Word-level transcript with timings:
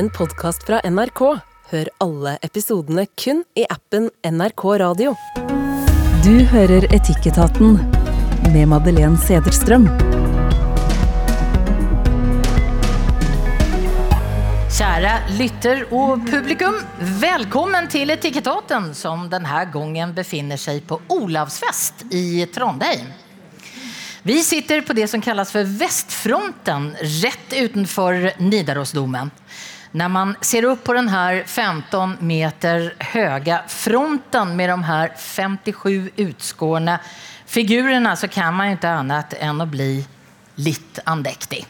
en 0.00 0.10
podkast 0.10 0.62
fra 0.64 0.80
NRK. 0.84 1.20
Hør 1.70 1.88
alle 2.00 2.38
episodene 2.46 3.02
kun 3.20 3.42
i 3.52 3.66
appen 3.68 4.06
NRK 4.24 4.62
Radio. 4.80 5.10
Du 6.24 6.38
hører 6.48 6.86
Etikketaten 6.88 7.74
med 8.54 8.70
Madeleine 8.70 9.20
Cederstrøm. 9.20 9.84
Kjære 14.72 15.12
lytter 15.36 15.82
og 15.92 16.24
publikum, 16.30 16.78
Velkommen 17.20 17.90
til 17.92 18.14
Etikketaten, 18.14 18.94
som 18.96 19.26
denne 19.28 19.66
gangen 19.74 20.14
befinner 20.16 20.56
seg 20.56 20.80
på 20.88 20.96
Olavsfest 21.12 22.06
i 22.08 22.46
Trondheim. 22.48 23.10
Vi 24.24 24.38
sitter 24.44 24.80
på 24.80 24.96
det 24.96 25.10
som 25.12 25.20
kalles 25.20 25.52
for 25.52 25.68
Vestfronten, 25.84 26.94
rett 27.20 27.52
utenfor 27.60 28.30
Nidarosdomen. 28.40 29.28
När 29.92 30.08
man 30.08 30.36
ser 30.40 30.64
upp 30.64 30.84
på 30.84 30.92
den 30.92 31.08
här 31.08 31.44
15 31.46 32.16
meter 32.20 32.94
höga 32.98 33.62
fronten 33.68 34.56
med 34.56 34.68
de 34.68 34.82
här 34.82 35.12
57 35.16 36.10
utskårna 36.16 36.98
figurerna 37.46 38.16
så 38.16 38.28
kan 38.28 38.54
man 38.54 38.66
inte 38.66 38.90
annat 38.90 39.32
än 39.32 39.60
att 39.60 39.68
bli 39.68 40.06
lite 40.54 41.02
andäktig. 41.04 41.66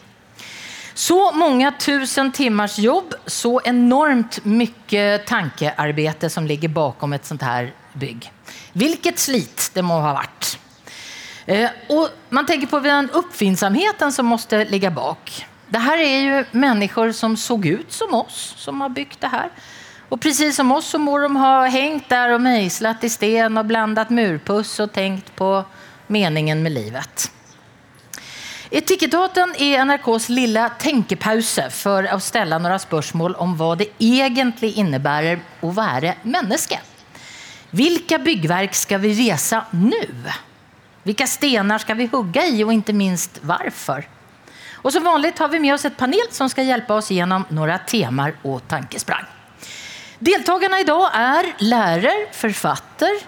Så 0.95 1.33
många 1.33 1.73
tusen 1.73 2.33
timmars 2.33 2.78
jobb, 2.78 3.14
så 3.27 3.61
enormt 3.64 4.45
mycket 4.45 5.27
tankearbete 5.27 6.30
som 6.30 6.47
ligger 6.47 6.69
bakom 6.69 7.12
ett 7.12 7.27
sånt 7.27 7.42
här 7.42 7.73
bygg. 7.92 8.33
Vilket 8.73 9.19
slit 9.19 9.70
det 9.75 9.83
må 9.83 10.00
ha 10.00 10.12
varit. 10.12 10.59
Eh, 11.47 11.70
och 11.89 12.09
man 12.28 12.47
tänker 12.47 12.66
på 12.66 12.80
den 12.80 13.11
uppfinnsamheten 13.11 14.12
som 14.12 14.27
måste 14.27 14.64
ligga 14.64 14.91
bak. 14.91 15.47
Det 15.70 15.79
här 15.79 15.98
är 15.98 16.19
ju 16.19 16.45
människor 16.51 17.12
som 17.12 17.37
såg 17.37 17.66
ut 17.66 17.92
som 17.92 18.15
oss 18.15 18.55
som 18.56 18.80
har 18.80 18.88
byggt 18.88 19.20
det 19.20 19.27
här. 19.27 19.51
Och 20.09 20.20
precis 20.20 20.56
som 20.56 20.73
oss 20.73 20.87
så 20.87 20.98
må 20.98 21.19
de 21.19 21.37
ha 21.37 21.66
hängt 21.66 22.08
där 22.08 22.34
och 22.34 22.41
mejslat 22.41 23.05
i 23.05 23.11
sten 23.11 23.58
och 23.58 23.64
blandat 23.67 24.11
murpuss 24.11 24.80
och 24.80 24.92
tänkt 24.92 25.36
på 25.36 25.64
meningen 26.06 26.62
med 26.62 26.72
livet. 26.72 27.33
Etikettaten 28.70 29.55
er 29.58 29.84
NRKs 29.84 30.28
lilla 30.28 30.69
tenkepause 30.78 31.70
for 31.75 32.06
å 32.06 32.20
stille 32.23 32.58
noen 32.58 32.78
spørsmål 32.78 33.34
om 33.42 33.56
hva 33.58 33.73
det 33.78 33.89
egentlig 33.98 34.77
innebærer 34.78 35.42
å 35.62 35.73
være 35.75 36.17
menneske. 36.23 36.78
Vilka 37.70 38.19
byggverk 38.19 38.75
skal 38.75 39.02
vi 39.02 39.14
resa 39.23 39.64
nå? 39.70 40.06
Vilka 41.02 41.27
stenar 41.27 41.83
skal 41.83 41.98
vi 41.98 42.11
hugga 42.11 42.47
i 42.47 42.62
og 42.62 42.75
ikke 42.75 42.95
minst 42.95 43.39
varför? 43.42 44.06
Och 44.83 44.92
som 44.92 45.05
vanligt 45.05 45.39
har 45.39 45.48
vi 45.48 45.61
med 45.61 45.75
oss 45.75 45.84
ett 45.84 45.97
panel 45.97 46.27
som 46.31 46.50
ska 46.50 46.62
hjälpa 46.62 46.95
oss 46.95 47.11
gjennom 47.11 47.45
några 47.48 47.78
teman 47.78 48.33
och 48.42 48.69
tankesprang. 48.69 49.25
Deltagarna 50.19 50.81
idag 50.81 51.11
är 51.14 51.55
lärare, 51.59 52.27
författare, 52.33 53.20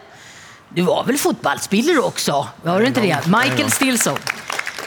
du 0.75 0.83
var 0.83 1.05
väl 1.05 1.19
fotbollsspelare 1.19 1.99
också? 1.99 2.49
Var 2.63 2.81
du 2.81 2.87
inte 2.87 3.01
det? 3.01 3.27
Michael 3.27 3.71
Stilson. 3.71 4.19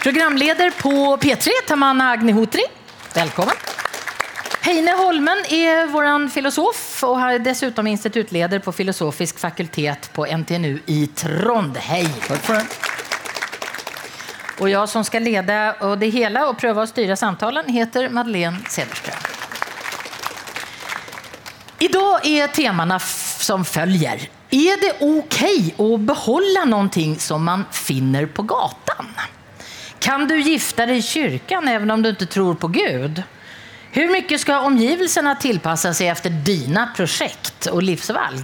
Programleder 0.01 0.71
på 0.71 1.17
P3, 1.17 1.49
Tamanna 1.67 2.11
Agnihotri. 2.11 2.61
Välkommen. 3.13 3.55
Heine 4.61 4.91
Holmen 4.91 5.37
är 5.37 5.87
vår 5.87 6.29
filosof 6.29 7.03
och 7.03 7.19
har 7.19 7.39
dessutom 7.39 7.87
institutledare 7.87 8.59
på 8.59 8.71
filosofisk 8.71 9.39
fakultet 9.39 10.13
på 10.13 10.25
NTNU 10.25 10.79
i 10.85 11.07
Trondheim. 11.07 12.09
Tack 12.27 12.39
för 12.39 12.53
det. 12.53 12.65
Och 14.59 14.69
jag 14.69 14.89
som 14.89 15.03
ska 15.03 15.19
leda 15.19 15.95
det 15.95 16.07
hela 16.07 16.47
och 16.47 16.57
pröva 16.57 16.83
att 16.83 16.89
styra 16.89 17.15
samtalen 17.15 17.69
heter 17.69 18.09
Madeleine 18.09 18.57
Cederström. 18.69 19.15
Idag 21.79 22.25
är 22.25 22.47
temana 22.47 22.99
som 23.39 23.65
följer. 23.65 24.29
Är 24.49 24.81
det 24.81 25.17
okej 25.17 25.75
att 25.77 25.99
behålla 25.99 26.65
någonting 26.65 27.19
som 27.19 27.43
man 27.43 27.65
finner 27.71 28.25
på 28.25 28.41
gatan? 28.41 29.05
Kan 29.99 30.27
du 30.27 30.41
gifta 30.41 30.85
dig 30.85 30.97
i 30.97 31.01
kyrkan 31.01 31.67
även 31.67 31.91
om 31.91 32.01
du 32.01 32.09
inte 32.09 32.25
tror 32.25 32.55
på 32.55 32.67
Gud? 32.67 33.23
Hur 33.91 34.11
mycket 34.11 34.41
ska 34.41 34.59
omgivelserna 34.59 35.35
tillpassa 35.35 35.93
sig 35.93 36.07
efter 36.07 36.29
dina 36.29 36.87
projekt 36.95 37.65
och 37.65 37.83
livsvalg? 37.83 38.43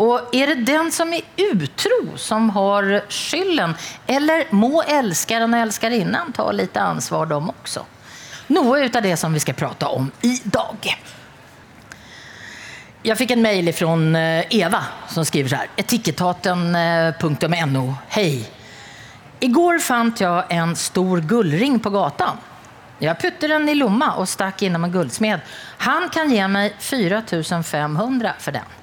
Och 0.00 0.34
är 0.34 0.46
det 0.46 0.54
den 0.54 0.92
som 0.92 1.12
är 1.12 1.20
utro 1.36 2.16
som 2.16 2.50
har 2.50 3.10
skylden? 3.10 3.74
Eller 4.06 4.46
må 4.50 4.82
älskaren 4.82 5.54
och 5.54 5.60
älskarinnan 5.60 6.32
ta 6.32 6.52
lite 6.52 6.80
ansvar 6.80 7.26
de 7.26 7.50
också? 7.50 7.86
Något 8.46 8.96
av 8.96 9.02
det 9.02 9.16
som 9.16 9.32
vi 9.32 9.40
skal 9.40 9.54
prate 9.54 9.86
om 9.86 10.10
i 10.22 10.40
dag. 10.44 10.96
Jeg 13.02 13.18
fikk 13.18 13.30
en 13.36 13.42
mail 13.42 13.72
fra 13.76 13.86
Eva 14.50 14.84
som 15.08 15.24
skriver 15.24 15.48
så 15.52 15.56
her. 15.56 15.68
Etikettaten.no. 15.76 17.94
I 18.16 18.44
Igår 19.40 19.78
fant 19.84 20.20
jeg 20.20 20.44
en 20.48 20.76
stor 20.76 21.20
guldring 21.20 21.80
på 21.80 21.90
gatan. 21.92 22.36
Jeg 22.98 23.18
puttade 23.20 23.52
den 23.52 23.68
i 23.68 23.74
lomma 23.76 24.14
og 24.16 24.28
stack 24.28 24.62
innom 24.64 24.84
en 24.88 24.92
guldsmed. 24.96 25.40
Han 25.84 26.08
kan 26.08 26.32
ge 26.32 26.48
meg 26.48 26.72
4500 26.80 28.32
for 28.40 28.52
den. 28.56 28.79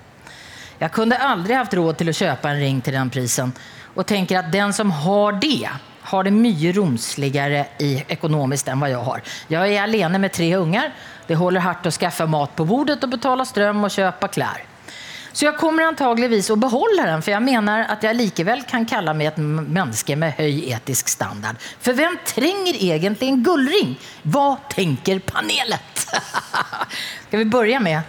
Jag 0.79 0.91
kunde 0.91 1.17
aldrig 1.17 1.57
haft 1.57 1.73
råd 1.73 1.97
till 1.97 2.09
att 2.09 2.15
köpa 2.15 2.49
en 2.49 2.59
ring 2.59 2.81
till 2.81 2.93
den 2.93 3.09
prisen 3.09 3.51
och 3.95 4.05
tänker 4.05 4.39
att 4.39 4.51
den 4.51 4.73
som 4.73 4.91
har 4.91 5.31
det 5.31 5.69
har 6.01 6.23
det 6.23 6.31
mycket 6.31 6.75
romsligare 6.75 7.65
i 7.79 8.03
ekonomiskt 8.07 8.67
än 8.67 8.79
vad 8.79 8.89
jag 8.89 9.03
har. 9.03 9.21
Jag 9.47 9.73
är 9.73 9.81
alene 9.81 10.19
med 10.19 10.31
tre 10.31 10.55
ungar. 10.55 10.93
Det 11.27 11.35
håller 11.35 11.59
hårt 11.59 11.85
att 11.85 11.93
skaffa 11.93 12.25
mat 12.25 12.55
på 12.55 12.65
bordet 12.65 13.03
och 13.03 13.09
betala 13.09 13.45
ström 13.45 13.83
och 13.83 13.91
köpa 13.91 14.27
kläder. 14.27 14.63
Så 15.31 15.45
jag 15.45 15.57
kommer 15.57 15.83
antagligen 15.83 16.39
att 16.51 16.59
behålla 16.59 17.05
den, 17.05 17.21
för 17.21 17.31
jag 17.31 17.43
menar 17.43 17.85
att 17.89 18.03
jag 18.03 18.15
likevel 18.15 18.63
kan 18.63 18.85
kalla 18.85 19.13
mig 19.13 19.27
ett 19.27 19.37
menneske 19.37 20.15
med 20.15 20.33
hög 20.33 20.63
etisk 20.63 21.07
standard. 21.07 21.55
För 21.79 21.93
vem 21.93 22.17
tränger 22.25 22.83
egentligen 22.83 23.33
en 23.33 23.43
guldring? 23.43 23.99
Vad 24.21 24.69
tänker 24.69 25.19
panelet? 25.19 25.81
Ska 27.27 27.37
vi 27.37 27.45
börja 27.45 27.79
med? 27.79 28.01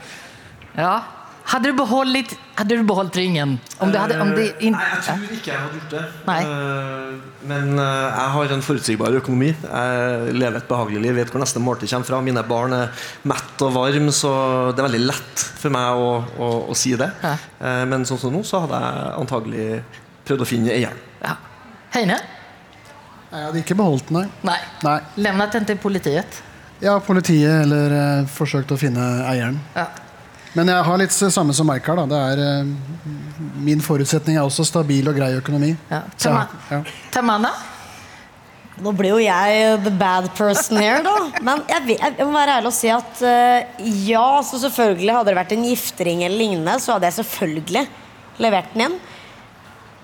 Ja. 0.75 1.03
Hade 1.48 1.70
du 1.70 1.78
beholdt, 1.78 2.34
hadde 2.59 2.76
du 2.76 2.82
beholdt 2.84 3.16
ringen? 3.16 3.54
Om 3.81 3.92
du 3.92 3.97
hadde, 3.97 4.19
om 4.20 4.34
de 4.36 4.50
in... 4.60 4.75
Nei, 4.76 4.88
jeg 4.92 5.04
tror 5.06 5.31
ikke 5.32 5.48
jeg 5.48 5.60
hadde 5.62 5.78
gjort 5.78 5.92
det. 5.94 6.03
Nei. 6.26 6.41
Eh, 6.44 7.44
Men 7.48 7.70
eh, 7.81 8.09
jeg 8.19 8.32
har 8.34 8.53
en 8.56 8.64
forutsigbar 8.66 9.14
økonomi. 9.16 9.48
Jeg 9.54 10.34
lever 10.36 10.59
et 10.60 10.66
behagelig 10.69 11.00
liv. 11.06 11.14
Vet 11.16 11.31
hvor 11.32 11.41
neste 11.41 11.62
måltid 11.64 11.88
kommer 11.88 12.10
fra. 12.10 12.19
Mine 12.26 12.42
barn 12.44 12.75
er 12.76 13.06
mett 13.32 13.64
og 13.64 13.72
varme, 13.78 14.12
så 14.12 14.32
det 14.75 14.82
er 14.82 14.88
veldig 14.91 15.00
lett 15.06 15.44
for 15.62 15.72
meg 15.72 16.03
å, 16.04 16.10
å, 16.36 16.48
å 16.69 16.76
si 16.76 16.92
det. 17.00 17.09
Ja. 17.25 17.32
Eh, 17.62 17.84
Men 17.88 18.04
sånn 18.09 18.20
som 18.20 18.34
nå, 18.36 18.42
så 18.44 18.60
hadde 18.66 18.80
jeg 18.84 19.15
antagelig 19.22 19.69
prøvd 20.28 20.44
å 20.44 20.48
finne 20.50 20.75
eieren. 20.75 21.00
Ja. 21.22 21.38
Heine? 21.94 22.19
Jeg 23.30 23.47
hadde 23.47 23.62
ikke 23.62 23.76
beholdt 23.78 24.12
behållit 24.12 24.12
den, 24.12 24.44
nei. 24.44 24.59
nei. 24.84 24.98
Nej. 25.00 25.25
Lämnat 25.25 25.56
den 25.56 25.65
til 25.69 25.80
politiet? 25.80 26.42
Ja, 26.84 26.98
politiet 27.04 27.65
eller 27.65 28.28
forsøkt 28.36 28.76
å 28.76 28.78
finne 28.80 29.09
eieren. 29.32 29.56
Ja. 29.76 29.86
Men 30.59 30.73
jeg 30.73 30.87
har 30.89 30.99
litt 30.99 31.15
samme 31.15 31.55
som 31.55 31.69
Michael. 31.71 32.01
Da. 32.03 32.07
Det 32.07 32.17
är, 32.17 32.39
eh, 32.61 32.67
min 33.63 33.83
forutsetning 33.83 34.37
er 34.37 34.43
også 34.43 34.65
stabil 34.67 35.07
og 35.07 35.15
grei 35.15 35.37
økonomi. 35.39 35.77
Ja. 35.91 36.03
Tamana? 36.19 37.53
Ja. 37.53 37.75
Nå 38.83 38.93
blir 38.95 39.11
jo 39.11 39.19
jeg 39.23 39.79
the 39.83 39.91
bad 39.91 40.29
person 40.39 40.79
her, 40.79 41.03
da. 41.03 41.15
Men 41.43 41.63
jeg, 41.71 41.99
jeg 41.99 42.27
må 42.27 42.35
være 42.35 42.59
ærlig 42.59 42.71
og 42.71 42.75
si 42.77 42.91
at 42.95 43.23
eh, 43.27 43.87
ja, 44.07 44.27
så 44.47 44.61
selvfølgelig 44.63 45.15
hadde 45.15 45.31
det 45.31 45.39
vært 45.39 45.55
en 45.55 45.67
giftering 45.67 46.23
eller 46.27 46.39
lignende, 46.39 46.77
så 46.83 46.95
hadde 46.95 47.11
jeg 47.11 47.19
selvfølgelig 47.19 47.85
levert 48.43 48.75
den 48.75 48.85
inn. 48.87 48.97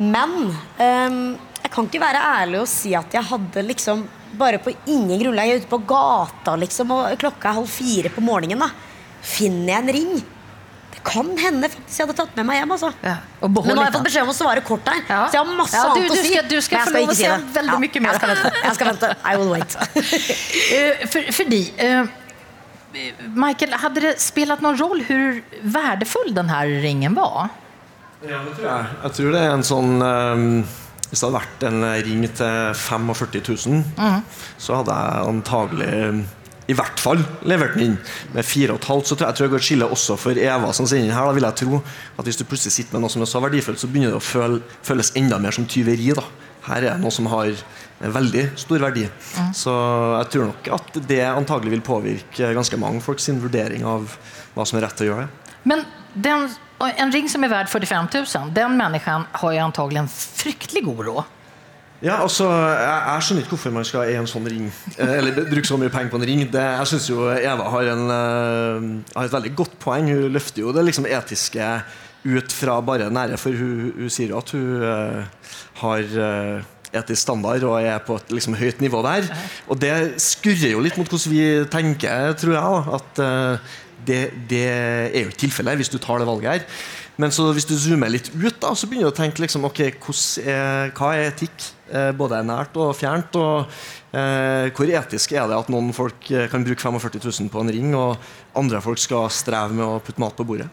Men 0.02 0.36
um, 0.50 1.18
jeg 1.62 1.70
kan 1.70 1.86
ikke 1.86 2.02
være 2.02 2.22
ærlig 2.42 2.60
og 2.64 2.70
si 2.70 2.94
at 2.98 3.14
jeg 3.14 3.26
hadde 3.30 3.62
liksom 3.62 4.02
bare 4.34 4.58
på 4.58 4.74
ingen 4.90 5.20
grunnlag 5.22 5.46
jeg 5.46 5.60
er 5.60 5.62
ute 5.62 5.70
på 5.70 5.82
gata 5.86 6.56
liksom, 6.58 6.90
og 6.90 7.14
klokka 7.22 7.52
er 7.52 7.60
halv 7.60 7.70
fire 7.70 8.10
på 8.10 8.22
morgenen. 8.26 8.66
da 8.66 8.70
Finner 9.22 9.76
jeg 9.76 9.82
en 9.84 9.94
ring? 9.98 10.24
Kan 11.04 11.26
hende 11.36 11.68
faktisk 11.68 11.98
jeg 12.00 12.06
hadde 12.06 12.16
tatt 12.16 12.36
med 12.38 12.46
meg 12.48 12.56
hjem. 12.62 12.70
altså 12.72 12.88
Ja, 13.04 13.16
og 13.42 13.50
Men 13.50 13.76
nå 13.76 13.76
har 13.76 13.84
jeg 13.90 13.92
fått 13.98 14.06
beskjed 14.08 14.22
om 14.24 14.30
å 14.32 14.36
svare 14.38 14.62
kort 14.64 14.88
her. 14.88 15.00
Ja. 15.08 15.18
Så 15.28 15.36
jeg 15.36 15.44
har 15.44 15.56
masse 15.58 15.76
Ja, 15.76 15.82
du- 15.82 16.00
annet 16.00 16.08
du 16.08 16.14
å 16.14 16.22
si. 16.22 16.32
skal- 16.32 16.48
du 16.48 16.60
skal 16.60 16.78
få 16.78 16.92
lov 17.00 17.08
å 17.08 17.14
si 17.14 17.24
veldig 17.58 17.78
mye 17.84 18.00
mer. 18.00 18.10
Jeg 18.10 18.20
skal 18.20 18.28
vente. 18.34 18.52
Jeg 18.64 18.74
skal 18.74 18.86
vente. 18.92 19.16
I 19.24 19.36
will 19.36 19.50
wait. 19.50 19.76
uh, 19.76 21.06
för, 21.12 21.32
för 21.32 21.44
dig, 21.50 21.74
eh, 21.76 22.06
Michael, 23.34 23.72
hadde 23.82 24.00
det 24.00 24.14
spilt 24.22 24.60
noen 24.62 24.76
roll 24.78 25.00
hvor 25.02 25.42
verdifull 25.62 26.34
den 26.34 26.48
här 26.48 26.66
ringen 26.66 27.14
var? 27.14 27.48
Ja, 28.22 28.38
det 28.38 28.54
tror 28.56 28.68
jeg. 28.70 28.86
Jeg 29.02 29.12
tror 29.12 29.32
det 29.32 29.40
er 29.42 29.50
en 29.52 29.62
sånn 29.66 30.02
eh, 30.02 30.64
Hvis 31.10 31.20
det 31.20 31.26
hadde 31.28 31.40
vært 31.40 31.66
en 31.68 31.84
ring 32.06 32.22
til 32.28 32.74
45 32.74 33.42
000, 33.66 34.22
så 34.58 34.74
hadde 34.80 34.94
jeg 34.94 35.28
antagelig 35.28 36.24
i 36.70 36.76
hvert 36.76 37.00
fall 37.02 37.20
levert 37.44 37.76
den 37.76 37.90
inn. 37.90 37.98
Med 38.32 38.46
4,5 38.46 38.78
så 39.04 39.16
tror 39.16 39.26
jeg, 39.26 39.28
jeg 39.28 39.36
tror 39.36 39.46
jeg 39.46 39.54
går 39.54 39.62
et 39.62 39.68
skille 39.68 39.90
også 39.96 40.16
for 40.20 40.40
Eva 40.40 40.72
som 40.76 40.88
sender 40.88 41.08
inn 41.10 41.16
her. 41.16 41.28
Da 41.28 41.36
vil 41.36 41.48
jeg 41.48 41.60
tro 41.60 41.82
at 41.82 42.24
hvis 42.28 42.40
du 42.40 42.46
plutselig 42.48 42.76
sitter 42.78 42.96
med 42.96 43.04
noe 43.04 43.12
som 43.12 43.24
er 43.24 43.30
så 43.30 43.42
verdifullt, 43.44 43.82
så 43.82 43.90
begynner 43.90 44.14
det 44.14 44.22
å 44.22 44.24
føle, 44.24 44.62
føles 44.86 45.12
enda 45.20 45.40
mer 45.42 45.56
som 45.56 45.68
tyveri. 45.68 46.14
da 46.16 46.24
her 46.64 46.80
er 46.80 46.94
det 46.94 47.02
noe 47.02 47.12
som 47.12 47.26
har 47.28 47.52
veldig 48.00 48.44
stor 48.60 48.82
verdi. 48.86 49.04
Så 49.56 49.72
jeg 50.18 50.30
tror 50.32 50.50
nok 50.50 50.70
at 50.78 50.98
det 51.08 51.20
antagelig 51.28 51.74
vil 51.76 51.84
påvirke 51.84 52.52
ganske 52.56 52.78
mange 52.80 53.02
folk 53.04 53.20
sin 53.22 53.40
vurdering 53.42 53.84
av 53.88 54.16
hva 54.54 54.66
som 54.68 54.78
er 54.78 54.86
rett 54.86 55.04
å 55.04 55.10
gjøre. 55.10 55.26
Men 55.68 55.84
den, 56.14 56.48
en 56.84 57.12
ring 57.12 57.28
som 57.30 57.44
er 57.44 57.52
verdt 57.52 57.72
45 57.72 58.10
000, 58.16 58.52
den 58.56 58.76
mennesken 58.80 59.28
har 59.40 59.56
jo 59.56 59.64
antagelig 59.64 60.04
en 60.04 60.12
fryktelig 60.12 60.84
god 60.88 61.04
råd. 61.08 61.33
Ja, 62.04 62.18
altså, 62.20 62.44
jeg, 62.52 62.96
jeg 63.08 63.24
skjønner 63.24 63.44
ikke 63.44 63.54
hvorfor 63.54 63.72
man 63.72 63.86
skal 63.88 64.10
eie 64.10 64.20
en 64.20 64.28
sånn 64.28 64.44
ring. 64.50 64.66
eh, 64.98 65.12
Eller 65.22 65.38
bruke 65.48 65.64
så 65.64 65.78
mye 65.80 65.92
penger 65.92 66.12
på 66.12 66.18
en 66.20 66.26
ring. 66.28 66.42
Det, 66.52 66.60
jeg 66.60 66.88
synes 66.90 67.06
jo 67.08 67.30
Eva 67.32 67.68
har, 67.72 67.88
en, 67.94 68.02
uh, 68.12 69.14
har 69.14 69.28
et 69.28 69.36
veldig 69.38 69.52
godt 69.56 69.78
poeng. 69.80 70.10
Hun 70.12 70.34
løfter 70.34 70.66
jo 70.66 70.74
det 70.76 70.84
liksom 70.84 71.08
etiske 71.08 71.68
ut 72.24 72.52
fra 72.56 72.76
bare 72.84 73.08
nære, 73.12 73.38
for 73.40 73.56
hun, 73.56 73.94
hun 73.96 74.12
sier 74.12 74.34
jo 74.34 74.40
at 74.40 74.52
hun 74.52 74.84
uh, 74.84 75.48
har 75.80 76.12
uh, 76.20 76.66
etisk 76.94 77.22
standard 77.22 77.64
og 77.68 77.78
er 77.80 77.96
på 78.04 78.18
et 78.20 78.34
liksom, 78.36 78.56
høyt 78.60 78.84
nivå 78.84 79.00
der. 79.06 79.30
Og 79.72 79.80
det 79.80 79.94
skurrer 80.22 80.74
jo 80.74 80.82
litt 80.84 81.00
mot 81.00 81.08
hvordan 81.08 81.32
vi 81.32 81.46
tenker, 81.72 82.36
tror 82.36 82.52
jeg. 82.52 82.82
Da, 82.84 82.98
at 83.00 83.24
det, 84.04 84.20
det 84.52 84.66
er 84.68 85.22
jo 85.22 85.32
ikke 85.32 85.40
tilfellet 85.46 85.80
hvis 85.80 85.90
du 85.90 85.96
tar 85.98 86.20
det 86.20 86.28
valget 86.28 86.52
her. 86.52 86.68
Men 87.16 87.32
så 87.32 87.48
hvis 87.54 87.66
du 87.66 87.74
zoomer 87.78 88.12
litt 88.12 88.28
ut, 88.34 88.60
da, 88.60 88.74
så 88.76 88.88
begynner 88.90 89.08
du 89.08 89.14
å 89.14 89.16
tenke 89.16 89.42
liksom, 89.42 89.64
okay, 89.68 89.94
er, 90.44 90.92
hva 90.94 91.14
er 91.16 91.32
etikk? 91.32 91.72
Eh, 91.92 92.12
både 92.16 92.40
nært 92.46 92.76
og 92.80 92.94
fjernt. 92.96 93.36
Og 93.36 93.66
eh, 94.16 94.70
hvor 94.72 94.88
etisk 94.88 95.34
er 95.36 95.48
det 95.50 95.58
at 95.58 95.72
noen 95.72 95.92
folk 95.96 96.30
eh, 96.32 96.46
kan 96.52 96.64
bruke 96.64 96.80
45 96.80 97.20
000 97.20 97.52
på 97.52 97.64
en 97.64 97.74
ring, 97.76 97.90
og 97.98 98.16
andre 98.56 98.80
folk 98.84 99.02
skal 99.02 99.28
streve 99.32 99.76
med 99.76 99.84
å 99.84 100.00
putte 100.04 100.22
mat 100.22 100.36
på 100.38 100.46
bordet? 100.48 100.70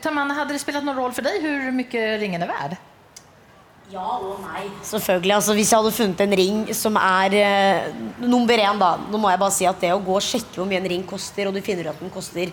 Tamanne, 0.00 0.36
hadde 0.36 0.54
det 0.54 0.62
spilt 0.62 0.80
noen 0.80 0.96
rolle 0.96 1.16
for 1.16 1.26
deg 1.26 1.42
hvor 1.44 1.74
mye 1.76 2.04
ringen 2.22 2.44
er 2.46 2.48
verd? 2.48 2.78
Ja 3.88 4.04
og 4.20 4.40
nei. 4.44 4.66
Selvfølgelig. 4.84 5.32
Altså, 5.32 5.54
hvis 5.56 5.70
jeg 5.72 5.80
hadde 5.80 5.96
funnet 5.96 6.20
en 6.20 6.34
ring 6.36 6.56
som 6.76 6.96
er 7.00 7.36
eh, 7.38 7.86
nummer 8.20 8.60
én, 8.60 8.80
da 8.80 8.90
Nå 9.08 9.20
må 9.20 9.30
jeg 9.32 9.40
bare 9.40 9.54
si 9.56 9.68
at 9.68 9.80
det 9.80 9.94
å 9.94 10.02
gå 10.04 10.18
og 10.18 10.24
sjekke 10.24 10.60
hvor 10.60 10.68
mye 10.68 10.80
en 10.82 10.90
ring 10.92 11.06
koster, 11.08 11.48
og 11.48 11.56
du 11.56 11.64
finner 11.64 11.88
ut 11.88 11.94
at 11.94 12.02
den 12.04 12.12
koster 12.12 12.52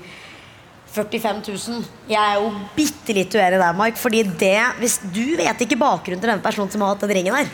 45 0.96 1.42
000 1.46 1.84
Jeg 2.10 2.20
er 2.20 2.40
jo 2.40 2.50
bitte 2.76 3.16
litt 3.16 3.36
uenig 3.36 3.60
der, 3.60 3.78
Mark. 3.78 4.00
Fordi 4.00 4.24
det 4.24 4.58
Hvis 4.80 5.00
du 5.04 5.36
vet 5.38 5.64
ikke 5.66 5.80
bakgrunnen 5.80 6.22
til 6.22 6.32
denne 6.32 6.46
personen 6.46 6.72
som 6.72 6.84
har 6.86 6.96
hatt 6.96 7.06
den 7.06 7.16
ringen 7.20 7.36
her, 7.36 7.50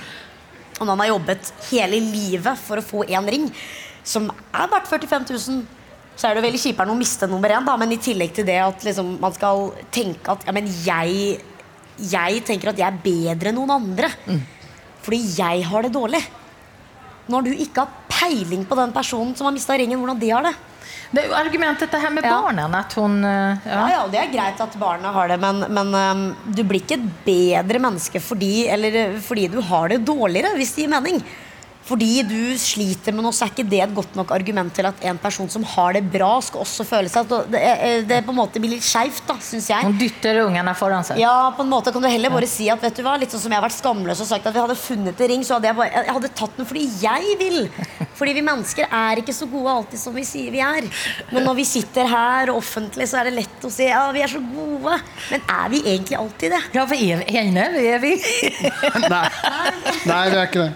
og 0.79 0.87
han 0.89 1.03
har 1.03 1.11
jobbet 1.11 1.51
hele 1.69 1.99
livet 2.01 2.57
for 2.57 2.81
å 2.81 2.85
få 2.85 3.05
én 3.05 3.27
ring, 3.29 3.51
som 4.03 4.31
er 4.49 4.71
verdt 4.71 4.89
45 4.89 5.29
000 5.29 5.61
så 6.17 6.27
er 6.27 6.37
det 6.37 6.43
veldig 6.43 6.59
kjipere 6.61 6.91
å 6.91 6.97
miste 6.97 7.27
nummer 7.29 7.49
én, 7.53 7.65
da, 7.65 7.73
men 7.79 7.93
i 7.95 7.99
tillegg 8.01 8.33
til 8.35 8.45
det 8.45 8.57
at 8.61 8.83
liksom, 8.85 9.15
man 9.21 9.33
skal 9.33 9.71
tenke 9.93 10.33
at 10.33 10.43
ja, 10.45 10.53
men 10.53 10.67
jeg, 10.85 11.39
jeg 12.11 12.41
tenker 12.45 12.73
at 12.73 12.81
jeg 12.81 12.85
er 12.85 12.99
bedre 13.05 13.49
enn 13.49 13.57
noen 13.57 13.73
andre. 13.77 14.11
Fordi 15.01 15.21
jeg 15.39 15.63
har 15.65 15.85
det 15.87 15.93
dårlig. 15.95 16.21
Når 17.31 17.47
du 17.47 17.51
ikke 17.55 17.85
har 17.85 18.11
peiling 18.11 18.67
på 18.69 18.77
den 18.77 18.93
personen 18.93 19.33
som 19.37 19.47
har 19.47 19.55
mista 19.55 19.77
ringen, 19.79 19.97
hvordan 19.97 20.19
de 20.21 20.29
har 20.29 20.45
det. 20.45 20.53
Det 21.11 21.25
er 21.25 21.27
jo 21.27 21.35
argumentet 21.35 21.83
dette 21.89 21.99
her 21.99 22.09
med 22.15 22.23
Ja. 22.23 22.37
barna. 22.41 22.69
at 22.79 22.93
hun 22.95 23.23
eh, 23.25 23.57
Ja, 23.67 23.87
ja, 23.89 24.07
Det 24.07 24.19
er 24.21 24.31
greit 24.31 24.61
at 24.63 24.77
barna 24.79 25.11
har 25.11 25.27
det, 25.27 25.39
men, 25.39 25.59
men 25.69 25.93
øhm, 25.93 26.35
du 26.55 26.63
blir 26.63 26.79
ikke 26.81 26.99
et 26.99 27.09
bedre 27.25 27.79
menneske 27.83 28.21
fordi, 28.23 28.67
eller, 28.71 28.95
øh, 29.15 29.19
fordi 29.21 29.47
du 29.51 29.59
har 29.61 29.89
det 29.89 30.05
dårligere, 30.07 30.55
hvis 30.55 30.73
det 30.75 30.85
gir 30.85 30.93
mening. 30.93 31.19
Fordi 31.81 32.21
du 32.29 32.53
sliter 32.61 33.11
med 33.15 33.25
noe, 33.25 33.33
så 33.33 33.47
er 33.47 33.51
ikke 33.55 33.65
det 33.67 33.79
et 33.83 33.93
godt 33.97 34.13
nok 34.15 34.29
argument 34.35 34.69
til 34.77 34.85
at 34.85 34.99
en 35.09 35.17
person 35.19 35.49
som 35.49 35.63
har 35.65 35.95
det 35.97 36.03
bra, 36.13 36.29
skal 36.45 36.61
også 36.61 36.85
føle 36.87 37.09
seg 37.09 37.25
at 37.33 37.49
det, 37.51 37.61
er- 37.61 38.03
det 38.07 38.19
på 38.27 38.31
en 38.31 38.37
måte 38.37 38.61
blir 38.61 38.75
litt 38.75 38.85
skeivt, 38.85 39.25
syns 39.41 39.67
jeg. 39.71 39.83
Hun 39.87 39.97
dytter 39.99 40.43
ungene 40.45 40.75
foran 40.77 41.03
seg. 41.07 41.17
Ja, 41.19 41.49
på 41.57 41.65
en 41.65 41.71
måte 41.73 41.91
kan 41.91 42.05
du 42.05 42.07
heller 42.07 42.29
bare 42.31 42.47
si 42.47 42.69
at 42.69 42.79
vet 42.85 42.95
du 42.95 43.01
hva, 43.03 43.15
litt 43.19 43.33
sånn 43.33 43.41
som 43.47 43.51
jeg 43.51 43.59
har 43.59 43.65
vært 43.65 43.79
skamløs 43.79 44.21
og 44.21 44.29
sagt 44.29 44.45
at 44.45 44.53
vi 44.55 44.61
hadde 44.61 44.77
funnet 44.79 45.19
en 45.25 45.31
ring, 45.33 45.43
så 45.47 45.57
hadde 45.57 45.71
jeg 45.71 45.79
bare 45.81 45.89
Jeg 46.05 46.15
hadde 46.19 46.31
tatt 46.43 46.57
den 46.61 46.69
fordi 46.69 46.85
jeg 47.01 47.35
vil. 47.41 47.59
Fordi 48.21 48.33
vi 48.37 48.41
mennesker 48.45 48.85
er 48.93 49.17
ikke 49.17 49.33
så 49.33 49.47
gode 49.49 49.71
alltid 49.73 49.97
som 49.97 50.13
vi 50.13 50.21
sier 50.27 50.51
vi 50.53 50.59
er. 50.61 50.85
Men 51.33 51.41
når 51.47 51.55
vi 51.57 51.63
sitter 51.65 52.05
her 52.05 52.51
offentlig, 52.53 53.07
så 53.09 53.17
er 53.23 53.31
det 53.31 53.33
lett 53.39 53.65
å 53.65 53.71
si 53.73 53.87
ja, 53.89 54.03
vi 54.13 54.21
er 54.21 54.29
så 54.29 54.37
gode. 54.45 54.99
Men 55.31 55.41
er 55.49 55.71
vi 55.73 55.79
egentlig 55.81 56.19
alltid 56.19 56.53
det? 56.53 56.61
Ja, 56.77 56.85
for 56.85 57.01
er, 57.01 57.23
Heine, 57.33 57.65
er 57.81 57.97
vi? 58.03 58.13
Nei. 59.09 59.25
Nei, 60.05 60.21
det 60.29 60.37
er 60.37 60.45
ikke 60.45 60.67
det. 60.67 60.71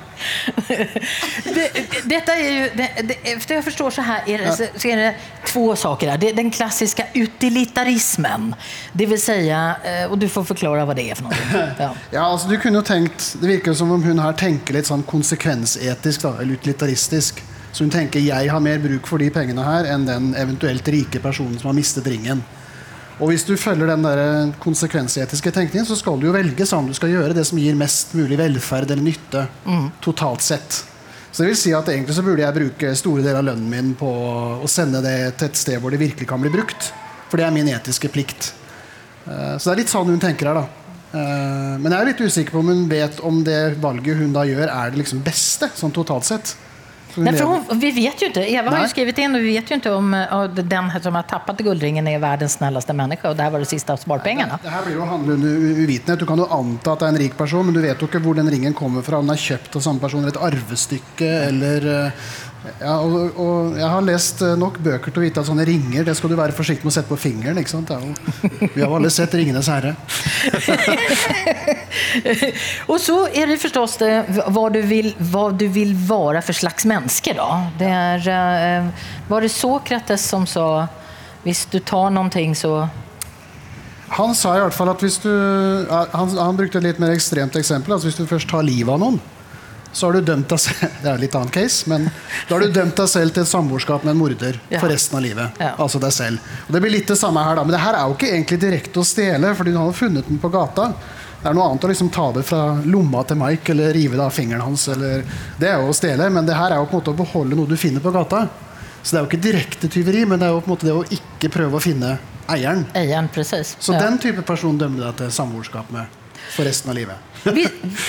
Det, 1.44 1.72
detta 2.04 2.36
är 2.36 2.52
ju, 2.52 2.70
det, 2.76 2.90
det, 3.04 3.54
jag 3.54 3.64
förstår 3.64 3.92
så 3.92 4.02
här 4.02 4.22
är 4.26 4.38
det, 4.38 4.72
så, 4.80 4.88
är 4.88 4.98
det 4.98 5.16
två 5.48 5.76
saker 5.76 6.10
här. 6.10 6.18
Det 6.18 6.30
är 6.30 6.34
den 6.34 6.52
klassiska 6.52 7.06
utilitarismen. 7.14 8.56
Det 8.94 9.06
vill 9.06 9.22
säga, 9.22 9.76
eh, 9.84 10.12
och 10.12 10.18
du 10.18 10.30
får 10.30 10.44
förklara 10.44 10.86
vad 10.86 10.96
det 10.96 11.12
är 11.12 11.16
för 11.16 11.24
någonting. 11.24 11.46
Ja. 11.80 11.96
Ja, 12.12 12.22
alltså, 12.22 12.48
du 12.48 12.58
kunne 12.58 12.78
jo 12.78 12.82
tenkt 12.82 13.36
Det 13.42 13.48
virker 13.48 13.74
som 13.74 13.92
om 13.92 14.04
hun 14.04 14.20
her 14.20 14.34
tenker 14.34 14.74
litt 14.74 14.88
sånn 14.88 15.04
konsekvensetisk, 15.04 16.22
da, 16.22 16.34
eller 16.42 16.54
utilitaristisk. 16.54 17.44
Så 17.72 17.84
hun 17.84 17.92
tenker 17.92 18.20
jeg 18.20 18.50
har 18.52 18.60
mer 18.60 18.80
bruk 18.80 19.08
for 19.08 19.20
de 19.20 19.30
pengene 19.30 19.64
her 19.66 19.90
enn 19.92 20.06
den 20.08 20.30
eventuelt 20.40 20.88
rike 20.88 21.20
personen 21.20 21.60
som 21.60 21.68
har 21.68 21.76
mistet 21.76 22.08
ringen. 22.08 22.44
Og 23.20 23.30
hvis 23.32 23.46
du 23.48 23.54
følger 23.56 23.88
den 23.88 24.04
der 24.04 24.50
konsekvensetiske 24.60 25.52
tenkningen, 25.56 25.88
så 25.88 25.96
skal 25.96 26.20
du 26.20 26.28
jo 26.28 26.34
velge 26.36 26.66
sånn. 26.68 26.90
Du 26.90 26.94
skal 26.98 27.14
gjøre 27.14 27.36
det 27.38 27.46
som 27.48 27.58
gir 27.62 27.78
mest 27.80 28.12
mulig 28.18 28.36
velferd 28.42 28.92
eller 28.92 29.06
nytte 29.06 29.46
totalt 30.04 30.44
sett. 30.44 30.82
Så 31.32 31.44
det 31.44 31.50
vil 31.54 31.60
si 31.60 31.72
at 31.76 31.88
egentlig 31.92 32.16
så 32.16 32.24
burde 32.24 32.44
jeg 32.44 32.56
bruke 32.56 32.92
store 32.96 33.24
deler 33.24 33.40
av 33.42 33.48
lønnen 33.50 33.70
min 33.72 33.94
på 34.00 34.08
å 34.64 34.68
sende 34.72 35.02
det 35.04 35.16
til 35.40 35.48
et 35.50 35.60
sted 35.60 35.80
hvor 35.84 35.92
det 35.96 36.00
virkelig 36.00 36.28
kan 36.28 36.44
bli 36.44 36.52
brukt. 36.52 36.92
For 37.30 37.40
det 37.40 37.48
er 37.48 37.56
min 37.56 37.68
etiske 37.72 38.12
plikt. 38.12 38.54
Eh, 39.28 39.56
Så 39.58 39.70
det 39.70 39.74
er 39.74 39.82
litt 39.84 39.92
sånn 39.96 40.12
hun 40.12 40.20
tenker 40.20 40.48
her, 40.52 40.60
da. 40.62 40.68
Eh, 41.16 41.78
Men 41.80 41.92
jeg 41.92 42.02
er 42.02 42.06
litt 42.12 42.22
usikker 42.24 42.52
på 42.52 42.60
om 42.60 42.68
hun 42.72 42.88
vet 42.92 43.20
om 43.24 43.44
det 43.44 43.78
valget 43.84 44.18
hun 44.20 44.32
da 44.36 44.44
gjør, 44.48 44.68
er 44.72 44.92
det 44.92 45.00
liksom 45.04 45.24
beste, 45.24 45.72
sånn 45.76 45.92
totalt 45.96 46.24
sett. 46.28 46.56
Nej, 47.16 47.34
för 47.34 47.46
hon, 47.46 47.80
vi 47.80 47.92
vet 47.92 48.22
ju 48.22 48.26
inte. 48.26 48.42
Eva 48.42 48.70
har 48.70 48.78
ju 48.78 48.82
Nej. 48.82 48.90
skrivit 48.90 49.18
in 49.18 49.36
och 49.36 49.42
vi 49.42 49.48
vet 49.48 49.72
ju 49.72 49.76
inte 49.76 49.92
om 49.92 50.14
eh, 50.14 50.44
den 50.44 50.92
som 51.04 51.16
har 51.16 51.24
tappat 51.24 51.58
guldringen 51.58 52.08
är 52.08 52.20
världens 52.20 52.54
snällaste 52.54 52.94
människa 52.94 53.30
och 53.30 53.36
det 53.36 53.44
här 53.44 53.50
var 53.50 53.60
det 53.60 53.66
sista 53.66 53.94
av 53.94 53.98
sparpengarna. 53.98 54.60
Det 54.64 54.70
her 54.70 54.86
blir 54.86 55.00
handle 55.00 55.34
under 55.34 55.50
uvitenhet. 55.50 56.20
Du 56.20 56.26
kan 56.26 56.38
jo 56.38 56.48
anta 56.50 56.94
at 56.94 57.00
det 57.00 57.06
er 57.06 57.14
en 57.14 57.18
rik 57.18 57.38
person, 57.38 57.66
men 57.66 57.76
du 57.76 57.82
vet 57.82 58.02
jo 58.02 58.08
ikke 58.10 58.22
hvor 58.24 58.36
den 58.36 58.50
ringen 58.50 58.74
kommer 58.74 59.02
fra. 59.02 59.18
Om 59.18 59.28
den 59.28 59.36
är 59.36 59.42
kjøpt 59.42 59.76
av 59.76 59.86
samme 59.86 60.00
person, 60.00 60.24
eller 60.24 60.36
et 60.36 60.44
arvestykke, 60.54 61.30
eller 61.50 61.88
eh, 62.06 62.12
ja, 62.80 62.96
og, 63.00 63.38
og 63.40 63.78
Jeg 63.78 63.90
har 63.92 64.06
lest 64.06 64.42
eh, 64.46 64.56
nok 64.60 64.80
bøker 64.84 65.14
til 65.14 65.22
å 65.22 65.26
vite 65.26 65.42
at 65.42 65.48
sånne 65.50 65.66
ringer 65.68 66.06
det 66.08 66.16
skal 66.18 66.32
du 66.32 66.38
være 66.40 66.56
forsiktig 66.56 66.86
med 66.86 66.94
å 66.94 66.96
sette 66.98 67.12
på 67.12 67.20
fingeren. 67.20 67.60
ikke 67.62 67.74
sant? 67.74 67.92
Er 67.94 68.04
jo, 68.04 68.14
vi 68.76 68.82
har 68.84 68.96
alle 68.98 69.12
sett 69.14 69.36
'Ringenes 69.36 69.70
herre'. 69.72 69.96
og 72.92 73.00
så 73.02 73.18
er 73.30 73.52
det 73.52 73.62
forstås 73.62 73.98
det, 74.02 74.12
hva 74.54 74.68
du 74.74 74.82
vil, 74.86 75.14
du 75.60 75.68
vil 75.72 75.96
være 76.10 76.44
for 76.46 76.54
slags 76.58 76.86
menneske. 76.86 77.34
da. 77.34 77.72
Det 77.80 77.90
är, 77.90 78.28
eh, 78.28 78.86
var 79.28 79.42
det 79.42 79.50
Sokrates 79.50 80.22
som 80.22 80.46
sa, 80.48 80.88
hvis 81.44 81.66
du 81.72 81.80
tar 81.80 82.10
noe, 82.10 82.56
så... 82.56 82.88
Han 84.16 84.36
sa 84.36 84.56
i 84.56 84.62
hvert 84.62 84.74
fall 84.74 84.90
at 84.90 85.02
hvis 85.02 85.18
du 85.18 85.32
han, 85.90 86.38
han 86.38 86.58
brukte 86.58 86.78
et 86.78 86.84
litt 86.84 87.00
mer 87.02 87.10
ekstremt 87.16 87.56
eksempel. 87.56 87.94
Altså 87.96 88.08
hvis 88.08 88.20
du 88.20 88.28
først 88.30 88.50
tar 88.50 88.62
livet 88.64 88.94
av 88.94 89.02
noen, 89.02 89.18
så 89.96 90.08
har 90.10 90.18
du 90.18 90.26
dømt 90.28 90.50
deg 90.52 90.60
selv 90.60 90.92
Det 91.04 91.10
er 91.14 91.22
litt 91.22 91.36
annen 91.40 91.54
case, 91.56 91.88
men 91.88 92.10
da 92.50 92.56
har 92.58 92.66
du 92.66 92.74
dømt 92.76 92.98
deg 93.00 93.08
selv 93.12 93.32
til 93.36 93.46
et 93.46 93.50
samboerskap 93.52 94.04
med 94.04 94.12
en 94.16 94.20
morder 94.20 94.58
Ja. 94.70 94.80
for 94.84 94.92
resten 94.92 95.16
av 95.18 95.24
livet. 95.24 95.62
Ja. 95.64 95.72
Altså 95.80 96.02
deg 96.04 96.12
selv. 96.12 96.40
Og 96.68 96.74
Det 96.76 96.82
blir 96.84 96.92
litt 96.98 97.08
det 97.08 97.18
samme 97.22 97.44
her, 97.48 97.56
da. 97.56 97.64
Men 97.64 97.72
det 97.78 97.84
her 97.86 97.96
er 97.96 98.10
jo 98.10 98.18
ikke 98.18 98.32
egentlig 98.34 98.60
direkte 98.66 99.00
å 99.00 99.08
stjele, 99.08 99.54
fordi 99.56 99.72
du 99.72 99.80
har 99.80 99.94
funnet 99.96 100.28
den 100.28 100.42
på 100.44 100.52
gata. 100.52 100.90
Det 101.46 101.52
er 101.52 101.56
noe 101.56 101.70
annet 101.70 101.84
å 101.86 101.90
liksom 101.92 102.10
ta 102.12 102.32
det 102.34 102.42
fra 102.48 102.62
lomma 102.90 103.22
til 103.30 103.38
Mike 103.38 103.70
eller 103.72 103.94
rive 103.94 104.18
det 104.18 104.24
av 104.26 104.34
fingeren 104.34 104.64
hans. 104.66 104.88
Eller, 104.90 105.24
det 105.62 105.70
er 105.70 105.80
jo 105.84 105.92
å 105.94 105.96
stjele, 105.96 106.28
men 106.34 106.46
det 106.48 106.56
her 106.58 106.74
er 106.74 106.82
jo 106.82 106.88
på 106.90 106.98
en 106.98 107.02
måte 107.04 107.14
å 107.14 107.20
beholde 107.24 107.56
noe 107.60 107.70
du 107.70 107.78
finner 107.78 108.02
på 108.02 108.12
gata. 108.16 108.48
Så 109.06 109.14
det 109.14 109.20
er 109.20 109.24
jo 109.24 109.30
ikke 109.30 109.44
direkte 109.44 109.88
tyveri, 109.94 110.26
men 110.26 110.40
det 110.42 110.48
er 110.50 110.56
jo 110.56 110.64
på 110.66 110.72
en 110.72 110.74
måte 110.76 110.88
det 110.90 110.96
å 110.98 111.04
ikke 111.06 111.52
prøve 111.54 111.78
å 111.78 111.84
finne 111.84 112.16
eieren. 112.50 112.88
eieren 112.98 113.30
precis. 113.30 113.76
Så 113.80 113.94
Ja. 113.94 114.00
den 114.10 114.18
type 114.18 114.42
person 114.42 114.78
dømmer 114.78 114.98
du 114.98 115.04
deg 115.06 115.16
til 115.18 115.32
samboerskap 115.32 115.92
med 115.94 116.06
for 116.54 116.68
resten 116.68 116.92
av 116.94 116.98
livet. 116.98 117.32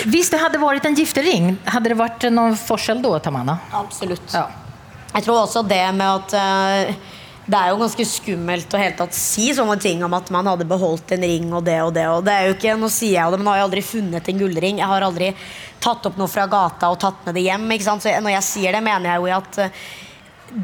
Hvis 0.09 0.31
det 0.33 0.41
hadde 0.41 0.61
vært 0.61 0.87
en 0.89 0.97
giftering, 0.97 1.51
hadde 1.69 1.93
det 1.93 1.99
vært 1.99 2.29
noen 2.33 2.57
forskjell 2.57 3.03
da? 3.05 3.19
Tamana? 3.25 3.59
Absolutt. 3.77 4.25
Ja. 4.33 4.47
Jeg 5.13 5.25
tror 5.25 5.43
også 5.43 5.63
det 5.65 5.85
med 5.97 6.07
at 6.07 6.35
uh, 6.37 7.13
det 7.47 7.59
er 7.59 7.71
jo 7.71 7.79
ganske 7.79 8.05
skummelt 8.11 8.75
å 8.75 8.81
helt 8.81 8.97
tatt 8.99 9.15
si 9.15 9.53
sånne 9.55 9.77
ting 9.81 10.01
om 10.03 10.15
at 10.17 10.33
man 10.35 10.49
hadde 10.51 10.67
beholdt 10.69 11.15
en 11.15 11.27
ring 11.29 11.53
og 11.55 11.63
det 11.69 11.77
og 11.85 11.93
det. 11.95 12.07
og 12.11 12.25
det 12.27 12.35
er 12.35 12.49
jo 12.49 12.57
ikke, 12.57 12.75
Nå 12.81 12.91
sier 12.91 13.21
jeg 13.21 13.33
det, 13.33 13.39
men 13.39 13.47
nå 13.47 13.53
har 13.55 13.61
jeg 13.61 13.69
aldri 13.69 13.85
funnet 13.87 14.31
en 14.33 14.41
gullring. 14.43 14.81
Jeg 14.83 14.91
har 14.91 15.07
aldri 15.07 15.31
tatt 15.83 16.09
opp 16.11 16.19
noe 16.19 16.33
fra 16.33 16.49
gata 16.51 16.91
og 16.91 16.99
tatt 17.05 17.23
med 17.29 17.39
det 17.39 17.47
hjem. 17.47 17.69
ikke 17.77 17.87
sant? 17.87 18.03
Så 18.03 18.11
jeg, 18.11 18.25
når 18.25 18.35
jeg 18.39 18.49
sier 18.49 18.75
det, 18.75 18.83
mener 18.89 19.13
jeg 19.13 19.23
jo 19.23 19.31
at 19.37 19.61
eh, 19.63 19.85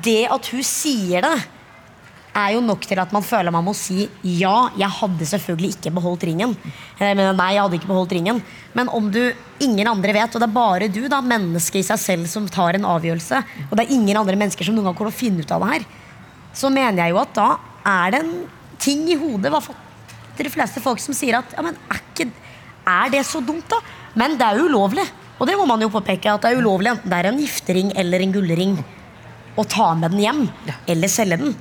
det 0.08 0.20
at 0.34 0.50
hun 0.52 0.66
sier 0.66 1.28
det, 1.28 1.36
er 2.32 2.54
jo 2.54 2.62
nok 2.64 2.84
til 2.88 3.00
at 3.02 3.12
man 3.12 3.24
føler 3.24 3.52
man 3.52 3.64
må 3.66 3.74
si 3.76 4.06
ja, 4.24 4.70
jeg 4.78 4.88
hadde 4.98 5.28
selvfølgelig 5.28 5.76
ikke 5.76 5.92
beholdt 5.94 6.24
ringen. 6.28 6.54
Jeg 6.98 7.16
mener, 7.18 7.34
nei, 7.36 7.50
jeg 7.56 7.64
hadde 7.64 7.78
ikke 7.78 7.90
beholdt 7.90 8.14
ringen. 8.16 8.40
Men 8.76 8.90
om 8.92 9.10
du 9.12 9.20
ingen 9.62 9.90
andre 9.90 10.14
vet, 10.16 10.32
og 10.32 10.40
det 10.40 10.48
er 10.48 10.54
bare 10.54 10.88
du, 10.92 11.02
da, 11.12 11.20
mennesket 11.24 11.82
i 11.82 11.86
seg 11.90 12.00
selv, 12.00 12.30
som 12.32 12.48
tar 12.48 12.78
en 12.78 12.88
avgjørelse, 12.88 13.42
og 13.68 13.76
det 13.76 13.84
er 13.84 13.94
ingen 13.96 14.18
andre 14.18 14.38
mennesker 14.40 14.66
som 14.66 14.76
noen 14.76 14.88
gang 14.90 14.98
kommer 14.98 15.12
til 15.12 15.20
å 15.20 15.22
finne 15.26 15.44
ut 15.44 15.54
av 15.54 15.64
det 15.64 15.72
her, 15.74 15.88
så 16.56 16.72
mener 16.72 17.04
jeg 17.04 17.14
jo 17.14 17.22
at 17.22 17.34
da 17.36 17.48
er 17.92 18.14
det 18.14 18.22
en 18.22 18.34
ting 18.82 19.04
i 19.12 19.18
hodet 19.18 19.52
hva 19.52 19.60
til 19.62 20.48
de 20.48 20.52
fleste 20.52 20.80
folk 20.82 21.00
som 21.02 21.16
sier 21.16 21.36
at 21.38 21.52
ja, 21.54 21.64
men 21.64 21.76
er, 21.92 22.00
ikke, 22.00 22.28
er 22.88 23.12
det 23.12 23.26
så 23.28 23.42
dumt, 23.44 23.68
da? 23.68 23.80
Men 24.18 24.38
det 24.40 24.46
er 24.48 24.64
ulovlig. 24.64 25.04
Og 25.40 25.48
det 25.48 25.56
må 25.58 25.66
man 25.68 25.80
jo 25.82 25.90
påpeke 25.92 26.30
at 26.32 26.44
det 26.44 26.52
er 26.52 26.60
ulovlig 26.62 26.92
enten 26.92 27.10
det 27.10 27.18
er 27.18 27.28
en 27.30 27.40
giftering 27.40 27.92
eller 27.98 28.22
en 28.22 28.34
gullring 28.34 28.74
å 29.58 29.64
ta 29.68 29.90
med 29.98 30.14
den 30.14 30.22
hjem 30.22 30.42
eller 30.88 31.10
selge 31.12 31.38
den. 31.40 31.54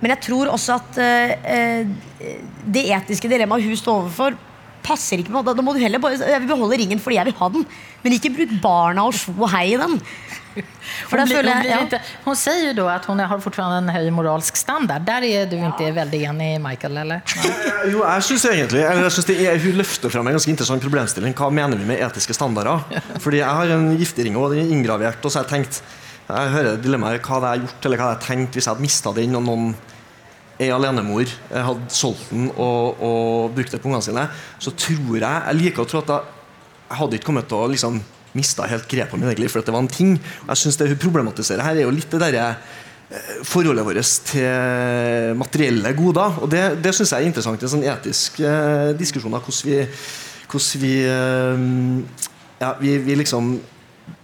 Men 0.00 0.14
jeg 0.14 0.22
tror 0.28 0.52
også 0.54 0.78
at 0.78 1.00
eh, 1.02 1.32
eh, 1.54 2.36
det 2.66 2.84
etiske 2.94 3.30
dilemmaet 3.30 3.66
hun 3.66 3.78
står 3.78 4.04
overfor, 4.04 4.38
passer 4.88 5.20
ikke 5.20 5.34
med 5.34 5.44
Da 5.44 5.52
da 5.58 5.64
må 5.64 5.74
du 5.74 5.80
heller 5.82 6.00
bare 6.00 6.16
Jeg 6.16 6.40
vil 6.40 6.48
beholde 6.48 6.78
ringen 6.80 7.00
fordi 7.02 7.18
jeg 7.18 7.28
vil 7.28 7.38
ha 7.40 7.48
den, 7.52 7.66
men 8.04 8.14
ikke 8.14 8.30
bruk 8.36 8.54
barna 8.62 9.08
og 9.08 9.16
sjo 9.16 9.34
og 9.36 9.50
hei 9.52 9.72
i 9.74 9.80
den. 9.80 9.98
For 11.08 11.18
Hon, 11.18 11.28
blir, 11.28 11.44
hon, 11.44 11.60
blir 11.62 11.80
inte, 11.80 12.00
hon 12.24 12.36
säger 12.36 12.64
ju 12.66 12.72
då 12.72 12.88
att 12.88 13.04
hon 13.04 13.20
har 13.20 13.38
fortfarande 13.38 13.78
en 13.78 13.88
høy 13.94 14.10
moralsk 14.10 14.56
standard. 14.56 15.04
Der 15.06 15.22
er 15.22 15.46
du 15.46 15.56
ikke 15.56 15.86
ja. 15.86 15.94
veldig 15.94 16.22
enig, 16.30 16.48
Michael, 16.62 16.96
eller? 17.04 17.20
Jo, 17.92 18.02
jeg 18.02 18.24
synes 18.26 18.46
egentlig 18.50 18.82
eller 18.82 19.06
jeg 19.06 19.14
synes 19.18 19.28
det 19.28 19.36
er, 19.46 19.60
Hun 19.62 19.78
løfter 19.78 20.10
fram 20.10 20.26
en 20.26 20.38
ganske 20.38 20.50
interessant 20.50 20.82
problemstilling. 20.82 21.36
Hva 21.38 21.50
mener 21.54 21.78
vi 21.78 21.86
med 21.86 22.02
etiske 22.02 22.34
standarder? 22.34 22.82
Fordi 23.24 23.42
jeg 23.42 23.60
har 23.60 23.76
en 23.76 23.92
giftering, 24.00 24.36
og 24.36 24.54
den 24.54 24.64
er 24.64 24.74
inngravert. 24.74 25.22
Og 25.22 25.30
så 25.30 25.40
har 25.40 25.46
jeg 25.46 25.60
tenkt 25.60 25.82
Jeg 26.28 26.52
hører 26.52 26.80
dilemmaet 26.84 27.22
hva 27.24 27.38
hadde 27.38 27.52
jeg 27.54 27.64
gjort 27.64 27.86
eller 27.88 28.00
hva 28.00 28.08
hadde 28.08 28.18
jeg 28.18 28.26
tenkt 28.26 28.56
hvis 28.56 28.66
jeg 28.66 28.74
hadde 28.74 28.84
mista 28.84 29.12
den, 29.16 29.36
og 29.38 29.46
noen 29.46 29.70
er 30.58 30.74
alenemor 30.74 31.22
jeg 31.24 31.64
hadde 31.68 31.94
solgt 31.94 32.32
den 32.32 32.50
og, 32.50 32.98
og 32.98 33.54
brukt 33.54 33.72
det 33.72 33.80
på 33.80 33.88
ungene 33.88 34.04
sine. 34.04 34.26
Så 34.60 34.74
tror 34.76 35.16
jeg 35.16 35.22
Jeg 35.22 35.58
liker 35.62 35.84
å 35.84 35.88
tro 35.88 36.02
at 36.02 36.12
jeg, 36.12 36.34
jeg 36.88 37.00
hadde 37.00 37.18
ikke 37.18 37.30
kommet 37.30 37.48
til 37.48 37.60
å 37.62 37.70
liksom 37.72 38.02
mista 38.36 38.66
helt 38.68 38.84
grepet 38.90 39.16
om 39.16 39.24
mitt 39.24 39.38
eget 39.38 39.50
for 39.50 39.64
det 39.64 39.72
var 39.72 39.82
en 39.86 39.88
ting. 39.88 40.18
Jeg 40.18 40.60
synes 40.60 40.76
det 40.76 40.90
hun 40.90 41.00
problematiserer 41.00 41.64
her, 41.64 41.78
er 41.78 41.88
jo 41.88 41.94
litt 41.96 42.12
det 42.12 42.20
derre 42.20 42.50
forholdet 43.48 43.86
vårt 43.86 44.10
til 44.28 45.32
materielle 45.40 45.94
goder. 45.96 46.42
Og 46.44 46.50
det, 46.52 46.62
det 46.84 46.92
syns 46.94 47.14
jeg 47.14 47.24
er 47.24 47.30
interessant. 47.30 47.62
En 47.62 47.72
sånn 47.72 47.86
etisk 47.88 48.40
eh, 48.44 48.92
diskusjon 48.98 49.32
av 49.32 49.46
hvordan 49.46 49.64
vi, 49.64 49.80
hvordan 50.44 50.82
vi 50.84 50.94
eh, 51.08 51.64
ja, 52.60 52.74
vi, 52.82 52.98
vi 53.06 53.16
liksom 53.22 53.54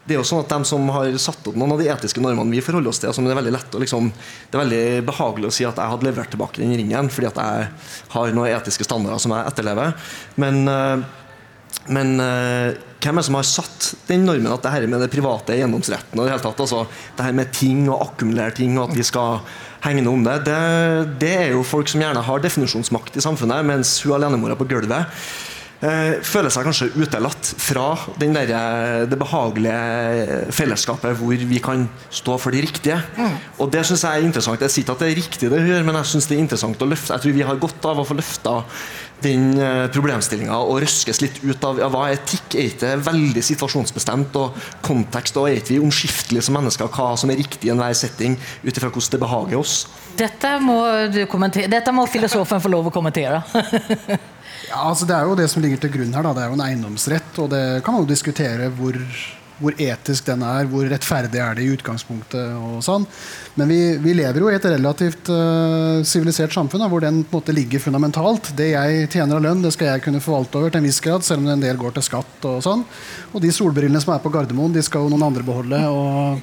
det 0.04 0.14
er 0.14 0.20
jo 0.20 0.26
sånn 0.28 0.42
at 0.44 0.52
De 0.52 0.68
som 0.68 0.84
har 0.92 1.08
satt 1.20 1.46
opp 1.48 1.56
noen 1.56 1.74
av 1.74 1.80
de 1.80 1.88
etiske 1.88 2.20
normene 2.20 2.52
vi 2.52 2.62
forholder 2.64 2.92
oss 2.92 3.00
til, 3.00 3.12
som 3.16 3.24
det 3.24 3.32
er 3.32 3.40
veldig 3.40 3.54
lett 3.56 3.76
å 3.76 3.80
liksom, 3.80 4.10
det 4.12 4.56
er 4.56 4.64
veldig 4.64 4.86
behagelig 5.08 5.48
å 5.48 5.54
si 5.56 5.66
at 5.68 5.80
jeg 5.80 5.92
hadde 5.94 6.08
levert 6.08 6.32
tilbake 6.34 6.60
den 6.60 6.76
ringen 6.76 7.08
fordi 7.12 7.30
at 7.30 7.40
jeg 7.40 7.68
har 8.12 8.34
noen 8.36 8.52
etiske 8.52 8.84
standarder 8.84 9.22
som 9.22 9.32
jeg 9.32 9.48
etterlever. 9.48 9.94
Men, 10.40 10.60
eh, 10.68 11.06
men 11.96 12.12
eh, 12.20 12.76
hvem 13.04 13.16
er 13.16 13.24
det 13.24 13.28
som 13.30 13.38
har 13.38 13.48
satt 13.48 13.88
den 14.10 14.28
normen 14.28 14.52
at 14.52 14.64
det 14.64 14.74
her 14.74 14.86
med 14.92 15.00
det 15.04 15.10
private 15.12 15.56
eiendomsretten 15.56 16.20
og 16.20 16.28
det 16.28 16.34
hele 16.34 16.44
tatt, 16.44 16.60
altså, 16.66 16.84
det 17.16 17.28
her 17.28 17.40
med 17.40 17.56
ting 17.56 17.86
og 17.88 18.04
akkumulere 18.10 18.56
ting 18.60 18.76
og 18.76 18.90
at 18.90 19.00
vi 19.00 19.08
skal 19.08 19.40
hegne 19.84 20.08
om 20.12 20.22
det, 20.24 20.38
det, 20.46 20.60
det 21.20 21.32
er 21.40 21.50
jo 21.56 21.64
folk 21.64 21.88
som 21.92 22.04
gjerne 22.04 22.22
har 22.24 22.44
definisjonsmakt 22.44 23.16
i 23.16 23.24
samfunnet, 23.24 23.64
mens 23.68 23.98
hun 24.04 24.16
alenemora 24.16 24.56
på 24.56 24.68
gulvet 24.68 25.16
føler 26.24 26.52
seg 26.52 26.64
kanskje 26.64 26.90
utelatt 26.96 27.50
fra 27.60 27.86
den 28.20 28.32
der, 28.36 28.50
eh, 28.54 29.06
det 29.10 29.18
behagelige 29.20 30.50
fellesskapet 30.54 31.18
hvor 31.18 31.34
vi 31.34 31.58
kan 31.60 31.88
stå 32.10 32.38
for 32.40 32.54
de 32.54 32.62
riktige. 32.64 33.00
Og 33.58 33.70
det 33.70 33.84
synes 33.86 34.02
jeg 34.02 34.20
er 34.20 34.24
interessant. 34.24 34.60
Jeg 34.60 34.70
sier 34.70 34.84
ikke 34.84 34.92
at 34.92 35.04
det 35.04 35.10
er 35.10 35.20
riktig 35.20 35.50
det 35.50 35.60
hun 35.60 35.68
gjør, 35.68 35.84
men 35.84 35.98
jeg 36.00 36.12
synes 36.12 36.26
det 36.26 36.36
er 36.36 36.44
interessant 36.44 36.82
å 36.82 36.88
løfte. 36.88 37.12
Jeg 37.12 37.20
tror 37.24 37.36
vi 37.36 37.48
har 37.48 37.60
godt 37.60 37.84
av 37.90 38.00
å 38.00 38.06
få 38.06 38.16
løfta 38.16 38.62
den 39.24 39.54
eh, 39.60 39.86
problemstillinga 39.92 40.56
og 40.56 40.80
røskes 40.84 41.20
litt 41.22 41.40
ut 41.44 41.64
av 41.64 41.80
ja, 41.80 41.88
hva 41.92 42.08
er 42.08 42.18
etikk. 42.18 42.54
Er 42.54 42.70
ikke 42.70 42.84
det 42.84 43.06
veldig 43.06 43.44
situasjonsbestemt 43.44 44.36
og 44.40 44.58
kontekst, 44.84 45.36
og 45.40 45.48
er 45.48 45.60
ikke 45.60 45.76
vi 45.76 45.82
omskiftelige 45.84 46.44
som 46.44 46.58
mennesker 46.58 46.92
hva 46.92 47.14
som 47.20 47.32
er 47.32 47.40
riktig 47.40 47.68
i 47.68 47.74
enhver 47.74 47.96
setting 47.98 48.38
ut 48.64 48.72
ifra 48.72 48.90
hvordan 48.90 49.14
det 49.14 49.22
behager 49.24 49.60
oss? 49.60 49.76
Dette 50.14 50.52
må, 50.62 50.78
du 51.10 51.24
detta 51.26 51.92
må 51.92 52.06
filosofen 52.06 52.62
få 52.62 52.70
lov 52.70 52.92
å 52.92 52.94
kommentere. 52.94 53.42
Ja, 54.68 54.82
altså 54.88 55.06
Det 55.06 55.14
er 55.16 55.28
jo 55.28 55.38
det 55.38 55.48
som 55.52 55.62
ligger 55.62 55.80
til 55.80 55.92
grunn 55.96 56.14
her. 56.14 56.22
da, 56.22 56.34
Det 56.34 56.42
er 56.44 56.52
jo 56.52 56.58
en 56.58 56.66
eiendomsrett. 56.68 57.38
Og 57.38 57.50
det 57.50 57.64
kan 57.84 57.94
man 57.94 58.04
jo 58.04 58.10
diskutere 58.10 58.70
hvor, 58.74 58.96
hvor 59.60 59.76
etisk 59.78 60.26
den 60.26 60.42
er, 60.42 60.64
hvor 60.70 60.88
rettferdig 60.88 61.40
er 61.42 61.54
det 61.58 61.66
i 61.66 61.74
utgangspunktet. 61.74 62.56
og 62.56 62.82
sånn. 62.82 63.06
Men 63.56 63.68
vi, 63.68 63.80
vi 64.02 64.16
lever 64.16 64.40
jo 64.40 64.50
i 64.50 64.56
et 64.56 64.64
relativt 64.64 65.28
sivilisert 65.28 66.10
sivilisert 66.14 66.56
samfunn 66.56 66.82
da, 66.82 66.88
hvor 66.88 67.04
den 67.04 67.22
på 67.22 67.36
en 67.36 67.42
måte 67.42 67.54
ligger 67.54 67.82
fundamentalt. 67.84 68.52
Det 68.56 68.72
jeg 68.72 69.08
tjener 69.12 69.36
av 69.36 69.44
lønn, 69.46 69.62
det 69.62 69.74
skal 69.76 69.92
jeg 69.92 70.06
kunne 70.08 70.24
forvalte 70.24 70.58
over 70.58 70.70
til 70.70 70.82
en 70.82 70.88
viss 70.88 71.00
grad, 71.04 71.24
selv 71.24 71.44
om 71.44 71.52
en 71.52 71.64
del 71.64 71.76
går 71.80 71.94
til 71.98 72.08
skatt. 72.10 72.36
Og 72.50 72.62
sånn. 72.64 72.84
Og 73.32 73.42
de 73.44 73.52
solbrillene 73.54 74.00
som 74.02 74.14
er 74.14 74.24
på 74.24 74.32
Gardermoen, 74.32 74.74
de 74.74 74.82
skal 74.82 75.04
jo 75.04 75.12
noen 75.12 75.28
andre 75.28 75.46
beholde. 75.46 75.84
og 75.88 76.40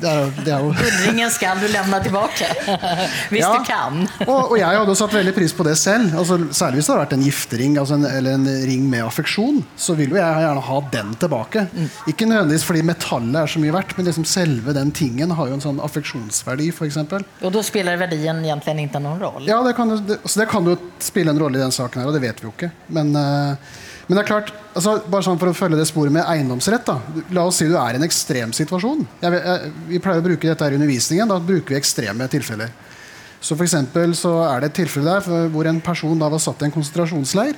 det 0.00 0.08
er, 0.10 0.30
det 0.46 0.52
er 0.54 0.62
jo 0.64 0.70
Guldringen 0.78 1.30
skal 1.34 1.58
du 1.60 1.66
lämna 1.72 1.98
tilbake, 2.04 2.46
hvis 3.32 3.42
Ja. 3.42 3.50
du 3.58 3.64
kan. 3.66 3.98
og, 4.26 4.52
og 4.52 4.56
jeg 4.60 4.78
hadde 4.80 4.94
satt 4.96 5.12
veldig 5.16 5.34
pris 5.36 5.52
på 5.56 5.66
det 5.66 5.74
selv. 5.80 6.14
Altså, 6.16 6.38
særlig 6.56 6.80
hvis 6.80 6.88
det 6.88 6.94
hadde 6.94 7.04
vært 7.04 7.16
en 7.18 7.24
giftering 7.26 7.76
altså 7.82 7.98
en, 7.98 8.06
eller 8.08 8.38
en 8.38 8.46
ring 8.70 8.86
med 8.92 9.04
affeksjon. 9.04 9.60
Så 9.76 9.96
vil 9.98 10.14
jo 10.14 10.20
jeg 10.20 10.44
gjerne 10.46 10.64
ha 10.70 10.78
den 10.94 11.12
tilbake. 11.20 11.66
Ikke 12.10 12.28
nødvendigvis 12.30 12.64
fordi 12.68 12.82
metallet 12.88 13.40
er 13.42 13.52
så 13.54 13.60
mye 13.62 13.74
verdt, 13.76 13.96
men 13.98 14.08
liksom 14.08 14.24
selve 14.28 14.74
den 14.76 14.92
tingen 14.96 15.34
har 15.36 15.50
jo 15.50 15.58
en 15.58 15.64
sånn 15.66 15.82
affeksjonsverdi, 15.84 16.70
f.eks. 16.72 16.98
Og 17.02 17.52
da 17.54 17.62
spiller 17.66 18.00
verdien 18.00 18.40
egentlig 18.44 18.86
ikke 18.88 19.02
noen 19.04 19.20
rolle. 19.22 19.46
Ja, 19.50 19.60
det 19.66 19.74
kan, 19.78 19.92
det, 20.06 20.20
altså 20.22 20.40
det 20.44 20.48
kan 20.52 20.66
jo 20.68 20.78
spille 21.02 21.34
en 21.34 21.40
rolle 21.42 21.58
i 21.60 21.64
den 21.64 21.74
saken 21.74 22.02
her, 22.02 22.08
og 22.10 22.16
det 22.16 22.24
vet 22.24 22.40
vi 22.42 22.48
jo 22.48 22.54
ikke. 22.56 22.70
Men, 22.96 23.14
eh, 23.16 23.78
men 24.10 24.18
det 24.18 24.24
er 24.24 24.26
klart, 24.26 24.48
altså, 24.74 24.96
bare 25.06 25.22
sånn 25.22 25.38
for 25.38 25.52
å 25.52 25.54
følge 25.54 25.76
det 25.78 25.84
sporet 25.86 26.10
med 26.10 26.24
eiendomsrett. 26.26 26.82
da. 26.82 26.96
La 27.30 27.44
oss 27.46 27.60
si 27.60 27.68
du 27.70 27.76
er 27.78 27.94
i 27.94 28.00
en 28.00 28.02
ekstrem 28.02 28.50
situasjon. 28.50 29.04
Jeg, 29.22 29.38
jeg, 29.38 29.70
vi 29.86 30.00
pleier 30.02 30.18
å 30.18 30.24
bruke 30.24 30.50
dette 30.50 30.66
her 30.66 30.74
i 30.74 30.80
undervisningen. 30.80 31.30
Da 31.30 31.36
bruker 31.38 31.76
vi 31.76 31.78
ekstreme 31.78 32.26
tilfeller. 32.32 32.72
Så 33.38 33.54
for 33.54 33.70
så 33.70 34.32
er 34.48 34.60
det 34.64 34.72
et 34.72 34.78
tilfelle 34.80 35.14
der 35.14 35.46
hvor 35.54 35.70
en 35.70 35.78
person 35.80 36.18
da 36.18 36.26
var 36.26 36.42
satt 36.42 36.58
i 36.58 36.66
en 36.66 36.74
konsentrasjonsleir. 36.74 37.54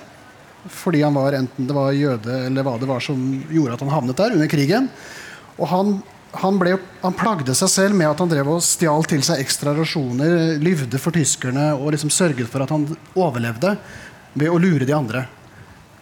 Fordi 0.68 1.00
han 1.00 1.16
var 1.16 1.40
enten 1.40 1.72
det 1.72 1.80
var 1.80 1.96
jøde 1.96 2.44
eller 2.50 2.68
hva 2.68 2.76
det 2.78 2.92
var 2.92 3.00
som 3.00 3.18
gjorde 3.48 3.80
at 3.80 3.88
han 3.88 3.96
havnet 3.96 4.20
der 4.20 4.36
under 4.36 4.52
krigen. 4.52 4.92
Og 5.56 5.66
han, 5.72 5.98
han, 6.36 6.60
ble, 6.60 6.76
han 7.00 7.16
plagde 7.16 7.56
seg 7.56 7.72
selv 7.80 7.96
med 7.96 8.12
at 8.12 8.20
han 8.20 8.28
drev 8.28 8.58
og 8.58 8.66
stjal 8.68 9.08
til 9.08 9.24
seg 9.24 9.40
ekstra 9.40 9.72
rasjoner, 9.72 10.58
lyvde 10.60 11.00
for 11.00 11.16
tyskerne 11.16 11.72
og 11.78 11.94
liksom 11.96 12.12
sørget 12.12 12.52
for 12.52 12.60
at 12.60 12.76
han 12.76 12.90
overlevde 13.16 13.78
ved 14.36 14.52
å 14.52 14.60
lure 14.60 14.84
de 14.84 15.00
andre. 15.00 15.30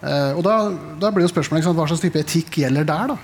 Eh, 0.00 0.33
og 0.33 0.42
da, 0.47 0.57
da 1.00 1.12
blir 1.12 1.26
jo 1.26 1.33
spørsmålet 1.33 1.66
sant, 1.66 1.78
hva 1.78 1.87
slags 1.90 2.02
type 2.04 2.21
etikk 2.23 2.61
gjelder 2.62 2.88
der. 2.88 3.14
da? 3.14 3.19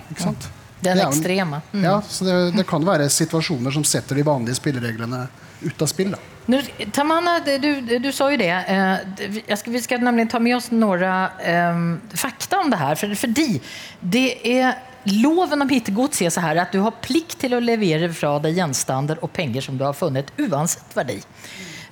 Det 0.77 0.93
er 0.93 1.01
det 1.01 1.07
ekstreme. 1.09 1.61
Mm. 1.73 1.85
Ja, 1.87 1.99
så 2.05 2.27
det, 2.27 2.37
det 2.59 2.67
kan 2.69 2.85
være 2.85 3.09
situasjoner 3.11 3.75
som 3.75 3.85
setter 3.87 4.19
de 4.19 4.25
vanlige 4.27 4.59
spillereglene 4.61 5.27
ut 5.65 5.83
av 5.83 5.89
spill. 5.91 6.13
da. 6.13 6.21
Nu, 6.47 6.61
Tamanna, 6.95 7.41
du, 7.43 7.71
du 7.99 8.11
sa 8.15 8.29
jo 8.31 8.39
det. 8.39 8.53
Eh, 8.53 9.57
ska, 9.57 9.73
vi 9.73 9.83
skal 9.83 10.05
nemlig 10.05 10.29
ta 10.31 10.39
med 10.39 10.57
oss 10.59 10.71
några 10.71 11.31
eh, 11.43 11.81
fakta 12.15 12.61
om 12.61 12.71
det 12.71 12.83
her. 12.83 13.01
For, 13.01 13.17
fordi 13.27 13.57
det 14.01 14.29
er 14.47 14.77
Loven 15.07 15.63
om 15.63 15.71
hittegods 15.71 16.19
er 16.23 16.33
så 16.35 16.43
her 16.43 16.59
at 16.59 16.73
du 16.75 16.81
har 16.83 16.97
plikt 16.99 17.37
til 17.45 17.55
å 17.55 17.61
levere 17.63 18.09
fra 18.11 18.33
deg 18.43 18.57
gjenstander 18.59 19.21
og 19.23 19.31
penger 19.37 19.63
som 19.63 19.77
du 19.79 19.85
har 19.87 19.95
funnet, 19.95 20.33
uansett 20.43 20.97
verdi. 20.99 21.21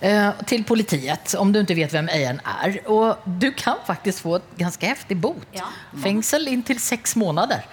Eh, 0.04 0.44
Til 0.46 0.64
politiet, 0.68 1.34
om 1.40 1.52
du 1.52 1.62
ikke 1.62 1.78
vet 1.80 1.96
hvem 1.96 2.10
eieren 2.12 2.40
er. 2.44 2.78
Og 2.86 3.24
du 3.24 3.50
kan 3.56 3.80
faktisk 3.86 4.26
få 4.26 4.38
et 4.38 4.54
ganske 4.60 4.86
heftig 4.86 5.18
bot. 5.20 5.44
Ja. 5.56 5.68
Fengsel 6.04 6.48
inntil 6.52 6.80
seks 6.82 7.16
måneder. 7.16 7.64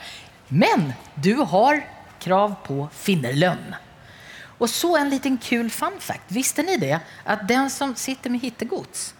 Men 0.49 0.91
du 1.15 1.35
har 1.43 1.83
krav 2.21 2.59
på 2.65 2.85
finnerlønn. 2.95 3.75
Och 4.61 4.69
så 4.69 4.97
en 4.97 5.09
liten 5.09 5.37
kul 5.37 5.69
fun 5.69 5.99
fact. 5.99 6.27
Visste 6.27 6.63
ni 6.63 6.77
det? 6.77 6.99
Att 7.23 7.47
den 7.47 7.69
som 7.69 7.95
sitter 7.95 8.29
med 8.29 8.41
hittegods, 8.41 9.13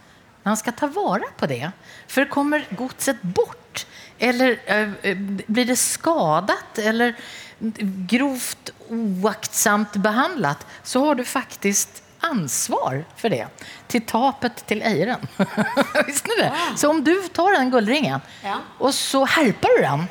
han 0.44 0.58
ska 0.58 0.72
ta 0.72 0.88
vara 0.88 1.24
på 1.38 1.46
det, 1.46 1.72
för 2.08 2.25
kommer 2.25 2.68
godset 2.77 3.22
bort 3.22 3.86
eller 4.20 4.60
eh, 4.65 4.89
eh, 5.01 5.18
blir 5.48 5.65
det 5.65 5.75
skadat 5.75 6.77
eller 6.77 7.15
grovt 8.08 8.70
oaktsamt 8.89 9.94
behandlat 9.94 10.65
så 10.84 11.06
har 11.06 11.15
du 11.15 11.24
faktiskt 11.24 12.00
ansvar 12.22 13.06
för 13.16 13.30
det 13.30 13.48
till 13.88 14.06
tapet 14.06 14.68
till 14.68 14.82
eieren. 14.82 15.20
Visste 16.08 16.30
ni 16.30 16.44
det? 16.44 16.54
Så 16.75 16.90
om 16.90 17.04
du 17.04 17.22
tar 17.22 17.51
den 17.60 17.72
guldringen 17.72 18.20
Ja. 18.44 18.58
och 18.78 18.94
så 18.94 19.25
härpar 19.25 19.78
du 19.78 19.82
den 19.82 20.08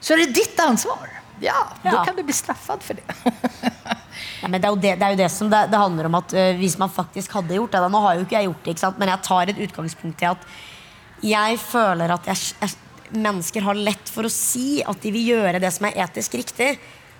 så 0.00 0.12
är 0.12 0.18
det 0.18 0.26
ditt 0.26 0.60
ansvar. 0.60 1.08
Ja, 1.40 1.68
ja. 1.82 1.90
da 1.90 2.04
kan 2.04 2.16
du 2.16 2.22
bli 2.22 2.32
straffet 2.32 2.82
for 2.82 2.94
det. 2.94 3.32
Ja, 4.42 4.48
men 4.48 4.60
det, 4.60 4.68
er 4.68 4.76
det, 4.76 4.94
det 4.98 5.06
er 5.06 5.14
jo 5.14 5.18
det 5.18 5.28
som 5.30 5.50
det, 5.50 5.60
det 5.70 5.78
handler 5.78 6.06
om 6.06 6.14
at 6.18 6.32
øh, 6.34 6.56
hvis 6.58 6.76
man 6.78 6.90
faktisk 6.90 7.32
hadde 7.34 7.54
gjort 7.54 7.72
det 7.74 7.80
da, 7.82 7.88
Nå 7.90 8.00
har 8.02 8.14
jo 8.14 8.24
ikke 8.26 8.36
jeg 8.36 8.48
gjort 8.48 8.66
det, 8.66 8.90
men 8.98 9.10
jeg 9.12 9.22
tar 9.26 9.50
et 9.50 9.60
utgangspunkt 9.66 10.22
i 10.22 10.28
at 10.30 10.46
jeg 11.26 11.58
føler 11.58 12.14
at 12.14 12.26
jeg, 12.30 12.52
jeg, 12.62 12.74
mennesker 13.18 13.66
har 13.66 13.78
lett 13.78 14.10
for 14.12 14.26
å 14.26 14.32
si 14.32 14.80
at 14.86 15.00
de 15.02 15.12
vil 15.14 15.30
gjøre 15.32 15.62
det 15.62 15.70
som 15.74 15.88
er 15.88 15.98
etisk 16.04 16.36
riktig, 16.38 16.76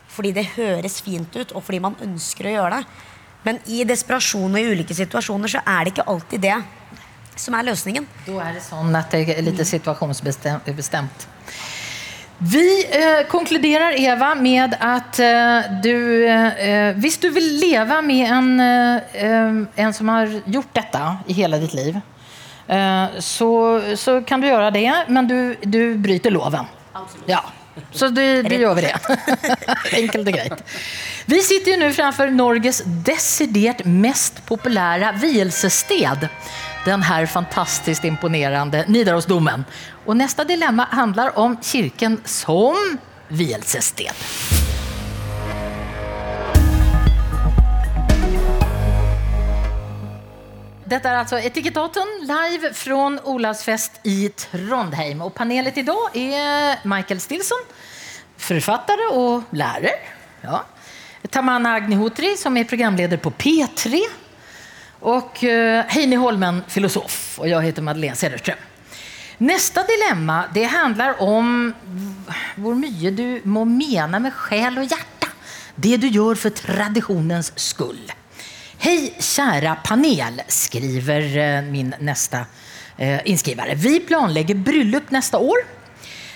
fordi 0.08 0.32
det 0.36 0.44
høres 0.54 1.00
fint 1.02 1.34
ut, 1.34 1.54
og 1.54 1.64
fordi 1.66 1.80
man 1.82 1.96
ønsker 2.04 2.46
å 2.46 2.54
gjøre 2.54 2.78
det. 2.78 3.07
Men 3.46 3.60
i 3.70 3.84
desperasjon 3.86 4.50
og 4.50 4.60
i 4.60 4.74
ulike 4.74 4.96
situasjoner 4.96 5.50
så 5.52 5.62
er 5.62 5.86
det 5.86 5.94
ikke 5.94 6.08
alltid 6.10 6.42
det 6.42 6.58
som 7.38 7.54
er 7.54 7.68
løsningen. 7.68 8.06
Da 8.26 8.38
er 8.48 8.56
det 8.58 8.62
sånn 8.66 8.94
at 8.98 9.14
det 9.14 9.36
er 9.36 9.44
litt 9.46 9.60
situasjonsbestemt. 9.66 11.26
Vi 12.38 12.64
eh, 12.94 13.24
konkluderer, 13.30 13.96
Eva, 13.98 14.30
med 14.38 14.76
at 14.78 15.18
eh, 15.18 15.70
du 15.82 15.94
eh, 16.22 16.92
Hvis 17.02 17.18
du 17.18 17.32
vil 17.34 17.48
leve 17.58 17.98
med 18.06 18.30
en, 18.30 18.52
eh, 18.62 19.82
en 19.82 19.94
som 19.94 20.12
har 20.14 20.30
gjort 20.46 20.70
dette 20.78 21.02
i 21.26 21.34
hele 21.40 21.58
ditt 21.58 21.74
liv, 21.74 21.98
eh, 22.70 23.18
så, 23.18 23.50
så 23.98 24.20
kan 24.22 24.42
du 24.42 24.46
gjøre 24.46 24.70
det, 24.76 24.86
men 25.10 25.26
du, 25.26 25.38
du 25.66 25.96
bryter 25.98 26.30
loven. 26.34 26.70
Ja, 27.26 27.42
så 27.90 28.08
det, 28.14 28.26
det 28.48 28.60
gjør 28.60 28.78
vi 28.78 28.86
det. 28.86 28.94
Enkelt 30.02 30.28
og 30.28 30.34
greit. 30.36 30.62
Vi 31.28 31.40
sitter 31.44 31.74
jo 31.74 31.80
nå 31.82 31.90
framfor 31.96 32.32
Norges 32.34 32.82
desidert 33.06 33.84
mest 33.84 34.42
populære 34.48 35.14
vielsessted. 35.20 36.28
Den 36.86 37.04
her 37.04 37.26
fantastisk 37.28 38.06
imponerende 38.08 38.84
Nidarosdomen. 38.88 39.66
Og 40.06 40.16
neste 40.16 40.46
dilemma 40.48 40.88
handler 40.94 41.36
om 41.38 41.58
kirken 41.60 42.20
som 42.24 42.98
vielsested. 43.28 44.67
Detta 50.88 51.10
er 51.10 51.18
altså 51.20 51.36
Etikettaten 51.44 52.22
live 52.24 52.70
fra 52.72 52.98
Olavsfest 53.28 53.98
i 54.08 54.30
Trondheim. 54.32 55.20
Og 55.26 55.34
panelet 55.36 55.76
i 55.82 55.84
dag 55.84 56.14
er 56.16 56.84
Michael 56.88 57.20
Stilson, 57.20 57.60
forfatter 58.40 59.02
og 59.10 59.50
lærer. 59.52 59.98
Ja. 60.46 60.62
Tamanna 61.28 61.74
Agnihotri 61.76 62.30
som 62.40 62.56
er 62.56 62.68
programleder 62.70 63.20
på 63.20 63.34
P3. 63.36 64.00
Og 65.12 65.42
eh, 65.44 65.82
Heini 65.92 66.16
Holmen, 66.16 66.62
filosof. 66.72 67.18
Og 67.42 67.50
jeg 67.50 67.68
heter 67.68 67.84
Madeleine 67.84 68.16
Cederström. 68.16 68.62
Neste 69.44 69.84
dilemma 69.86 70.46
det 70.54 70.64
handler 70.72 71.20
om 71.22 71.68
hvor 72.56 72.78
mye 72.78 73.12
du 73.12 73.26
må 73.44 73.66
mena 73.68 74.22
med 74.22 74.32
sjel 74.46 74.80
og 74.80 74.88
hjerte. 74.88 75.28
Det 75.76 76.00
du 76.00 76.08
gjør 76.08 76.40
for 76.46 76.56
tradisjonens 76.64 77.52
skull. 77.60 78.00
Hej 78.80 79.14
kära 79.18 79.74
panel, 79.74 80.42
skriver 80.48 81.36
eh, 81.36 81.62
min 81.62 81.94
nästa 82.00 82.46
eh, 82.96 83.20
inskrivare. 83.24 83.74
Vi 83.74 84.00
planlägger 84.00 84.54
bröllop 84.54 85.10
nästa 85.10 85.38
år. 85.38 85.56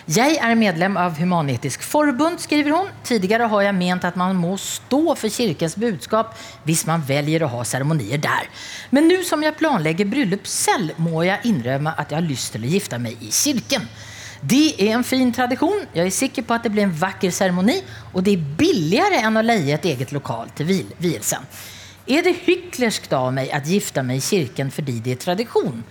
Jeg 0.07 0.41
er 0.43 0.57
medlem 0.59 0.97
av 0.99 1.15
Human-Etisk 1.19 1.83
Forbund, 1.87 2.41
skriver 2.43 2.71
hun. 2.75 2.89
Tidligere 3.07 3.47
har 3.47 3.63
jeg 3.63 3.77
ment 3.79 4.05
at 4.05 4.17
man 4.19 4.35
må 4.35 4.57
stå 4.59 5.15
for 5.15 5.31
kirkens 5.31 5.77
budskap 5.79 6.33
hvis 6.67 6.83
man 6.89 7.05
velger 7.07 7.45
å 7.47 7.51
ha 7.53 7.61
seremonier 7.63 8.19
der. 8.19 8.49
Men 8.91 9.07
nå 9.07 9.21
som 9.23 9.45
jeg 9.47 9.55
planlegger 9.61 10.11
bryllup 10.11 10.49
selv, 10.51 10.97
må 10.99 11.23
jeg 11.23 11.47
innrømme 11.47 11.95
at 11.95 12.11
jeg 12.11 12.19
har 12.19 12.27
lyst 12.27 12.57
til 12.57 12.67
å 12.67 12.73
gifte 12.73 12.99
meg 12.99 13.23
i 13.23 13.31
kirken. 13.31 13.87
Det 14.43 14.73
er 14.83 14.97
en 14.97 15.07
fin 15.07 15.31
tradisjon. 15.31 15.87
Jeg 15.95 16.11
er 16.11 16.17
sikker 16.19 16.43
på 16.43 16.59
at 16.59 16.67
det 16.67 16.75
blir 16.75 16.89
en 16.89 16.97
vakker 17.05 17.31
seremoni, 17.31 17.79
og 18.11 18.27
det 18.27 18.35
er 18.35 18.51
billigere 18.59 19.23
enn 19.23 19.39
å 19.39 19.47
leie 19.47 19.79
et 19.79 19.87
eget 19.95 20.11
lokal 20.11 20.51
til 20.59 20.67
vil- 20.67 20.91
Er 22.11 22.25
det 22.27 22.35
hyklerskt 22.47 23.13
av 23.15 23.29
meg 23.35 23.53
å 23.55 23.61
gifte 23.63 24.03
meg 24.03 24.19
i 24.19 24.25
kirken 24.25 24.73
fordi 24.75 24.99
det 25.05 25.17
er 25.17 25.23
tradisjon? 25.23 25.85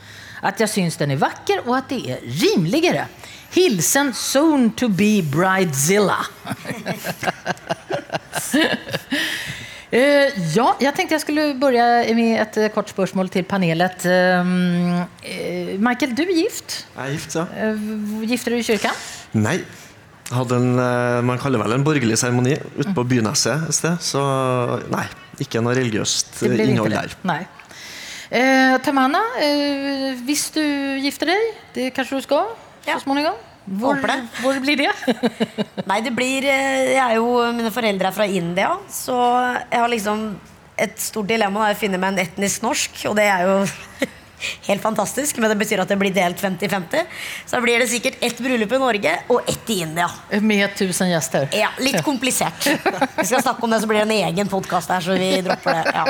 At 0.44 0.60
jeg 0.60 0.72
syns 0.72 0.98
den 1.00 1.14
er 1.14 1.22
vakker, 1.22 1.62
og 1.68 1.78
at 1.78 1.92
det 1.92 2.02
er 2.16 2.24
rimeligere? 2.42 3.06
Hilsen 3.52 4.12
soon 4.16 4.72
to 4.80 4.90
be 4.90 5.22
bridezilla. 5.28 6.18
Uh, 9.92 10.28
ja, 10.58 10.68
jeg 10.82 10.94
tenkte 10.96 11.18
jeg 11.18 11.24
skulle 11.26 11.46
begynne 11.60 12.16
med 12.18 12.40
et 12.42 12.60
eh, 12.64 12.72
kort 12.74 12.92
spørsmål 12.92 13.30
til 13.32 13.46
panelet. 13.48 14.08
Eh, 14.08 15.76
Michael, 15.84 16.16
du 16.18 16.24
er 16.26 16.34
gift. 16.42 16.82
Jeg 16.96 17.04
er 17.06 17.16
gift, 17.16 17.38
ja. 17.38 17.46
Gifter 18.32 18.56
du 18.56 18.60
i 18.60 18.68
kirken? 18.68 19.06
Nei. 19.40 19.60
Hadde 20.32 20.56
en, 20.56 20.80
man 21.28 21.40
kaller 21.44 21.60
vel 21.60 21.76
en 21.76 21.84
borgerlig 21.84 22.16
seremoni 22.20 22.56
ute 22.78 22.94
på 22.96 23.04
Byneset 23.04 23.68
et 23.68 23.76
sted. 23.76 24.00
Så 24.00 24.22
nei, 24.94 25.04
ikke 25.44 25.62
noe 25.64 25.74
religiøst 25.78 26.42
innhold 26.48 26.92
inte 26.92 26.98
der. 26.98 27.16
Nei. 27.28 27.42
Eh, 28.32 28.78
Tamana, 28.86 29.20
eh, 29.44 30.12
hvis 30.24 30.46
du 30.56 30.62
gifter 31.04 31.34
deg, 31.34 31.48
det 31.76 31.90
kanskje 31.98 32.22
du 32.22 32.28
skal 32.30 32.46
Ja. 32.88 32.96
så 32.96 33.04
småningom? 33.04 33.36
Hvor, 33.68 33.94
Håper 34.00 34.08
det. 34.10 34.20
hvor 34.42 34.56
blir 34.64 34.78
det? 34.80 34.88
Nei, 35.90 36.00
det 36.02 36.16
blir 36.18 36.48
eh, 36.50 36.96
Jeg 36.96 37.04
er 37.04 37.20
jo 37.20 37.28
Mine 37.54 37.70
foreldre 37.72 38.10
er 38.10 38.16
fra 38.16 38.26
India, 38.26 38.72
så 38.90 39.14
jeg 39.70 39.78
har 39.84 39.92
liksom 39.92 40.24
Et 40.82 40.96
stort 40.98 41.28
dilemma 41.30 41.68
er 41.70 41.76
å 41.76 41.78
finne 41.78 42.00
meg 42.02 42.16
en 42.16 42.24
etnisk 42.24 42.64
norsk, 42.66 43.04
og 43.12 43.20
det 43.20 43.28
er 43.30 43.44
jo 43.46 43.60
helt 44.68 44.82
fantastisk, 44.82 45.38
men 45.38 45.50
det 45.52 45.58
betyr 45.62 45.84
at 45.84 45.92
det 45.92 45.98
blir 46.02 46.14
delt 46.16 46.42
50-50. 46.42 47.06
Så 47.46 47.56
da 47.56 47.62
blir 47.64 47.80
det 47.80 47.88
sikkert 47.92 48.18
ett 48.22 48.40
bryllup 48.42 48.72
i 48.72 48.82
Norge 48.82 49.16
og 49.34 49.50
ett 49.50 49.70
i 49.70 49.80
India. 49.86 50.10
Med 50.42 50.76
tusen 50.76 51.10
gjester. 51.12 51.50
Ja, 51.58 51.72
Litt 51.80 52.04
komplisert. 52.06 52.68
Vi 53.18 53.26
skal 53.26 53.42
snakke 53.42 53.66
om 53.66 53.72
det, 53.72 53.82
så 53.82 53.90
blir 53.90 54.04
det 54.04 54.08
en 54.10 54.32
egen 54.32 54.52
podkast 54.52 54.90
her, 54.90 55.02
så 55.02 55.18
vi 55.18 55.32
dropper 55.46 55.82
det. 55.82 55.92
Ja. 55.96 56.06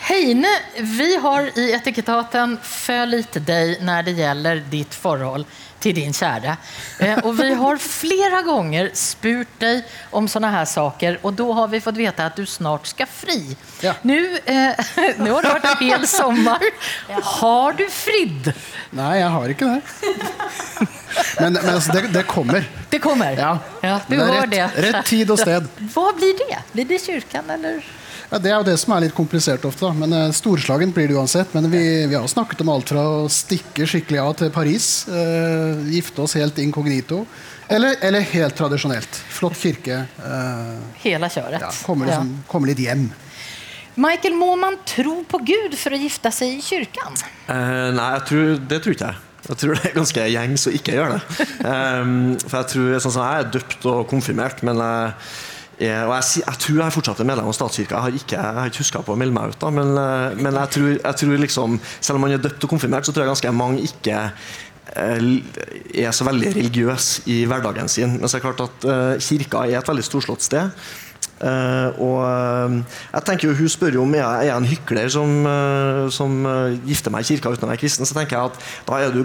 Heine, 0.10 0.52
vi 0.76 1.16
har 1.16 1.50
i 1.58 1.72
etikettaten 1.72 2.58
följt 2.64 3.40
deg' 3.46 3.80
når 3.84 4.08
det 4.08 4.16
gjelder 4.18 4.62
ditt 4.70 4.94
forhold 4.94 5.46
till 5.80 5.94
din 5.94 6.12
kära. 6.12 6.56
Eh, 6.98 7.18
och 7.18 7.40
vi 7.40 7.54
har 7.54 7.76
flera 7.76 8.42
gånger 8.42 8.90
spurt 8.94 9.48
dig 9.60 9.84
om 10.10 10.28
sådana 10.28 10.50
här 10.50 10.64
saker 10.64 11.18
och 11.22 11.32
då 11.32 11.52
har 11.52 11.68
vi 11.68 11.80
fått 11.80 11.96
veta 11.96 12.26
att 12.26 12.36
du 12.36 12.46
snart 12.46 12.86
ska 12.86 13.06
fri. 13.06 13.56
Ja. 13.80 13.94
Nu, 14.02 14.38
eh, 14.44 14.54
nu 15.16 15.30
har 15.30 15.42
det 15.42 15.48
varit 15.48 15.64
en 15.80 15.86
hel 15.86 16.06
sommar. 16.06 16.58
Har 17.22 17.72
du 17.72 17.90
fridd? 17.90 18.52
Nei, 18.90 19.18
jeg 19.20 19.28
har 19.28 19.48
ikke 19.48 19.64
det. 19.64 19.80
Men, 21.40 21.52
men 21.52 21.68
altså, 21.74 21.92
det, 21.92 22.08
det 22.12 22.22
kommer. 22.22 22.64
Det 22.90 22.98
kommer? 22.98 23.32
Ja. 23.82 24.00
du 24.06 24.16
Det 24.16 24.24
hör 24.24 24.40
rett- 24.46 24.50
det. 24.50 24.66
rett 24.92 25.06
tid 25.06 25.30
og 25.30 25.38
sted. 25.38 25.66
Vad 25.94 26.16
blir 26.16 26.34
det? 26.38 26.58
Blir 26.72 26.84
det 26.84 26.98
kyrkan 27.06 27.50
eller? 27.50 27.84
Ja, 28.30 28.38
det 28.38 28.50
er 28.52 28.60
jo 28.60 28.66
det 28.68 28.76
som 28.78 28.92
er 28.94 29.02
litt 29.08 29.14
komplisert 29.16 29.64
ofte. 29.66 29.88
da. 29.88 29.94
Men 29.96 30.12
eh, 30.14 30.34
Storslagen 30.34 30.92
blir 30.94 31.10
det 31.10 31.16
uansett. 31.18 31.50
Men 31.56 31.66
vi, 31.72 31.82
vi 32.06 32.14
har 32.14 32.22
jo 32.22 32.30
snakket 32.30 32.62
om 32.62 32.70
alt 32.70 32.92
fra 32.92 33.02
å 33.02 33.24
stikke 33.32 33.88
skikkelig 33.90 34.20
av 34.22 34.36
til 34.38 34.52
Paris, 34.54 34.90
eh, 35.10 35.80
gifte 35.90 36.22
oss 36.22 36.36
helt 36.38 36.60
inkognito, 36.62 37.24
eller, 37.70 37.98
eller 38.06 38.22
helt 38.30 38.54
tradisjonelt. 38.58 39.18
Flott 39.34 39.58
kirke. 39.58 40.04
Eh, 40.22 40.76
Hela 41.02 41.30
kjøret. 41.32 41.58
ja, 41.66 41.72
komme, 41.86 42.06
liksom, 42.06 42.36
komme 42.50 42.70
litt 42.70 42.84
hjem. 42.84 43.08
Michael, 44.00 44.38
må 44.38 44.54
man 44.56 44.78
tro 44.86 45.18
på 45.26 45.42
Gud 45.42 45.74
for 45.76 45.96
å 45.96 45.98
gifte 45.98 46.30
seg 46.32 46.54
i 46.54 46.62
kyrkan? 46.62 47.18
Eh, 47.50 47.90
nei, 47.96 48.08
jeg 48.14 48.26
tror, 48.30 48.54
det 48.70 48.82
tror 48.84 48.96
ikke 48.96 49.10
jeg. 49.10 49.26
Jeg 49.50 49.58
tror 49.58 49.74
det 49.74 49.88
er 49.88 49.94
ganske 49.96 50.24
gjengs 50.30 50.64
å 50.68 50.72
ikke 50.76 50.94
gjøre 50.94 51.16
det. 51.16 51.46
Um, 51.66 52.12
for 52.46 52.60
jeg 52.60 52.68
tror, 52.74 52.90
sånn 53.02 53.14
som 53.16 53.24
jeg 53.24 53.42
er 53.42 53.54
døpt 53.56 53.86
og 53.90 54.04
konfirmert, 54.12 54.62
men 54.66 54.78
jeg, 54.78 55.14
jeg, 55.80 56.06
og 56.06 56.14
jeg, 56.14 56.44
jeg 56.44 56.62
tror 56.64 56.80
jeg 56.82 56.94
fortsatt 56.96 57.20
er 57.22 57.28
medlem 57.30 57.50
av 57.50 57.56
statskirka. 57.56 57.96
Jeg 57.96 58.04
har 58.04 58.18
ikke, 58.20 58.40
jeg 58.40 58.72
ikke 58.72 58.84
huska 58.84 59.04
på 59.06 59.14
å 59.14 59.20
melde 59.20 59.36
meg 59.36 59.54
ut, 59.54 59.60
da, 59.62 59.72
men, 59.74 59.92
eh, 59.96 60.40
men 60.40 60.58
jeg, 60.60 60.72
tror, 60.76 60.90
jeg 60.96 61.20
tror 61.22 61.44
liksom 61.44 61.78
Selv 62.00 62.18
om 62.18 62.26
man 62.26 62.34
er 62.36 62.42
døpt 62.42 62.66
og 62.66 62.74
konfirmert, 62.74 63.08
så 63.08 63.14
tror 63.14 63.24
jeg 63.24 63.32
ganske 63.32 63.52
mange 63.56 63.84
ikke 63.88 64.18
eh, 64.94 65.30
er 66.04 66.16
så 66.16 66.26
veldig 66.28 66.54
religiøs 66.56 67.12
i 67.32 67.44
hverdagen 67.48 67.88
sin. 67.88 68.18
Men 68.18 68.28
så 68.28 68.36
er 68.36 68.42
det 68.42 68.48
klart 68.48 68.66
at 68.66 68.88
uh, 68.90 69.14
kirka 69.22 69.64
er 69.66 69.80
et 69.80 69.88
veldig 69.88 70.04
storslått 70.04 70.44
sted. 70.44 70.82
Uh, 71.40 71.88
og 72.04 72.16
uh, 72.20 72.96
jeg 73.14 73.24
tenker 73.24 73.48
jo, 73.48 73.54
Hun 73.56 73.70
spør 73.72 73.94
jo 73.96 74.02
om 74.04 74.12
jeg 74.12 74.48
er 74.48 74.52
en 74.52 74.66
hykler 74.68 75.08
som, 75.08 75.30
eh, 75.48 76.08
som 76.12 76.34
eh, 76.44 76.74
gifter 76.84 77.14
meg 77.14 77.24
i 77.24 77.30
kirka 77.30 77.54
uten 77.54 77.64
å 77.64 77.70
være 77.70 77.80
kristen. 77.80 78.08
Så 78.08 78.16
tenker 78.16 78.36
jeg 78.36 78.50
at 78.52 78.66
da 78.88 78.98
er 79.00 79.14
du 79.14 79.22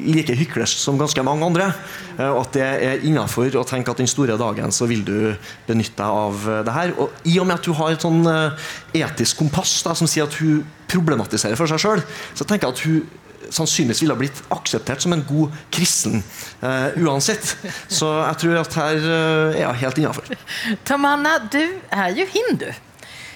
like 0.00 0.34
hyklersk 0.38 0.80
som 0.80 0.98
ganske 1.00 1.22
mange 1.26 1.46
andre. 1.46 1.70
eh, 2.18 2.28
og 2.28 2.46
at 2.46 2.56
det 2.56 2.64
er 2.64 3.04
innafor 3.06 3.54
å 3.58 3.66
tenke 3.68 3.90
at 3.90 4.00
den 4.00 4.10
store 4.10 4.38
dagen 4.40 4.72
så 4.74 4.88
vil 4.90 5.04
du 5.04 5.34
benytte 5.66 5.98
deg 5.98 6.18
av 6.24 6.48
eh, 6.48 6.64
det 6.66 6.74
her. 6.74 6.94
Og 6.98 7.28
I 7.28 7.38
og 7.38 7.48
med 7.48 7.58
at 7.58 7.68
du 7.68 7.72
har 7.76 7.94
et 7.94 8.04
sånn 8.04 8.24
eh, 8.26 8.68
etisk 9.02 9.42
kompass 9.44 9.80
da, 9.86 9.94
som 9.98 10.10
sier 10.10 10.28
at 10.28 10.36
hun 10.42 10.64
problematiserer 10.88 11.58
for 11.58 11.70
seg 11.70 11.82
sjøl, 11.82 12.04
så 12.34 12.46
tenker 12.48 12.68
jeg 12.68 12.76
at 12.76 12.84
hun 12.86 13.24
sannsynligvis 13.54 14.02
ville 14.02 14.14
ha 14.14 14.20
blitt 14.20 14.40
akseptert 14.52 15.02
som 15.04 15.14
en 15.14 15.22
god 15.24 15.54
kristen 15.72 16.18
uh, 16.60 16.90
uansett. 17.00 17.54
Så 17.88 18.10
jeg 18.10 18.40
tror 18.42 18.58
at 18.60 18.76
her 18.76 18.98
uh, 18.98 19.54
er 19.54 19.62
jeg 19.62 19.80
helt 19.84 20.00
innafor. 20.02 20.34
Tamanna, 20.88 21.38
du 21.48 21.62
er 21.62 22.12
jo 22.18 22.26
hindu. 22.34 22.68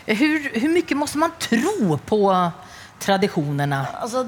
Hvor 0.03 0.69
mye 0.75 0.99
må 0.99 1.09
man 1.23 1.37
tro 1.41 1.97
på 2.09 2.21
tradisjonene? 3.03 3.81
Altså, 4.03 4.27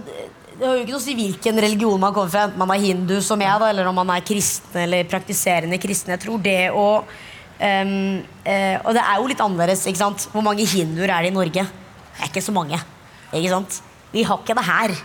det 0.58 0.66
har 0.66 0.76
jo 0.76 0.82
ikke 0.84 0.94
noe 0.94 1.00
å 1.00 1.04
si 1.04 1.14
hvilken 1.18 1.60
religion 1.64 2.00
man 2.00 2.14
kommer 2.14 2.30
fra, 2.30 2.44
enten 2.46 2.60
man 2.60 2.72
er 2.74 2.82
hindu 2.84 3.16
som 3.24 3.40
jeg, 3.42 3.60
da, 3.60 3.70
eller 3.72 3.88
om 3.90 3.96
man 3.98 4.12
er 4.14 4.26
kristen 4.26 4.84
eller 4.84 5.08
praktiserende 5.10 5.80
kristen. 5.82 6.14
Jeg 6.14 6.22
tror 6.22 6.44
det 6.44 6.60
å 6.70 6.86
um, 7.02 7.96
uh, 8.46 8.76
Og 8.84 8.92
det 8.94 9.02
er 9.02 9.18
jo 9.18 9.28
litt 9.32 9.42
annerledes. 9.42 9.86
ikke 9.90 10.02
sant? 10.04 10.28
Hvor 10.32 10.46
mange 10.46 10.66
hinduer 10.68 11.10
er 11.10 11.26
det 11.26 11.32
i 11.32 11.34
Norge? 11.34 11.66
Det 11.66 12.22
er 12.22 12.30
ikke 12.30 12.44
så 12.46 12.54
mange. 12.54 12.78
ikke 13.32 13.50
sant? 13.50 13.82
Vi 14.14 14.22
har 14.22 14.38
ikke 14.38 14.54
det 14.54 14.66
her. 14.70 14.96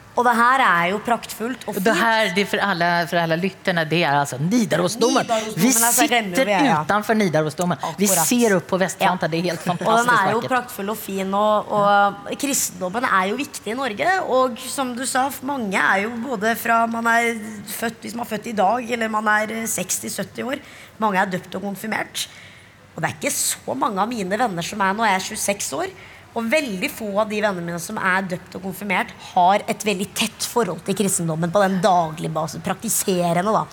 Og 0.16 0.24
det 0.24 0.32
her 0.32 0.62
er 0.64 0.90
jo 0.94 0.98
praktfullt 1.04 1.64
og 1.68 1.74
fint. 1.74 1.84
Det 1.84 1.92
här 1.92 2.32
det 2.34 2.40
är 2.40 2.46
för 2.46 2.58
alla, 2.58 3.06
för 3.06 3.16
alla 3.16 3.36
lyttarna, 3.36 3.84
det 3.84 4.02
är 4.02 4.12
alltså 4.12 4.36
Nidarosdomen. 4.38 5.26
Vi 5.56 5.72
glömde 5.72 5.92
sitter 5.92 6.46
ja. 6.46 6.82
utanför 6.82 7.14
Nidarosdomen. 7.14 7.78
Vi 7.98 8.08
ser 8.08 8.52
upp 8.52 8.66
på 8.66 8.76
Västkanten, 8.76 9.30
det 9.30 9.36
är 9.36 9.42
helt 9.42 9.60
Og 9.60 9.76
den 9.76 9.78
fantastiskt 9.78 10.26
er 10.26 10.32
jo 10.32 10.40
praktfull 10.40 10.90
og 10.90 10.98
fin, 10.98 11.34
og, 11.34 11.68
og 11.68 12.32
kristendommen 12.40 13.04
er 13.04 13.28
jo 13.32 13.36
viktig 13.36 13.74
i 13.74 13.76
Norge. 13.76 14.16
Og 14.32 14.56
som 14.72 14.94
du 14.96 15.04
sa, 15.06 15.26
mange 15.42 15.76
er 15.76 16.06
jo 16.06 16.14
både 16.24 16.56
fra 16.56 16.86
man 16.86 17.06
er 17.12 17.36
født, 17.68 18.00
hvis 18.00 18.16
man 18.16 18.24
er 18.24 18.32
født 18.32 18.50
i 18.52 18.56
dag, 18.56 18.90
eller 18.96 19.12
man 19.12 19.28
er 19.28 19.54
60-70 19.68 20.42
år. 20.48 20.64
Mange 20.98 21.20
er 21.20 21.32
døpt 21.36 21.60
og 21.60 21.68
konfirmert. 21.68 22.28
Og 22.94 23.02
det 23.02 23.10
er 23.10 23.18
ikke 23.18 23.36
så 23.36 23.74
mange 23.76 24.00
av 24.00 24.08
mine 24.08 24.38
venner 24.40 24.64
som 24.64 24.80
er 24.80 24.96
Nå 24.96 25.04
er 25.04 25.18
jeg 25.18 25.36
26 25.36 25.82
år. 25.84 25.96
Og 26.36 26.50
veldig 26.52 26.90
få 26.92 27.08
av 27.22 27.30
de 27.30 27.38
vennene 27.40 27.64
mine 27.64 27.80
som 27.80 27.96
er 27.96 28.26
døpt 28.34 28.58
og 28.58 28.66
konfirmert, 28.68 29.14
har 29.32 29.62
et 29.66 29.86
veldig 29.88 30.10
tett 30.18 30.44
forhold 30.52 30.82
til 30.84 30.98
kristendommen 30.98 31.52
på 31.54 31.62
den 31.64 31.78
daglige 31.84 32.32
basis. 32.34 32.60
Praktiserende, 32.66 33.54
da. 33.56 33.64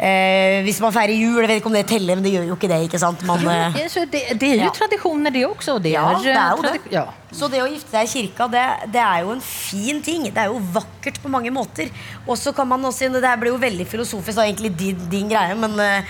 Eh, 0.00 0.62
hvis 0.64 0.78
man 0.80 0.94
feirer 0.94 1.12
jul, 1.12 1.42
jeg 1.42 1.48
vet 1.50 1.58
ikke 1.60 1.68
om 1.68 1.74
det 1.76 1.82
teller, 1.90 2.16
men 2.16 2.24
det 2.24 2.30
gjør 2.32 2.46
jo 2.48 2.54
ikke 2.56 2.68
det. 2.72 2.78
ikke 2.86 3.00
sant? 3.02 3.20
Man, 3.28 3.42
eh, 3.44 3.74
Ja, 3.82 4.04
det, 4.08 4.22
det 4.40 4.48
er 4.48 4.54
jo 4.62 4.70
Ja. 4.70 4.70
tradisjoner, 4.70 5.30
det 5.34 5.42
også. 5.44 5.74
Det 5.82 5.92
Ja, 5.92 6.06
er, 6.14 6.22
det 6.24 6.36
er 6.36 6.56
jo 6.56 6.62
det. 6.62 6.92
Ja. 6.94 7.04
Så 7.32 7.50
det 7.50 7.60
å 7.60 7.68
gifte 7.68 7.90
seg 7.90 8.06
i 8.06 8.12
kirka, 8.14 8.48
det, 8.48 8.64
det 8.94 9.02
er 9.02 9.20
jo 9.26 9.32
en 9.32 9.42
fin 9.44 10.00
ting. 10.00 10.22
Det 10.32 10.38
er 10.38 10.46
jo 10.46 10.58
vakkert 10.72 11.20
på 11.20 11.28
mange 11.28 11.50
måter. 11.52 11.90
Og 12.26 12.38
så 12.38 12.54
kan 12.54 12.66
man 12.66 12.80
også, 12.80 13.12
Det 13.12 13.22
her 13.28 13.36
blir 13.36 13.52
jo 13.52 13.58
veldig 13.58 13.86
filosofisk, 13.86 14.36
da, 14.36 14.46
egentlig 14.48 14.74
din, 14.78 14.96
din 15.10 15.28
greie, 15.28 15.54
men 15.54 15.72
uh, 15.78 16.02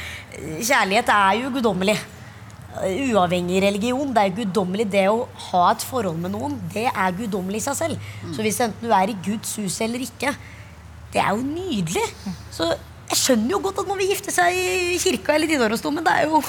kjærlighet 0.60 1.08
er 1.08 1.42
jo 1.42 1.50
guddommelig. 1.50 1.98
Uavhengig 2.78 3.60
religion. 3.64 4.12
Det 4.14 4.22
er 4.22 4.34
guddommelig. 4.36 4.86
Det 4.92 5.06
å 5.10 5.24
ha 5.50 5.64
et 5.72 5.82
forhold 5.86 6.18
med 6.22 6.32
noen, 6.36 6.54
det 6.72 6.86
er 6.90 7.16
guddommelig 7.18 7.60
i 7.62 7.66
seg 7.66 7.76
selv. 7.80 8.08
Så 8.34 8.44
hvis 8.46 8.60
enten 8.64 8.86
du 8.88 8.94
er 8.94 9.10
i 9.12 9.16
Guds 9.26 9.56
hus 9.60 9.80
eller 9.84 10.04
ikke, 10.06 10.32
det 11.12 11.20
er 11.22 11.34
jo 11.34 11.42
nydelig. 11.42 12.04
Så 12.54 12.68
jeg 13.10 13.18
skjønner 13.18 13.56
jo 13.56 13.62
godt 13.64 13.80
at 13.82 13.88
man 13.90 13.98
vil 13.98 14.12
gifte 14.12 14.30
seg 14.34 14.54
i 14.54 14.98
kirka 15.02 15.34
eller 15.34 15.50
Nidarosdomen. 15.50 16.04
Det 16.06 16.12
er 16.20 16.28
jo 16.30 16.42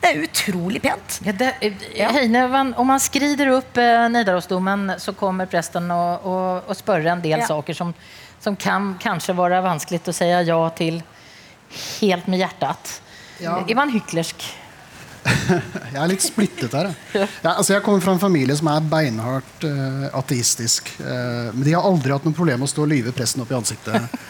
det 0.00 0.06
er 0.14 0.20
utrolig 0.22 0.80
pent. 0.80 1.16
Ja, 1.26 1.32
det, 1.36 1.48
eh, 1.66 2.12
Heine, 2.14 2.44
man- 2.48 2.72
om 2.78 2.86
man 2.86 3.00
skrider 3.02 3.50
opp 3.56 3.76
eh, 3.76 4.06
Nidarosdomen 4.08 4.94
så 5.02 5.12
kommer 5.18 5.46
presten 5.50 5.90
og, 5.90 6.24
og, 6.24 6.68
og 6.70 6.76
spörra 6.78 7.12
en 7.12 7.20
del 7.20 7.40
Ja. 7.42 7.46
saker 7.46 7.74
som, 7.74 7.90
som 8.40 8.56
kan 8.56 8.94
kanskje 9.02 9.34
være 9.36 9.58
vanskelig 9.66 10.00
å 10.08 10.14
si 10.14 10.24
ja 10.30 10.70
til 10.78 11.02
helt 12.00 12.28
med 12.28 12.38
hjertet. 12.40 12.94
Ja. 13.42 13.58
Er 13.68 13.74
man 13.74 13.90
hyklersk? 13.92 14.46
Jeg 15.92 16.00
er 16.00 16.10
litt 16.10 16.24
splittet 16.24 16.74
her. 16.76 16.90
jeg. 16.90 17.28
Ja, 17.42 17.54
altså 17.56 17.74
jeg 17.74 17.84
kommer 17.84 18.02
fra 18.04 18.14
en 18.14 18.22
familie 18.22 18.56
som 18.56 18.70
er 18.72 18.84
beinhardt 18.92 19.66
uh, 19.66 20.06
ateistisk. 20.16 20.92
Uh, 21.00 21.50
men 21.54 21.64
de 21.66 21.74
har 21.76 21.86
aldri 21.86 22.14
hatt 22.14 22.26
noe 22.26 22.36
problem 22.36 22.62
med 22.62 22.70
å 22.70 22.72
stå 22.72 22.84
og 22.86 22.92
lyve 22.92 23.14
presten 23.16 23.42
opp 23.44 23.50
i 23.52 23.58
ansiktet. 23.58 24.20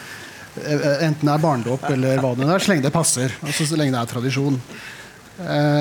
Eh, 0.51 1.05
enten 1.07 1.23
det 1.23 1.31
er 1.31 1.39
barnedåp 1.39 1.85
eller 1.93 2.17
hva 2.19 2.33
det 2.35 2.43
er, 2.43 2.59
så 2.59 2.73
lenge 2.73 2.83
det 2.83 2.95
passer. 2.95 3.37
Altså 3.39 3.67
så 3.69 3.77
lenge 3.79 3.95
det 3.95 4.01
er 4.01 4.09
tradisjon. 4.15 4.57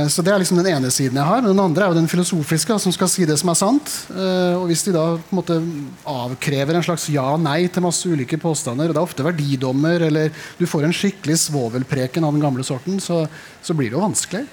Så 0.08 0.22
Det 0.24 0.30
er 0.32 0.38
liksom 0.40 0.56
den 0.56 0.70
ene 0.70 0.88
siden 0.94 1.18
jeg 1.18 1.26
har. 1.26 1.42
Men 1.42 1.50
den 1.50 1.60
andre 1.60 1.84
er 1.84 1.90
jo 1.90 1.98
den 1.98 2.08
filosofiske, 2.08 2.78
som 2.80 2.94
skal 2.94 3.10
si 3.12 3.26
det 3.28 3.34
som 3.36 3.50
er 3.50 3.58
sant. 3.58 3.90
Og 4.56 4.62
Hvis 4.70 4.86
de 4.86 4.94
da 4.94 5.02
på 5.18 5.34
en 5.34 5.40
måte 5.40 5.58
avkrever 6.08 6.78
en 6.78 6.86
slags 6.86 7.08
ja-nei 7.12 7.66
til 7.68 7.84
masse 7.84 8.08
ulike 8.08 8.38
påstander, 8.40 8.88
og 8.88 8.94
det 8.94 9.02
er 9.02 9.10
ofte 9.10 9.26
verdidommer, 9.26 10.06
eller 10.06 10.30
du 10.56 10.64
får 10.70 10.86
en 10.86 10.96
skikkelig 10.96 11.36
svovelpreken 11.42 12.24
av 12.24 12.32
den 12.32 12.46
gamle 12.46 12.64
sorten, 12.64 13.02
så, 13.04 13.26
så 13.60 13.76
blir 13.76 13.90
det 13.90 13.98
jo 13.98 14.06
vanskelig. 14.06 14.46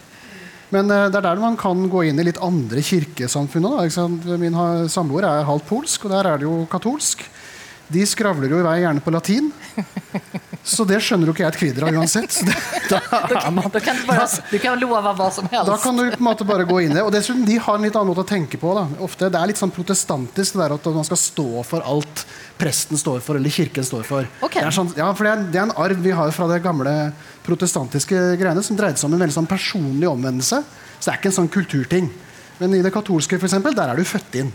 Men 0.73 0.91
eh, 0.91 1.07
det 1.11 1.21
er 1.21 1.27
der 1.29 1.41
man 1.43 1.57
kan 1.59 1.85
gå 1.91 2.07
inn 2.09 2.19
i 2.19 2.27
litt 2.27 2.41
andre 2.43 2.83
kirkesamfunn. 2.83 3.69
Min 4.41 4.57
samboer 4.91 5.27
er 5.27 5.47
halvt 5.47 5.69
polsk, 5.69 6.07
og 6.07 6.15
der 6.15 6.31
er 6.33 6.41
det 6.41 6.49
jo 6.49 6.65
katolsk. 6.71 7.23
De 7.87 8.03
skravler 8.03 8.51
jo 8.51 8.59
i 8.59 8.65
vei 8.65 8.81
gjerne 8.81 9.03
på 9.03 9.13
latin. 9.15 9.47
Så 10.67 10.83
det 10.83 10.97
skjønner 11.03 11.29
jo 11.29 11.33
ikke 11.35 11.45
jeg 11.45 11.53
et 11.53 11.59
kvidder 11.61 11.85
av 11.87 11.95
uansett. 11.95 12.33
Så 12.35 12.43
det, 12.43 12.55
da, 12.91 12.99
er 12.99 13.37
kan, 13.39 13.59
Du 13.71 13.79
kan, 13.79 14.01
bara, 14.09 14.25
du 14.51 14.57
kan 14.59 14.79
lova 14.83 15.13
hva 15.15 15.29
som 15.31 15.47
helst. 15.47 15.69
da 15.69 15.77
kan 15.79 15.95
du 15.95 16.03
på 16.11 16.19
en 16.19 16.27
måte 16.27 16.47
bare 16.47 16.65
gå 16.67 16.81
inn 16.83 16.91
i 16.91 16.97
det. 16.97 17.05
Og 17.07 17.13
dessuten, 17.15 17.45
de 17.47 17.55
har 17.55 17.79
en 17.79 17.87
litt 17.87 17.95
annen 17.95 18.11
måte 18.11 18.25
å 18.25 18.27
tenke 18.27 18.59
på. 18.59 18.73
Da. 18.75 18.83
Ofte, 19.07 19.31
det 19.31 19.39
er 19.39 19.53
litt 19.53 19.61
sånn 19.61 19.71
protestantisk 19.71 20.57
det 20.57 20.65
der 20.65 20.75
at 20.75 20.91
man 20.97 21.07
skal 21.07 21.21
stå 21.21 21.47
for 21.67 21.87
alt 21.87 22.25
presten 22.57 22.99
står 22.99 23.21
for, 23.23 23.39
eller 23.39 23.53
kirken 23.53 23.85
står 23.85 24.05
for. 24.07 24.27
Okay. 24.41 24.61
Det, 24.61 24.67
er 24.69 24.75
sånn, 24.75 24.91
ja, 24.97 25.07
for 25.15 25.27
det, 25.27 25.33
er, 25.33 25.47
det 25.53 25.61
er 25.61 25.67
en 25.67 25.75
arv 25.83 26.03
vi 26.03 26.13
har 26.17 26.31
fra 26.35 26.47
det 26.51 26.59
gamle 26.65 26.93
protestantiske 27.45 28.21
greiene, 28.39 28.63
som 28.65 28.79
dreide 28.79 28.99
seg 28.99 29.09
om 29.09 29.17
en 29.17 29.23
veldig 29.25 29.37
sånn 29.37 29.49
personlig 29.49 30.09
omvendelse. 30.09 30.61
Så 30.97 31.03
det 31.05 31.13
er 31.13 31.19
ikke 31.21 31.31
en 31.31 31.37
sånn 31.41 31.51
kulturting. 31.53 32.09
Men 32.57 32.73
i 32.73 32.83
det 32.85 32.93
katolske, 32.93 33.37
for 33.37 33.49
eksempel, 33.49 33.75
der 33.77 33.93
er 33.93 33.99
du 33.99 34.07
født 34.07 34.39
inn. 34.41 34.53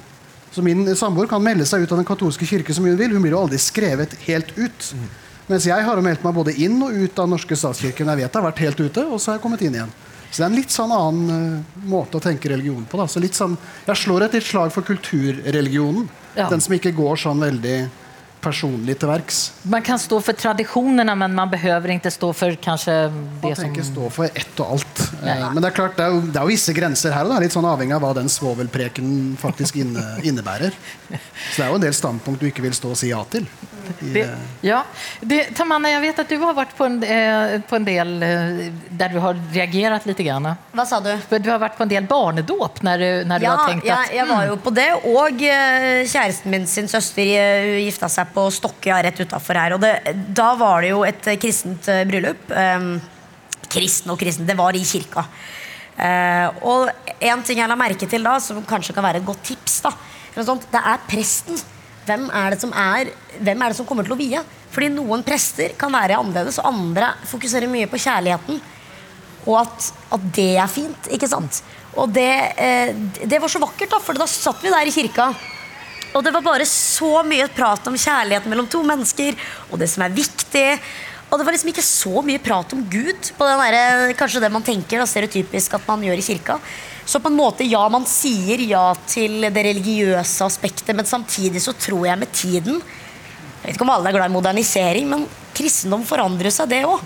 Så 0.53 0.65
min 0.65 0.85
samboer 0.99 1.31
kan 1.31 1.43
melde 1.43 1.65
seg 1.69 1.85
ut 1.85 1.93
av 1.95 2.03
den 2.03 2.09
katolske 2.09 2.47
kirke 2.49 2.75
som 2.77 2.85
hun 2.85 2.99
vil. 2.99 3.15
Hun 3.15 3.25
blir 3.25 3.33
jo 3.33 3.45
aldri 3.47 3.61
skrevet 3.63 4.19
helt 4.27 4.51
ut. 4.59 4.89
Mens 5.49 5.67
jeg 5.67 5.85
har 5.87 5.99
jo 5.99 6.05
meldt 6.05 6.25
meg 6.25 6.35
både 6.37 6.55
inn 6.61 6.77
og 6.85 6.93
ut 6.93 7.23
av 7.23 7.31
norske 7.31 7.57
statskirken. 7.57 8.11
Jeg 8.13 8.21
vet 8.21 8.29
jeg 8.29 8.37
har 8.37 8.49
vært 8.51 8.65
helt 8.67 8.83
ute, 8.83 9.07
og 9.07 9.21
så 9.21 9.33
har 9.33 9.39
jeg 9.39 9.45
kommet 9.47 9.65
inn 9.65 9.79
igjen. 9.79 9.95
Så 10.33 10.41
det 10.41 10.45
er 10.45 10.51
en 10.51 10.57
litt 10.57 10.73
sånn 10.73 10.93
annen 10.97 11.33
uh, 11.61 11.81
måte 11.89 12.17
å 12.17 12.25
tenke 12.25 12.49
religion 12.49 12.85
på. 12.89 13.01
Da. 13.01 13.05
Så 13.09 13.21
litt 13.21 13.37
sånn, 13.37 13.57
jeg 13.85 14.01
slår 14.01 14.27
et 14.27 14.37
litt 14.39 14.49
slag 14.49 14.73
for 14.73 14.87
kulturreligionen. 14.87 16.07
Ja. 16.37 16.49
Den 16.49 16.63
som 16.65 16.75
ikke 16.77 16.95
går 16.97 17.21
sånn 17.21 17.43
veldig 17.45 17.77
personlig 18.43 18.97
til 19.01 19.09
verks. 19.11 19.39
Man 19.71 19.85
kan 19.87 20.01
stå 20.03 20.19
for 20.25 20.37
tradisjonene, 20.39 21.15
men 21.19 21.35
man 21.37 21.51
behøver 21.53 21.95
ikke 21.97 22.11
stå 22.11 22.33
för 22.33 22.55
kanske 22.63 22.91
Man 23.13 23.29
det 23.43 23.55
trenger 23.57 23.73
ikke 23.77 23.85
som... 23.87 23.95
stå 23.95 24.11
for 24.11 24.25
ett 24.43 24.61
og 24.65 24.73
alt. 24.77 25.03
Eh, 25.23 25.27
Nei. 25.29 25.51
Men 25.55 25.63
det 25.63 25.71
er 25.71 25.77
klart, 25.77 25.97
det 25.97 26.05
er, 26.07 26.17
jo, 26.17 26.21
det 26.27 26.37
er 26.41 26.47
jo 26.49 26.53
visse 26.53 26.75
grenser 26.77 27.15
her, 27.15 27.29
da. 27.31 27.39
litt 27.43 27.55
sånn 27.55 27.69
avhengig 27.69 27.95
av 27.97 28.03
hva 28.05 28.13
den 28.19 28.29
svovelpreken 28.33 29.37
faktisk 29.41 29.77
inne, 29.83 30.03
innebærer. 30.29 30.75
Så 31.13 31.61
det 31.61 31.67
er 31.67 31.71
jo 31.73 31.79
en 31.81 31.87
del 31.87 31.95
standpunkt 31.97 32.43
du 32.43 32.49
ikke 32.51 32.65
vil 32.67 32.75
stå 32.77 32.93
og 32.95 32.99
si 32.99 33.13
ja 33.13 33.23
til. 33.31 33.47
I, 34.01 34.13
Det, 34.15 34.21
eh, 34.23 34.43
ja, 34.63 34.83
det, 35.21 35.41
Tamanna, 35.59 35.91
jeg 35.91 36.03
vet 36.05 36.21
at 36.23 36.29
du 36.31 36.37
har 36.43 36.55
vært 36.55 36.75
på 36.79 36.87
en, 36.87 37.01
eh, 37.03 37.57
på 37.67 37.77
en 37.81 37.85
del 37.87 38.13
eh, 38.23 38.61
där 38.91 39.09
du 39.15 39.19
har 39.19 39.39
reagert 39.53 40.07
lite 40.07 40.23
grann. 40.23 40.47
Hva 40.73 40.87
sa 40.87 41.01
du? 41.03 41.11
Du 41.39 41.51
har 41.51 41.59
vært 41.59 41.77
på 41.77 41.83
en 41.83 41.91
del 41.91 42.07
barnedåp 42.07 42.79
Når, 42.83 42.99
du, 42.99 43.09
ja, 43.29 43.39
du 43.39 43.47
har 43.47 43.67
tenkt 43.69 43.85
at, 43.85 43.89
ja, 43.91 43.97
"Mm, 43.99 44.17
jeg 44.17 44.29
var 44.29 44.47
jo 44.47 44.57
på 44.57 44.71
det. 44.75 44.89
Og 45.05 45.43
eh, 45.43 46.05
kjæresten 46.07 46.51
min 46.51 46.67
sin 46.67 46.89
søster 46.89 47.23
gifta 47.83 48.09
seg 48.09 48.32
på 48.35 48.47
Stokkøya 48.53 49.01
rett 49.07 49.21
utafor 49.23 49.59
her. 49.61 49.77
Og 49.77 49.83
det, 49.83 49.95
da 50.35 50.53
var 50.59 50.85
det 50.85 50.93
jo 50.93 51.03
et 51.07 51.33
kristent 51.43 51.89
eh, 51.93 52.05
bryllup. 52.09 52.51
Um, 52.51 52.95
kristen 53.73 54.13
og 54.13 54.21
kristen, 54.21 54.49
det 54.49 54.57
var 54.59 54.77
i 54.77 54.85
kirka. 54.85 55.25
Eh, 55.97 56.65
og 56.67 56.89
en 57.21 57.45
ting 57.47 57.61
jeg 57.61 57.71
la 57.71 57.79
merke 57.79 58.09
til 58.09 58.25
da, 58.25 58.39
som 58.43 58.63
kanskje 58.69 58.97
kan 58.97 59.05
være 59.05 59.23
et 59.23 59.29
godt 59.29 59.45
tips, 59.53 59.81
da, 59.85 59.93
det 60.35 60.81
er 60.81 61.07
presten. 61.09 61.61
Hvem 62.03 62.27
er, 62.35 62.55
det 62.55 62.59
som 62.59 62.73
er, 62.75 63.13
hvem 63.39 63.63
er 63.63 63.71
det 63.71 63.79
som 63.79 63.87
kommer 63.87 64.07
til 64.07 64.17
å 64.17 64.19
vie? 64.19 64.41
Fordi 64.73 64.89
noen 64.91 65.23
prester 65.23 65.77
kan 65.79 65.93
være 65.95 66.17
annerledes, 66.19 66.59
og 66.59 66.73
andre 66.73 67.13
fokuserer 67.31 67.71
mye 67.71 67.87
på 67.91 68.01
kjærligheten. 68.03 68.59
Og 69.47 69.59
at, 69.61 69.93
at 70.17 70.25
det 70.35 70.55
er 70.59 70.71
fint, 70.71 71.11
ikke 71.15 71.29
sant? 71.31 71.61
Og 72.01 72.11
det, 72.11 72.33
eh, 72.57 72.95
det 73.29 73.39
var 73.43 73.53
så 73.53 73.61
vakkert, 73.63 73.93
da, 73.93 74.01
for 74.03 74.19
da 74.19 74.27
satt 74.31 74.65
vi 74.65 74.73
der 74.73 74.89
i 74.89 74.95
kirka. 74.95 75.31
Og 76.13 76.21
det 76.25 76.33
var 76.35 76.45
bare 76.45 76.67
så 76.69 77.23
mye 77.25 77.49
prat 77.53 77.87
om 77.89 77.97
kjærlighet 77.97 78.47
mellom 78.51 78.69
to 78.71 78.83
mennesker, 78.85 79.37
og 79.71 79.81
det 79.81 79.89
som 79.89 80.05
er 80.05 80.15
viktig. 80.15 80.69
Og 81.33 81.39
det 81.41 81.47
var 81.47 81.55
liksom 81.57 81.71
ikke 81.73 81.85
så 81.87 82.23
mye 82.25 82.41
prat 82.45 82.73
om 82.77 82.83
Gud, 82.93 83.31
på 83.39 83.47
den 83.49 83.63
der, 83.63 84.13
kanskje 84.19 84.43
det 84.45 84.51
man 84.53 84.65
tenker 84.67 85.01
da, 85.01 85.07
stereotypisk 85.09 85.79
at 85.79 85.87
man 85.89 86.05
gjør 86.05 86.21
i 86.21 86.27
kirka. 86.27 86.59
Så 87.09 87.19
på 87.23 87.33
en 87.33 87.39
måte, 87.39 87.65
ja, 87.65 87.81
man 87.91 88.05
sier 88.07 88.61
ja 88.69 88.85
til 89.09 89.41
det 89.49 89.65
religiøse 89.65 90.45
aspektet, 90.45 90.93
men 90.95 91.09
samtidig 91.09 91.65
så 91.65 91.73
tror 91.73 92.05
jeg 92.07 92.21
med 92.21 92.31
tiden 92.37 92.83
Jeg 93.63 93.71
vet 93.71 93.77
ikke 93.77 93.85
om 93.87 93.93
alle 93.95 94.11
er 94.11 94.17
glad 94.17 94.31
i 94.31 94.35
modernisering, 94.35 95.05
men 95.07 95.25
kristendom 95.55 96.03
forandrer 96.03 96.51
seg, 96.51 96.67
det 96.73 96.81
òg. 96.83 96.99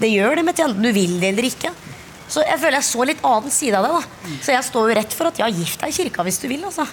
Det 0.00 0.08
gjør 0.10 0.40
det 0.40 0.44
med 0.44 0.56
tiden, 0.58 0.80
du 0.82 0.90
vil 0.92 1.20
det 1.22 1.28
eller 1.30 1.46
ikke. 1.46 1.70
Så 2.30 2.42
jeg 2.42 2.58
føler 2.58 2.80
jeg 2.80 2.88
så 2.88 3.06
litt 3.06 3.22
annen 3.26 3.54
side 3.54 3.78
av 3.78 3.86
det. 3.86 3.92
da 3.94 4.34
Så 4.42 4.52
jeg 4.56 4.66
står 4.66 4.90
jo 4.90 4.96
rett 4.98 5.14
for 5.14 5.30
at 5.30 5.38
ja, 5.38 5.48
gift 5.54 5.80
deg 5.80 5.94
i 5.94 5.96
kirka 6.02 6.26
hvis 6.26 6.40
du 6.42 6.48
vil. 6.50 6.66
altså 6.66 6.84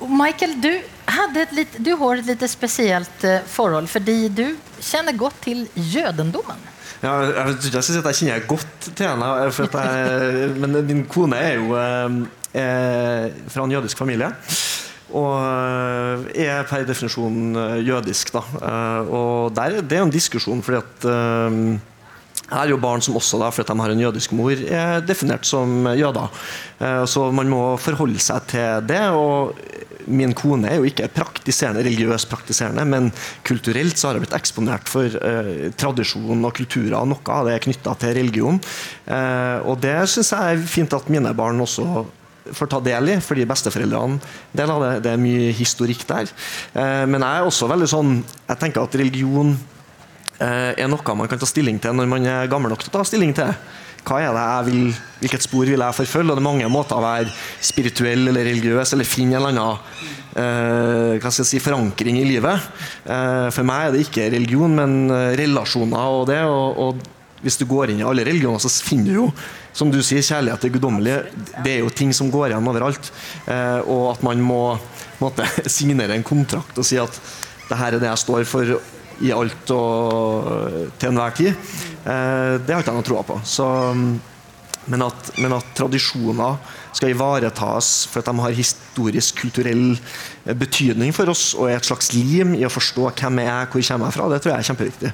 Michael, 0.00 0.60
du, 0.60 0.72
hade 1.10 1.42
ett 1.42 1.52
lite, 1.52 1.78
du 1.82 1.94
har 1.96 2.20
et 2.20 2.26
litt 2.28 2.44
speciellt 2.50 3.24
eh, 3.24 3.40
forhold 3.48 3.88
fordi 3.90 4.28
du 4.28 4.44
kjenner 4.80 5.16
godt 5.16 5.40
til 5.46 5.64
jødendommen. 5.74 6.60
Ja, 7.00 7.14
jeg 7.24 7.34
tror 7.34 7.54
ikke 7.56 7.78
jeg 7.78 7.86
skal 7.86 7.94
si 7.94 8.00
at 8.02 8.08
jeg 8.10 8.18
kjenner 8.20 8.48
godt 8.50 8.90
til 8.90 9.06
henne, 9.08 9.52
for 9.56 9.70
at 9.70 9.78
jeg, 9.80 10.50
men 10.60 10.76
min 10.84 11.06
kone 11.08 11.38
er 11.40 11.54
jo 11.56 11.72
eh, 11.80 12.18
eh, 12.60 13.30
fra 13.48 13.64
en 13.64 13.72
jødisk 13.72 13.98
familie. 14.00 14.28
Og 15.10 15.32
eh, 15.42 16.44
er 16.44 16.68
per 16.68 16.84
definisjon 16.86 17.56
eh, 17.56 17.78
jødisk, 17.88 18.34
da. 18.36 18.44
Eh, 18.60 19.08
Og 19.10 19.56
der, 19.56 19.80
det 19.80 19.96
er 19.96 20.04
jo 20.04 20.10
en 20.10 20.12
diskusjon, 20.14 20.60
fordi 20.62 20.78
at 20.78 21.08
eh, 21.10 21.58
her 22.50 22.64
er 22.66 22.72
jo 22.74 22.80
barn 22.82 23.02
som 23.04 23.16
også, 23.18 23.38
da, 23.40 23.50
fordi 23.54 23.70
de 23.72 23.80
har 23.80 23.94
en 23.94 24.02
jødisk 24.04 24.32
mor, 24.36 24.52
er 24.52 25.00
definert 25.06 25.46
som 25.48 25.86
jøder. 25.96 26.28
Eh, 26.80 27.04
Så 27.06 27.30
man 27.32 27.48
må 27.48 27.76
forholde 27.78 28.18
seg 28.22 28.46
til 28.50 28.86
det. 28.86 29.02
og 29.10 29.54
Min 30.10 30.32
kone 30.34 30.66
er 30.66 30.76
jo 30.80 30.88
ikke 30.88 31.10
praktiserende, 31.12 31.84
religiøst 31.84 32.28
praktiserende, 32.30 32.84
men 32.88 33.10
kulturelt 33.44 33.98
så 34.00 34.08
har 34.08 34.16
jeg 34.16 34.24
blitt 34.24 34.38
eksponert 34.38 34.88
for 34.88 35.04
eh, 35.04 35.70
tradisjon 35.76 36.44
og 36.44 36.54
kulturer. 36.56 36.96
og 36.98 37.08
Noe 37.12 37.34
av 37.36 37.46
det 37.46 37.54
er 37.54 37.66
knytta 37.66 37.94
til 38.00 38.16
religion. 38.16 38.60
Eh, 39.06 39.58
og 39.68 39.78
det 39.84 39.98
syns 40.10 40.32
jeg 40.32 40.56
er 40.56 40.64
fint 40.66 40.96
at 40.96 41.08
mine 41.12 41.34
barn 41.36 41.60
også 41.60 42.06
får 42.56 42.70
ta 42.72 42.80
del 42.82 43.12
i, 43.12 43.18
fordi 43.22 43.44
besteforeldrene 43.46 44.16
del 44.56 44.70
av 44.72 44.80
det, 44.82 44.92
det 45.04 45.12
er 45.12 45.20
mye 45.20 45.50
historikk 45.54 46.06
der. 46.08 46.32
Eh, 46.74 47.04
men 47.06 47.20
jeg 47.20 47.42
er 47.42 47.46
også 47.46 47.68
veldig 47.70 47.90
sånn 47.92 48.14
Jeg 48.48 48.58
tenker 48.58 48.82
at 48.82 48.96
religion 48.98 49.52
eh, 49.52 49.79
er 50.40 50.88
noe 50.88 51.14
man 51.18 51.28
kan 51.28 51.40
ta 51.40 51.48
stilling 51.48 51.76
til 51.82 51.92
når 51.92 52.06
man 52.08 52.26
er 52.26 52.50
gammel 52.50 52.72
nok 52.72 52.84
til 52.84 52.92
å 52.92 52.98
ta 52.98 53.04
stilling 53.04 53.34
til. 53.36 53.52
Hva 54.06 54.20
er 54.22 54.32
det 54.32 54.44
jeg 54.44 54.66
vil, 54.70 54.98
Hvilket 55.20 55.44
spor 55.44 55.68
vil 55.68 55.82
jeg 55.84 55.96
forfølge? 55.98 56.32
Og 56.32 56.38
det 56.38 56.40
er 56.40 56.46
mange 56.46 56.72
måter 56.72 56.96
å 56.96 57.04
være 57.04 57.32
spirituell 57.64 58.30
eller 58.30 58.46
religiøs 58.48 58.94
eller 58.96 59.08
finne 59.08 59.36
en 59.36 59.44
eller 59.50 59.60
annen 59.60 61.18
eh, 61.20 61.30
si, 61.44 61.60
forankring 61.60 62.16
i 62.22 62.24
livet. 62.24 62.68
Eh, 63.04 63.48
for 63.52 63.68
meg 63.68 63.88
er 63.88 63.94
det 63.94 64.04
ikke 64.06 64.30
religion, 64.32 64.76
men 64.78 65.12
eh, 65.12 65.34
relasjoner 65.42 66.14
og 66.16 66.24
det. 66.30 66.40
Og, 66.48 66.80
og 66.80 67.44
hvis 67.44 67.60
du 67.60 67.66
går 67.68 67.92
inn 67.92 68.00
i 68.00 68.06
alle 68.06 68.24
religioner, 68.24 68.62
så 68.62 68.72
finner 68.72 69.12
du 69.12 69.18
jo, 69.18 69.26
som 69.76 69.92
du 69.92 70.00
sier, 70.04 70.24
kjærlighet 70.24 70.64
til 70.64 70.72
guddommelige. 70.78 71.20
Det 71.60 71.76
er 71.76 71.84
jo 71.84 71.92
ting 71.92 72.14
som 72.16 72.32
går 72.32 72.54
igjen 72.54 72.72
overalt. 72.72 73.12
Eh, 73.44 73.80
og 73.84 74.14
at 74.14 74.24
man 74.24 74.40
må 74.44 74.62
måtte, 75.20 75.44
signere 75.78 76.16
en 76.16 76.24
kontrakt 76.24 76.80
og 76.80 76.88
si 76.88 76.96
at 77.00 77.20
det 77.68 77.78
her 77.78 77.94
er 77.94 78.02
det 78.02 78.08
jeg 78.08 78.24
står 78.24 78.48
for 78.48 78.80
i 79.20 79.32
alt 79.34 79.72
og 79.74 80.50
til 80.98 81.10
enhver 81.10 81.36
tid. 81.36 81.54
Eh, 82.04 82.58
det 82.64 82.74
har 82.74 82.82
ikke 82.82 82.92
jeg 82.92 82.98
noe 82.98 83.06
troa 83.06 83.24
på. 83.26 83.38
Så, 83.44 83.66
men, 84.90 85.04
at, 85.06 85.32
men 85.38 85.56
at 85.56 85.72
tradisjoner 85.76 86.76
skal 86.96 87.12
ivaretas 87.12 87.90
for 88.10 88.22
at 88.22 88.30
de 88.30 88.44
har 88.44 88.56
historisk, 88.56 89.42
kulturell 89.44 89.84
eh, 89.94 90.54
betydning 90.56 91.12
for 91.16 91.30
oss 91.32 91.50
og 91.56 91.68
er 91.68 91.78
et 91.78 91.90
slags 91.90 92.12
lim 92.16 92.56
i 92.58 92.64
å 92.66 92.72
forstå 92.72 93.10
hvem 93.10 93.42
jeg 93.44 93.52
er, 93.52 93.68
hvor 93.70 93.90
kommer 93.90 94.10
jeg 94.10 94.18
fra, 94.18 94.30
det 94.32 94.40
tror 94.40 94.54
jeg 94.54 94.64
er 94.64 94.70
kjempeviktig. 94.70 95.12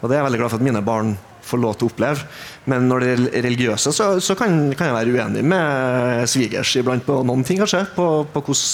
Og 0.00 0.08
det 0.08 0.16
er 0.16 0.20
jeg 0.20 0.28
veldig 0.30 0.42
glad 0.42 0.52
for 0.52 0.60
at 0.60 0.68
mine 0.70 0.84
barn 0.84 1.14
får 1.44 1.60
lov 1.60 1.76
til 1.76 1.86
å 1.86 1.92
oppleve. 1.92 2.26
Men 2.70 2.88
når 2.88 3.04
det 3.04 3.10
er 3.12 3.44
religiøse, 3.44 3.92
så, 3.92 4.08
så 4.24 4.36
kan, 4.38 4.56
kan, 4.76 4.88
jeg 4.88 4.96
være 4.96 5.14
uenig 5.14 5.44
med 5.46 6.24
svigers 6.30 6.72
iblant 6.80 7.04
på 7.06 7.20
noen 7.26 7.44
ting, 7.46 7.60
kanskje. 7.60 7.84
På, 7.96 8.24
på 8.32 8.44
hos, 8.48 8.64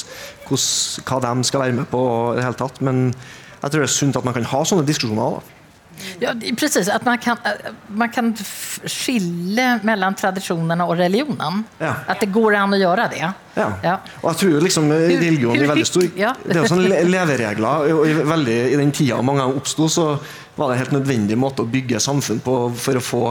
hos, 0.49 0.67
hva 1.07 1.21
de 1.25 1.35
skal 1.49 1.65
være 1.67 1.79
med 1.81 1.91
på 1.91 2.03
i 2.33 2.39
det 2.39 2.47
hele 2.47 2.61
tatt. 2.61 2.79
Men 2.87 3.09
jeg 3.61 3.73
tror 3.73 3.81
det 3.83 3.89
er 3.89 3.97
sunt 3.97 4.17
at 4.17 4.27
man 4.27 4.37
kan 4.37 4.47
ha 4.53 4.63
sånne 4.67 4.87
diskusjoner. 4.89 5.39
da. 5.39 5.57
Ja, 6.21 6.33
precis, 6.57 6.89
at 6.89 7.05
man 7.05 7.19
kan, 7.19 7.37
man 7.89 8.09
kan 8.13 8.33
skille 8.89 9.67
mellom 9.87 10.17
tradisjonene 10.17 10.85
og 10.87 10.97
religionen. 11.01 11.63
Ja. 11.81 11.95
At 12.11 12.23
det 12.23 12.31
går 12.33 12.57
an 12.61 12.77
å 12.77 12.81
gjøre 12.81 13.09
det. 13.13 13.23
Ja. 13.57 13.69
ja. 13.85 13.97
Og 14.23 14.31
jeg 14.31 14.41
tror 14.43 14.67
liksom 14.67 14.91
religion 14.93 15.57
er 15.57 15.73
veldig 15.73 15.89
stor 15.89 16.07
ja. 16.17 16.35
Det 16.45 16.57
er 16.63 16.69
sånne 16.71 17.03
leveregler. 17.09 17.89
Og 17.95 18.05
i, 18.09 18.15
veldig, 18.33 18.59
I 18.73 18.81
den 18.81 18.93
tida 18.97 19.21
mange 19.25 19.47
oppsto, 19.51 19.89
så 19.93 20.11
var 20.57 20.71
det 20.71 20.77
en 20.77 20.83
helt 20.85 20.99
nødvendig 20.99 21.39
måte 21.41 21.65
å 21.65 21.71
bygge 21.71 22.03
samfunn 22.03 22.43
på 22.45 22.57
for 22.81 23.01
å 23.01 23.05
få 23.05 23.25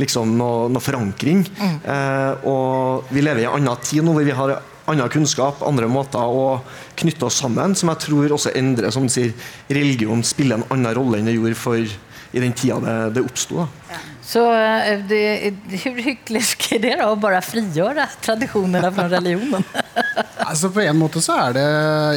liksom, 0.00 0.36
noe, 0.38 0.68
noe 0.72 0.84
forankring. 0.84 1.44
Mm. 1.58 1.76
Eh, 1.94 2.46
og 2.50 3.12
vi 3.14 3.24
lever 3.24 3.44
i 3.44 3.48
en 3.48 3.58
annen 3.60 3.84
tid 3.84 4.04
nå 4.04 4.16
hvor 4.16 4.26
vi 4.26 4.36
har 4.36 4.56
annen 4.90 5.12
kunnskap, 5.12 5.62
andre 5.64 5.88
måter 5.88 6.24
å 6.24 6.60
knytte 6.98 7.28
oss 7.28 7.40
sammen, 7.42 7.76
som 7.78 7.92
jeg 7.92 8.04
tror 8.08 8.34
også 8.36 8.52
endrer 8.56 8.92
som 8.94 9.06
du 9.06 9.12
sier, 9.12 9.32
religion 9.72 10.24
spiller 10.26 10.60
en 10.60 10.68
annen 10.74 10.96
rolle 10.96 11.20
enn 11.20 11.30
det 11.30 11.38
gjorde 11.38 11.60
for 11.60 11.94
i 12.34 12.40
den 12.42 12.52
tida 12.52 12.80
det, 12.82 12.94
det 13.14 13.22
oppsto. 13.22 13.62
Ja. 13.90 14.00
Så 14.24 14.42
eh, 14.56 15.52
hvor 15.84 16.00
hyklersk 16.02 16.64
er 16.74 16.80
det 16.82 16.94
da, 16.98 17.10
å 17.12 17.18
bare 17.20 17.42
frigjøre 17.44 18.06
tradisjonene 18.24 18.90
fra 18.96 19.04
religionen? 19.12 19.66
altså 20.48 20.70
På 20.74 20.82
en 20.82 20.98
måte 20.98 21.22
så 21.22 21.36
er 21.44 21.54
det 21.58 21.64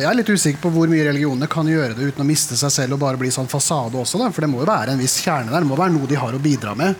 Jeg 0.01 0.07
er 0.09 0.17
litt 0.17 0.31
usikker 0.31 0.63
på 0.63 0.71
hvor 0.73 0.89
mye 0.89 1.05
religionene 1.09 1.49
kan 1.51 1.67
gjøre 1.69 1.97
det 1.97 2.09
uten 2.09 2.23
å 2.23 2.27
miste 2.27 2.57
seg 2.57 2.73
selv 2.73 2.97
og 2.97 3.03
bare 3.03 3.19
bli 3.21 3.29
sånn 3.33 3.51
fasade 3.51 3.99
også. 3.99 4.23
Da. 4.23 4.31
For 4.33 4.45
det 4.45 4.49
må 4.49 4.63
jo 4.63 4.69
være 4.71 4.95
en 4.95 5.03
viss 5.03 5.19
kjerne 5.21 5.51
der. 5.51 5.61
Det 5.61 5.69
må 5.69 5.77
være 5.77 5.93
noe 5.93 6.09
de 6.09 6.17
har 6.17 6.33
å 6.33 6.41
bidra 6.41 6.73
med. 6.79 6.97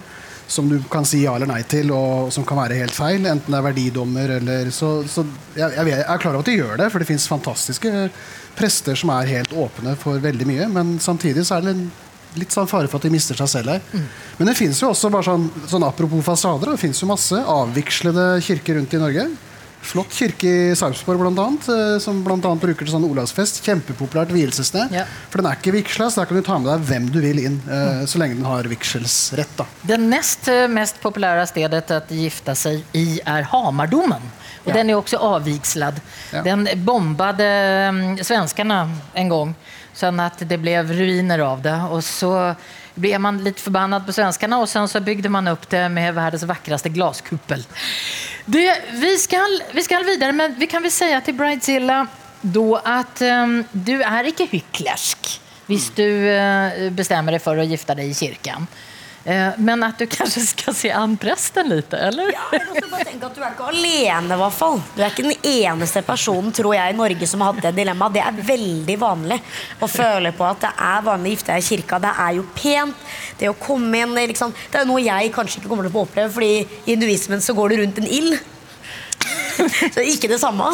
Som 0.48 0.70
du 0.72 0.78
kan 0.92 1.06
si 1.06 1.26
ja 1.26 1.34
eller 1.36 1.50
nei 1.50 1.62
til, 1.68 1.92
og 1.92 2.32
som 2.32 2.46
kan 2.48 2.60
være 2.62 2.80
helt 2.80 2.96
feil. 2.96 3.26
Enten 3.28 3.52
det 3.52 3.60
er 3.60 3.66
verdidommer 3.66 4.36
eller 4.40 4.72
Så, 4.72 5.02
så 5.12 5.26
jeg, 5.58 5.74
jeg, 5.76 6.00
er 6.00 6.22
klar 6.24 6.34
over 6.34 6.46
at 6.46 6.52
de 6.52 6.58
gjør 6.58 6.78
det, 6.80 6.92
for 6.94 7.04
det 7.04 7.10
fins 7.10 7.28
fantastiske 7.28 8.10
prester 8.58 8.98
som 8.98 9.12
er 9.14 9.30
helt 9.36 9.54
åpne 9.54 9.94
for 10.00 10.22
veldig 10.24 10.48
mye. 10.50 10.70
Men 10.74 10.98
samtidig 11.04 11.46
så 11.48 11.60
er 11.60 11.68
det 11.68 11.76
litt 12.38 12.54
sånn 12.54 12.70
fare 12.70 12.90
for 12.90 13.00
at 13.00 13.08
de 13.08 13.14
mister 13.14 13.38
seg 13.38 13.50
selv 13.52 13.76
her. 13.76 13.84
Mm. 13.92 14.08
Men 14.40 14.52
det 14.52 14.58
fins 14.60 14.82
jo 14.82 14.92
også, 14.92 15.12
bare 15.14 15.28
sånn, 15.28 15.48
sånn 15.70 15.86
apropos 15.88 16.26
fasader, 16.26 16.74
det 16.74 16.82
fins 16.82 17.02
jo 17.02 17.10
masse 17.10 17.38
avvikslede 17.38 18.30
kirker 18.46 18.80
rundt 18.80 18.96
i 18.96 19.02
Norge. 19.02 19.28
Flott 19.88 20.12
kirke 20.12 20.50
i 20.50 20.76
Sarpsborg, 20.76 21.22
blant 21.22 21.40
annet, 21.40 21.68
eh, 21.72 21.98
som 22.04 22.20
annet 22.28 22.60
bruker 22.60 22.84
til 22.84 22.92
sånn 22.92 23.06
Olavsfest. 23.08 23.62
Kjempepopulært 23.64 24.34
vielsessted. 24.36 24.92
Ja. 24.92 25.06
For 25.32 25.40
den 25.40 25.48
er 25.48 25.56
ikke 25.56 25.72
vigsla, 25.78 26.10
så 26.12 26.22
der 26.22 26.28
kan 26.28 26.40
du 26.40 26.44
ta 26.44 26.58
med 26.60 26.68
deg 26.74 26.88
hvem 26.90 27.06
du 27.14 27.20
vil 27.24 27.40
inn. 27.40 27.56
Eh, 27.64 28.04
så 28.10 28.20
lenge 28.20 28.36
den 28.36 28.48
har 28.48 28.68
vigselsrett. 28.68 29.54
da. 29.56 29.68
Det 29.88 30.00
nest 30.02 30.50
eh, 30.52 30.66
mest 30.68 31.00
populære 31.04 31.48
stedet 31.48 31.86
å 31.96 32.02
gifte 32.12 32.56
seg 32.60 32.84
i 33.00 33.22
er 33.24 33.48
Hamardomen. 33.48 34.28
Og 34.66 34.74
ja. 34.74 34.76
Den 34.82 34.92
er 34.92 35.00
også 35.00 35.22
avvigslad. 35.24 36.02
Ja. 36.34 36.44
Den 36.44 36.68
bombade 36.84 37.48
um, 37.88 38.02
svenskene 38.20 38.82
en 39.16 39.32
gang, 39.32 39.54
sånn 39.96 40.20
at 40.20 40.44
det 40.44 40.60
ble 40.60 40.82
ruiner 40.84 41.46
av 41.48 41.64
det. 41.64 41.78
Og 41.96 42.04
så 42.04 42.34
ble 42.98 43.14
man 43.22 43.40
litt 43.46 43.62
forbannet 43.62 44.06
på 44.06 44.16
svenskene, 44.16 44.60
og 44.60 44.68
så 44.70 45.02
bygde 45.04 45.32
man 45.34 45.50
opp 45.52 45.68
det 45.72 45.86
med 45.94 46.16
verdens 46.18 46.46
vakreste 46.50 46.92
glaskuppel. 46.94 47.64
Vi, 48.48 48.64
skal, 49.22 49.60
vi 49.76 49.84
skal 49.86 50.08
videre, 50.08 50.36
men 50.36 50.56
vi 50.60 50.70
kan 50.72 50.84
vel 50.86 50.94
si 50.94 51.10
til 51.26 51.38
Bridezilla 51.38 52.06
at 52.88 53.22
um, 53.26 53.60
du 53.74 53.98
er 53.98 54.30
ikke 54.30 54.46
hyklersk 54.52 55.34
hvis 55.68 55.90
du 55.98 56.06
uh, 56.06 56.88
bestemmer 56.96 57.36
deg 57.36 57.44
for 57.44 57.60
å 57.60 57.66
gifte 57.68 57.96
deg 57.98 58.08
i 58.08 58.16
kirken. 58.16 58.70
Eh, 59.28 59.58
men 59.58 59.84
at 59.84 60.00
du 60.00 60.06
kanskje 60.08 60.40
skal 60.48 60.76
se 60.78 60.92
an 60.96 61.18
presten 61.20 61.68
litt, 61.68 61.92
eller? 61.92 62.30
Ja, 62.32 62.46
jeg 62.56 62.86
bare 62.88 63.08
tenke 63.10 63.28
at 63.28 63.36
Du 63.36 63.42
er 63.44 63.52
ikke 63.52 63.68
alene, 63.74 64.38
i 64.38 64.40
hvert 64.40 64.56
fall. 64.56 64.80
Du 64.96 65.02
er 65.02 65.12
ikke 65.12 65.26
den 65.26 65.50
eneste 65.52 66.04
personen 66.08 66.54
tror 66.56 66.78
jeg, 66.78 66.94
i 66.94 66.96
Norge 66.96 67.28
som 67.28 67.44
har 67.44 67.52
hatt 67.52 67.68
det 67.68 67.74
dilemmaet. 67.82 68.16
Det 68.16 68.24
er 68.24 68.40
veldig 68.54 68.98
vanlig 69.02 69.42
å 69.84 69.90
føle 69.92 70.32
på 70.38 70.48
at 70.48 70.64
det 70.64 70.72
er 70.88 71.04
vanlig 71.10 71.34
å 71.34 71.36
gifte 71.36 71.52
deg 71.52 71.66
i 71.66 71.68
kirka. 71.68 72.00
Det 72.08 72.14
er 72.24 72.38
jo 72.40 72.46
pent. 72.56 73.08
Det 73.38 73.52
å 73.52 73.58
komme 73.60 74.00
inn 74.00 74.16
liksom, 74.16 74.56
Det 74.72 74.80
er 74.80 74.88
noe 74.88 75.04
jeg 75.04 75.34
kanskje 75.36 75.60
ikke 75.60 75.74
kommer 75.74 75.90
til 75.90 75.98
å 75.98 76.06
oppleve, 76.08 76.32
fordi 76.32 76.54
i 76.64 76.94
hinduismen 76.94 77.44
så 77.44 77.56
går 77.58 77.74
du 77.74 77.82
rundt 77.82 78.00
en 78.00 78.08
ild. 78.08 78.40
Så 79.96 80.04
ikke 80.06 80.30
det 80.32 80.40
samme. 80.42 80.68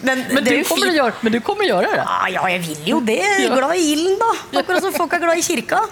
Men, 0.00 0.22
men, 0.30 0.40
det 0.44 0.58
du 0.60 0.68
kommer 0.68 0.92
gjøre, 0.94 1.14
men, 1.22 1.34
du 1.34 1.40
kommer 1.44 1.66
å 1.66 1.68
gjøre 1.68 1.90
det? 1.92 1.98
Ja, 2.00 2.18
ja, 2.36 2.44
jeg 2.54 2.62
vil 2.66 2.88
jo 2.90 3.00
det. 3.04 3.20
Glad 3.52 3.74
i 3.78 3.84
ilden, 3.94 4.16
da. 4.20 4.30
Akkurat 4.60 4.86
som 4.86 4.94
folk 4.96 5.16
er 5.16 5.24
glad 5.24 5.40
i 5.40 5.44
kirka. 5.44 5.82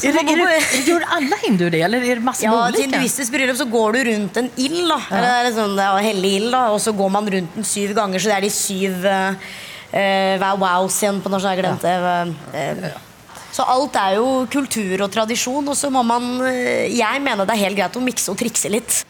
Er 0.00 0.16
det, 0.16 0.24
er 0.24 0.42
det, 0.44 0.84
gjør 0.86 1.06
alle 1.18 1.40
hinduer 1.44 1.74
det, 1.74 1.82
eller 1.88 2.06
er 2.06 2.22
det 2.22 2.26
masse 2.26 2.46
ja, 2.46 2.54
Til 2.74 2.86
hinduistisk 2.86 3.34
bryllup 3.34 3.58
så 3.58 3.66
går 3.70 3.98
du 3.98 4.02
rundt 4.10 4.40
en 4.42 4.50
ild. 4.56 4.80
da. 4.92 5.00
Ja. 5.10 5.24
Eller 5.40 5.52
sånn, 5.56 5.76
er 5.80 6.06
hellig 6.10 6.32
ild, 6.40 6.50
da. 6.54 6.64
Og 6.74 6.80
så 6.82 6.94
går 6.96 7.12
man 7.18 7.30
rundt 7.36 7.60
den 7.60 7.68
syv 7.68 7.94
ganger, 7.98 8.22
så 8.22 8.32
det 8.32 8.38
er 8.38 8.46
de 8.46 8.54
syv 8.54 9.06
uh, 9.10 10.40
wow-wows 10.40 11.02
igjen 11.02 11.22
på 11.22 11.32
norsk. 11.32 11.50
Jeg 11.50 11.62
glemte 11.64 11.94
uh, 12.00 13.06
så 13.50 13.64
alt 13.66 13.96
er 13.98 14.14
jo 14.14 14.26
kultur 14.46 15.02
og 15.02 15.10
tradisjon, 15.10 15.66
og 15.72 15.74
så 15.74 15.90
må 15.90 16.04
man 16.06 16.36
Jeg 16.46 17.18
mener 17.18 17.42
det 17.42 17.56
er 17.56 17.64
helt 17.64 17.80
greit 17.80 17.96
å 17.98 18.02
mikse 18.04 18.30
og 18.30 18.38
trikse 18.38 18.70
litt. 18.70 19.00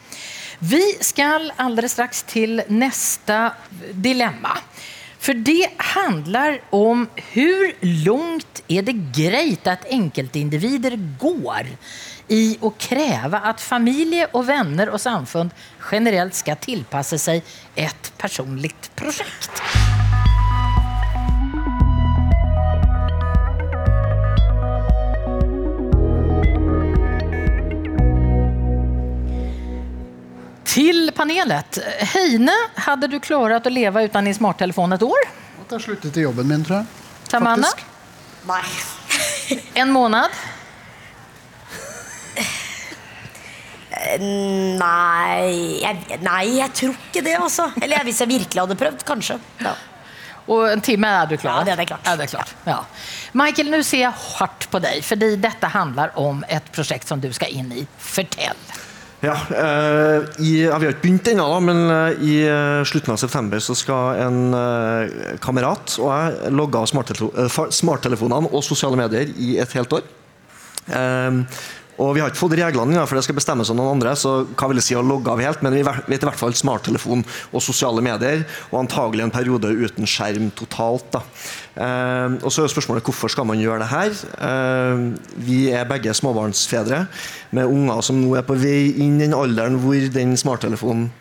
Vi 0.61 0.81
skal 1.01 1.49
alldeles 1.57 1.95
straks 1.97 2.21
til 2.29 2.61
neste 2.69 3.37
dilemma. 3.97 4.53
For 5.21 5.37
det 5.37 5.71
handler 5.93 6.59
om 6.73 7.07
hvor 7.33 7.73
langt 8.05 8.61
er 8.69 8.85
det 8.85 8.95
greit 9.13 9.67
at 9.69 9.85
enkeltindivider 9.93 10.97
går 11.21 11.69
i 12.33 12.43
å 12.61 12.71
kreve 12.79 13.41
at 13.51 13.61
familie 13.61 14.29
og 14.31 14.47
venner 14.49 14.93
og 14.93 15.01
samfunn 15.01 15.51
generelt 15.89 16.37
skal 16.37 16.61
tilpasse 16.61 17.21
seg 17.21 17.45
et 17.77 18.13
personlig 18.21 18.73
prosjekt. 18.97 19.65
Panelet. 31.21 31.77
Heine, 32.15 32.53
hadde 32.75 33.07
du 33.07 33.19
klart 33.21 33.67
å 33.67 33.71
leve 33.73 34.07
uten 34.07 34.25
din 34.25 34.33
smarttelefon 34.33 34.95
et 34.95 35.03
år? 35.05 35.27
Måtte 35.59 35.77
ha 35.77 35.83
sluttet 35.83 36.17
i 36.17 36.25
jobben 36.25 36.49
min, 36.49 36.63
tror 36.65 36.79
jeg. 36.79 37.11
Tamanna? 37.29 37.69
Nei. 38.49 38.63
en 39.83 39.93
måned? 39.93 40.41
Nei 44.01 45.77
jeg, 45.83 46.17
nei, 46.25 46.41
jeg 46.57 46.73
tror 46.79 46.97
ikke 46.97 47.21
det, 47.27 47.37
altså. 47.37 47.69
Eller 47.77 48.01
hvis 48.07 48.23
jeg 48.23 48.31
virkelig 48.33 48.63
hadde 48.63 48.79
prøvd, 48.81 49.05
kanskje. 49.05 49.37
Ja. 49.61 49.77
Og 50.49 50.65
en 50.71 50.81
time 50.81 51.13
er 51.21 51.29
du 51.29 51.37
klar? 51.37 51.61
Ja, 51.61 51.75
det 51.77 51.85
er 51.85 51.91
klart. 51.93 52.09
Er 52.09 52.17
det 52.17 52.31
klart. 52.33 52.55
Ja. 52.65 52.79
Michael, 53.37 53.69
nå 53.69 53.83
ser 53.85 54.07
jeg 54.07 54.23
hardt 54.39 54.71
på 54.73 54.81
deg, 54.81 55.05
fordi 55.05 55.35
dette 55.43 55.69
handler 55.69 56.17
om 56.19 56.41
et 56.49 56.73
prosjekt 56.73 57.13
som 57.13 57.21
du 57.21 57.29
skal 57.35 57.53
inn 57.61 57.69
i. 57.77 57.85
Fortell. 58.01 58.70
Ja, 59.21 59.35
eh, 59.53 60.23
i, 60.41 60.63
ja, 60.65 60.77
Vi 60.81 60.87
har 60.87 60.95
ikke 60.95 61.03
begynt 61.03 61.27
ennå, 61.29 61.45
men 61.61 61.81
eh, 61.93 62.23
i 62.25 62.37
eh, 62.49 62.81
slutten 62.89 63.13
av 63.13 63.19
september 63.21 63.61
så 63.61 63.75
skal 63.77 64.17
en 64.23 64.39
kamerat 65.43 65.93
og 66.01 66.09
jeg 66.09 66.55
logge 66.57 66.81
av 66.81 66.89
smarttelefonene 67.69 68.49
og 68.49 68.65
sosiale 68.65 68.97
medier 68.97 69.29
i 69.37 69.53
et 69.61 69.77
helt 69.77 69.93
år. 69.99 70.09
Og 72.01 72.15
Vi 72.15 72.21
har 72.23 72.31
ikke 72.31 72.41
fått 72.41 72.57
reglene, 72.57 73.03
for 73.05 73.17
det 73.17 73.23
skal 73.25 73.37
bestemmes 73.37 73.69
av 73.69 73.77
noen 73.77 73.95
andre. 73.95 74.15
så 74.17 74.45
hva 74.57 74.69
vil 74.69 74.79
det 74.79 74.85
si 74.85 74.97
å 74.97 75.05
logge 75.05 75.29
av 75.29 75.41
helt, 75.41 75.61
Men 75.61 75.73
vi 75.73 75.83
vet 75.83 76.23
i 76.23 76.25
hvert 76.25 76.39
fall 76.39 76.53
smarttelefon 76.53 77.23
og 77.53 77.61
sosiale 77.61 78.01
medier, 78.01 78.45
og 78.71 78.79
antagelig 78.81 79.23
en 79.23 79.31
periode 79.31 79.69
uten 79.69 80.05
skjerm 80.05 80.51
totalt. 80.51 81.05
da. 81.11 81.21
Uh, 81.71 82.37
og 82.43 82.51
så 82.51 82.63
er 82.63 82.73
spørsmålet 82.73 83.03
hvorfor 83.03 83.29
skal 83.29 83.45
man 83.45 83.59
gjøre 83.59 83.79
det 83.79 83.91
her. 83.91 84.11
Uh, 84.41 85.13
vi 85.37 85.69
er 85.71 85.85
begge 85.85 86.13
småbarnsfedre 86.13 87.05
med 87.51 87.65
unger 87.65 88.01
som 88.01 88.19
nå 88.19 88.35
er 88.35 88.43
på 88.43 88.57
vei 88.57 88.91
inn 88.97 89.19
i 89.19 89.27
den 89.27 89.37
alderen 89.37 89.79
hvor 89.79 90.09
den 90.11 90.35
smarttelefonen 90.37 91.11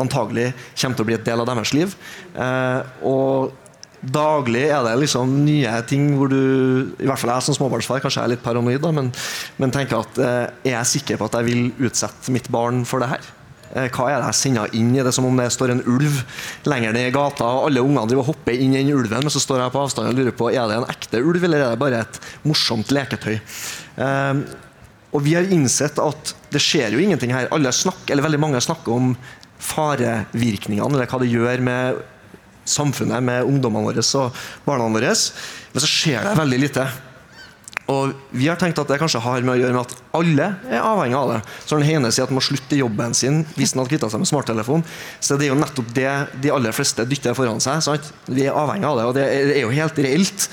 antagelig 0.00 0.52
kommer 0.78 0.96
til 0.96 1.04
å 1.04 1.08
bli 1.08 1.18
et 1.18 1.26
del 1.26 1.42
av 1.42 1.50
deres 1.50 1.74
liv. 1.76 1.96
Uh, 2.36 2.80
og 3.02 3.52
daglig 4.00 4.62
er 4.70 4.84
det 4.86 4.94
liksom 5.02 5.32
nye 5.44 5.72
ting 5.88 6.06
hvor 6.16 6.30
du 6.32 6.38
I 7.02 7.08
hvert 7.08 7.20
fall 7.20 7.34
jeg 7.34 7.44
som 7.44 7.56
småbarnsfar 7.58 8.00
kanskje 8.00 8.22
er 8.24 8.32
litt 8.32 8.44
paranoid, 8.44 8.80
da, 8.80 8.92
men, 8.96 9.10
men, 9.60 9.74
tenker 9.74 10.00
at 10.00 10.20
eh, 10.20 10.46
er 10.70 10.78
jeg 10.78 10.92
sikker 10.94 11.20
på 11.20 11.28
at 11.28 11.36
jeg 11.40 11.48
vil 11.50 11.90
utsette 11.90 12.32
mitt 12.32 12.48
barn 12.52 12.86
for 12.88 13.04
det 13.04 13.10
her? 13.12 13.28
Eh, 13.70 13.90
hva 13.92 14.08
er 14.08 14.16
det 14.22 14.30
jeg 14.32 14.38
sender 14.40 14.72
inn 14.78 14.94
i 14.96 15.04
det 15.04 15.12
som 15.14 15.28
om 15.28 15.36
det 15.38 15.50
står 15.54 15.74
en 15.74 15.84
ulv 15.84 16.22
lenger 16.70 16.96
ned 16.96 17.10
i 17.10 17.14
gata, 17.14 17.50
og 17.58 17.68
alle 17.68 17.84
ungene 17.84 18.06
driver 18.08 18.24
og 18.24 18.32
hopper 18.32 18.56
inn 18.56 18.74
i 18.74 18.80
den 18.80 18.94
ulven, 18.96 19.26
men 19.26 19.34
så 19.34 19.42
står 19.42 19.62
jeg 19.62 19.74
på 19.74 19.84
avstand 19.84 20.10
og 20.10 20.18
lurer 20.18 20.36
på 20.36 20.48
er 20.50 20.64
det 20.70 20.80
en 20.80 20.88
ekte 20.90 21.20
ulv, 21.20 21.44
eller 21.44 21.66
er 21.66 21.74
det 21.74 21.82
bare 21.82 22.02
et 22.06 22.20
morsomt 22.48 22.94
leketøy? 22.94 23.36
Eh, 23.36 24.42
og 25.10 25.26
vi 25.26 25.34
har 25.34 25.52
innsett 25.52 25.98
at 26.00 26.32
det 26.54 26.62
skjer 26.62 26.94
jo 26.94 27.02
ingenting 27.02 27.32
her. 27.34 27.48
Alle 27.54 27.72
snakker, 27.74 28.14
eller 28.14 28.28
Veldig 28.28 28.42
mange 28.42 28.62
snakker 28.62 28.94
om 28.94 29.12
farevirkningene, 29.60 30.86
eller 30.94 31.10
hva 31.10 31.20
det 31.20 31.30
gjør 31.32 31.64
med 31.66 32.00
samfunnet, 32.68 33.22
med 33.24 33.46
ungdommene 33.46 33.90
våre 33.90 34.04
og 34.20 34.42
barna 34.66 34.90
våre. 34.90 35.14
Men 35.70 35.84
så 35.84 35.90
skjer 35.90 36.26
det 36.26 36.36
veldig 36.40 36.60
lite. 36.66 36.88
Og 37.90 38.12
Vi 38.30 38.46
har 38.46 38.58
tenkt 38.60 38.78
at 38.78 38.90
det 38.90 39.00
kanskje 39.00 39.22
har 39.24 39.42
med 39.42 39.56
å 39.56 39.58
gjøre 39.58 39.74
med 39.74 39.88
at 39.88 39.94
alle 40.14 40.46
er 40.70 40.84
avhengig 40.84 41.16
av 41.18 41.32
det. 41.32 41.38
Så 41.66 41.78
den 41.78 41.90
ene 41.90 42.12
sier 42.14 42.26
at 42.26 42.30
man 42.30 42.38
må 42.38 42.44
slutte 42.44 42.78
jobben 42.78 43.16
sin 43.18 43.42
hvis 43.56 43.74
han 43.74 43.82
hadde 43.82 43.92
kvitta 43.94 44.10
seg 44.12 44.22
med 44.22 44.30
smarttelefon, 44.30 44.84
så 45.18 45.38
det 45.38 45.48
er 45.48 45.52
jo 45.52 45.58
nettopp 45.58 45.90
det 45.96 46.12
de 46.44 46.52
aller 46.54 46.76
fleste 46.76 47.06
dytter 47.10 47.34
foran 47.38 47.62
seg. 47.62 47.82
Sant? 47.82 48.12
Vi 48.30 48.46
er 48.46 48.54
avhengig 48.56 48.86
av 48.86 49.00
det, 49.00 49.08
og 49.10 49.16
det 49.18 49.26
er 49.26 49.62
jo 49.64 49.74
helt 49.74 49.98
reelt. 50.06 50.46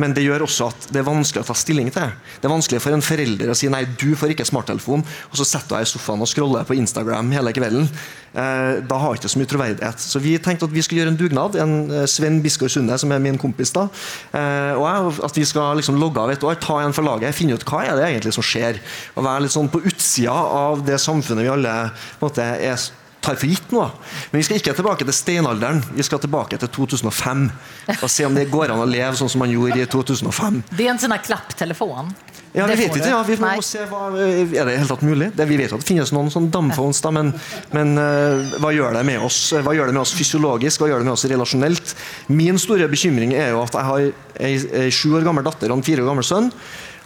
Men 0.00 0.14
det 0.16 0.24
gjør 0.24 0.44
også 0.48 0.68
at 0.72 0.88
det 0.90 1.00
er 1.00 1.06
vanskelig 1.06 1.44
å 1.44 1.48
ta 1.48 1.54
stilling 1.58 1.90
til. 1.94 2.10
Det 2.40 2.48
er 2.48 2.52
vanskelig 2.52 2.82
for 2.82 2.96
en 2.96 3.04
forelder 3.04 3.52
å 3.52 3.56
si 3.58 3.70
nei, 3.70 3.84
du 4.00 4.16
får 4.18 4.34
ikke 4.34 4.46
smarttelefon, 4.48 5.04
og 5.04 5.38
så 5.38 5.46
setter 5.46 5.70
du 5.70 5.76
deg 5.76 5.86
i 5.86 5.90
sofaen 5.92 6.24
og 6.24 6.30
scroller 6.30 6.66
på 6.66 6.76
Instagram 6.80 7.30
hele 7.34 7.54
kvelden. 7.54 7.86
Eh, 8.34 8.80
da 8.82 8.98
har 8.98 9.14
jeg 9.14 9.22
ikke 9.22 9.30
så 9.30 9.40
mye 9.40 9.50
troverdighet. 9.52 10.02
Så 10.02 10.22
vi 10.22 10.34
tenkte 10.42 10.66
at 10.66 10.74
vi 10.74 10.82
skulle 10.82 11.04
gjøre 11.04 11.14
en 11.14 11.20
dugnad. 11.20 11.58
En 11.62 11.76
Svein 12.10 12.24
Sven 12.24 12.40
Biskår 12.42 12.72
Sunde, 12.72 12.96
som 12.98 13.12
er 13.12 13.22
min 13.22 13.38
kompis, 13.38 13.70
da, 13.74 13.86
eh, 14.34 14.72
og 14.74 14.84
jeg, 14.88 15.14
at 15.28 15.38
vi 15.38 15.46
skal 15.46 15.78
liksom 15.78 16.00
logge 16.00 16.22
av 16.22 16.32
et 16.32 16.46
år, 16.46 16.58
ta 16.62 16.80
en 16.82 16.96
for 16.96 17.06
laget, 17.06 17.36
finne 17.36 17.54
ut 17.54 17.66
hva 17.68 17.84
er 17.84 17.98
det 17.98 18.08
egentlig 18.08 18.34
som 18.34 18.46
skjer. 18.46 18.80
Og 19.14 19.26
være 19.26 19.44
litt 19.44 19.54
sånn 19.54 19.70
på 19.70 19.84
utsida 19.84 20.34
av 20.34 20.82
det 20.86 20.98
samfunnet 21.02 21.46
vi 21.46 21.52
alle 21.52 21.78
på 22.18 22.24
en 22.24 22.30
måte, 22.32 22.50
er 22.64 22.90
tar 23.24 23.38
for 23.40 23.50
gitt 23.50 23.72
nå. 23.74 23.86
Men 24.32 24.40
vi 24.40 24.44
skal 24.46 24.60
ikke 24.60 24.76
tilbake 24.76 25.06
til 25.08 25.16
steinalderen. 25.16 25.82
Vi 25.96 26.06
skal 26.06 26.22
tilbake 26.22 26.60
til 26.60 26.70
2005 26.76 27.48
og 27.96 28.06
se 28.12 28.28
om 28.28 28.36
det 28.36 28.50
går 28.52 28.74
an 28.74 28.84
å 28.84 28.88
leve 28.88 29.16
sånn 29.18 29.32
som 29.32 29.44
man 29.44 29.52
gjorde 29.52 29.80
i 29.82 29.88
2005. 29.90 30.62
Det 30.70 30.86
er 30.86 30.94
en 30.94 31.02
sånn 31.02 31.16
klapptelefon? 31.24 32.12
Ja, 32.54 32.68
vi 32.70 32.76
vet 32.78 32.94
ikke. 32.94 33.10
Ja. 33.10 33.22
Vi 33.26 33.36
må 33.42 33.50
se 33.66 33.82
hva, 33.90 34.04
Er 34.14 34.46
det 34.46 34.76
i 34.76 34.78
hele 34.78 34.86
tatt 34.86 35.02
mulig? 35.02 35.32
Det, 35.34 35.46
vi 35.50 35.58
vet 35.58 35.72
at 35.74 35.82
det 35.82 35.88
finnes 35.88 36.12
noen 36.14 36.30
sånn 36.30 36.46
damphones, 36.54 37.00
da, 37.02 37.10
men, 37.14 37.32
men 37.74 37.98
uh, 37.98 38.54
hva 38.62 38.70
gjør 38.74 38.94
det 38.94 39.02
med 39.08 39.24
oss 39.26 39.40
Hva 39.56 39.74
gjør 39.74 39.90
det 39.90 39.96
med 39.96 40.04
oss 40.04 40.14
fysiologisk? 40.14 40.84
Hva 40.84 40.92
gjør 40.92 41.02
det 41.02 41.08
med 41.08 41.16
oss 41.16 41.26
relasjonelt? 41.30 41.94
Min 42.30 42.60
store 42.62 42.86
bekymring 42.92 43.34
er 43.34 43.56
jo 43.56 43.64
at 43.64 43.74
jeg 43.74 43.90
har 43.90 44.06
ei 44.44 44.90
sju 44.94 45.16
år 45.18 45.26
gammel 45.26 45.46
datter 45.46 45.72
og 45.72 45.80
en 45.80 45.86
fire 45.86 46.04
år 46.04 46.12
gammel 46.12 46.26
sønn. 46.26 46.52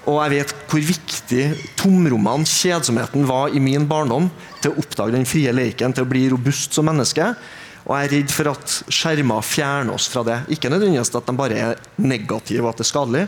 Og 0.09 0.23
jeg 0.23 0.33
vet 0.39 0.53
hvor 0.71 0.85
viktig 0.89 1.43
tomrommene, 1.77 2.49
kjedsomheten, 2.49 3.27
var 3.29 3.53
i 3.53 3.61
min 3.61 3.85
barndom 3.89 4.31
til 4.63 4.73
å 4.73 4.81
oppdage 4.81 5.13
den 5.13 5.29
frie 5.29 5.53
leken, 5.53 5.93
til 5.93 6.07
å 6.07 6.09
bli 6.09 6.25
robust 6.33 6.77
som 6.77 6.89
menneske. 6.89 7.27
Og 7.85 7.93
jeg 7.93 8.09
er 8.09 8.13
redd 8.17 8.33
for 8.33 8.51
at 8.51 8.73
skjermer 8.93 9.45
fjerner 9.45 9.95
oss 9.97 10.09
fra 10.13 10.25
det. 10.25 10.39
Ikke 10.53 10.73
nødvendigvis 10.73 11.13
at 11.17 11.29
de 11.29 11.37
bare 11.37 11.61
er 11.61 11.85
negative 12.01 12.65
og 12.65 12.73
at 12.73 12.81
det 12.81 12.87
er 12.87 12.91
skadelig, 12.91 13.23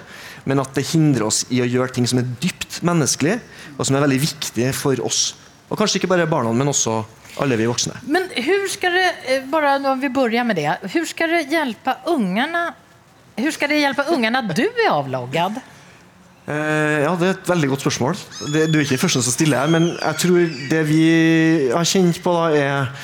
men 0.49 0.61
at 0.61 0.75
det 0.77 0.88
hindrer 0.90 1.29
oss 1.29 1.45
i 1.53 1.62
å 1.64 1.69
gjøre 1.69 1.97
ting 1.97 2.09
som 2.09 2.21
er 2.21 2.29
dypt 2.43 2.81
menneskelig, 2.85 3.38
og 3.77 3.88
som 3.88 3.97
er 3.97 4.05
veldig 4.05 4.21
viktig 4.25 4.69
for 4.77 5.01
oss. 5.05 5.23
Og 5.69 5.81
kanskje 5.81 6.01
ikke 6.01 6.12
bare 6.12 6.29
barna, 6.29 6.53
men 6.57 6.73
også 6.73 6.99
alle 7.40 7.57
vi 7.61 7.69
voksne. 7.69 8.01
Men 8.09 8.29
hvordan 8.35 8.71
skal 8.73 8.97
det, 8.97 9.40
bare 9.53 9.77
når 9.81 10.01
vi 10.01 10.12
begynner 10.12 10.49
med 10.49 10.61
det, 10.61 10.71
hvordan 10.85 11.11
skal 11.12 11.37
det 11.37 11.45
hjelpe 11.53 11.97
ungene 12.11 12.71
hvordan 13.40 13.55
skal 13.57 13.71
det 13.73 13.79
hjelpe 13.81 14.05
ungene 14.12 14.40
at 14.43 14.51
du 14.53 14.66
er 14.66 14.90
avloggad? 14.90 15.61
Eh, 16.48 17.03
ja, 17.05 17.14
Det 17.16 17.26
er 17.29 17.35
et 17.37 17.50
veldig 17.50 17.68
godt 17.74 17.85
spørsmål. 17.85 18.20
Det, 18.53 18.68
du 18.72 18.79
er 18.79 18.85
ikke 18.85 18.96
den 18.96 19.05
første 19.05 19.22
som 19.22 19.35
stiller 19.35 19.61
her, 19.61 19.72
men 19.72 19.90
jeg 19.96 20.22
tror 20.24 20.55
det 20.70 20.85
vi 20.88 21.03
har 21.72 21.85
kjent 21.85 22.22
på, 22.24 22.33
da, 22.33 22.46
er 22.57 22.94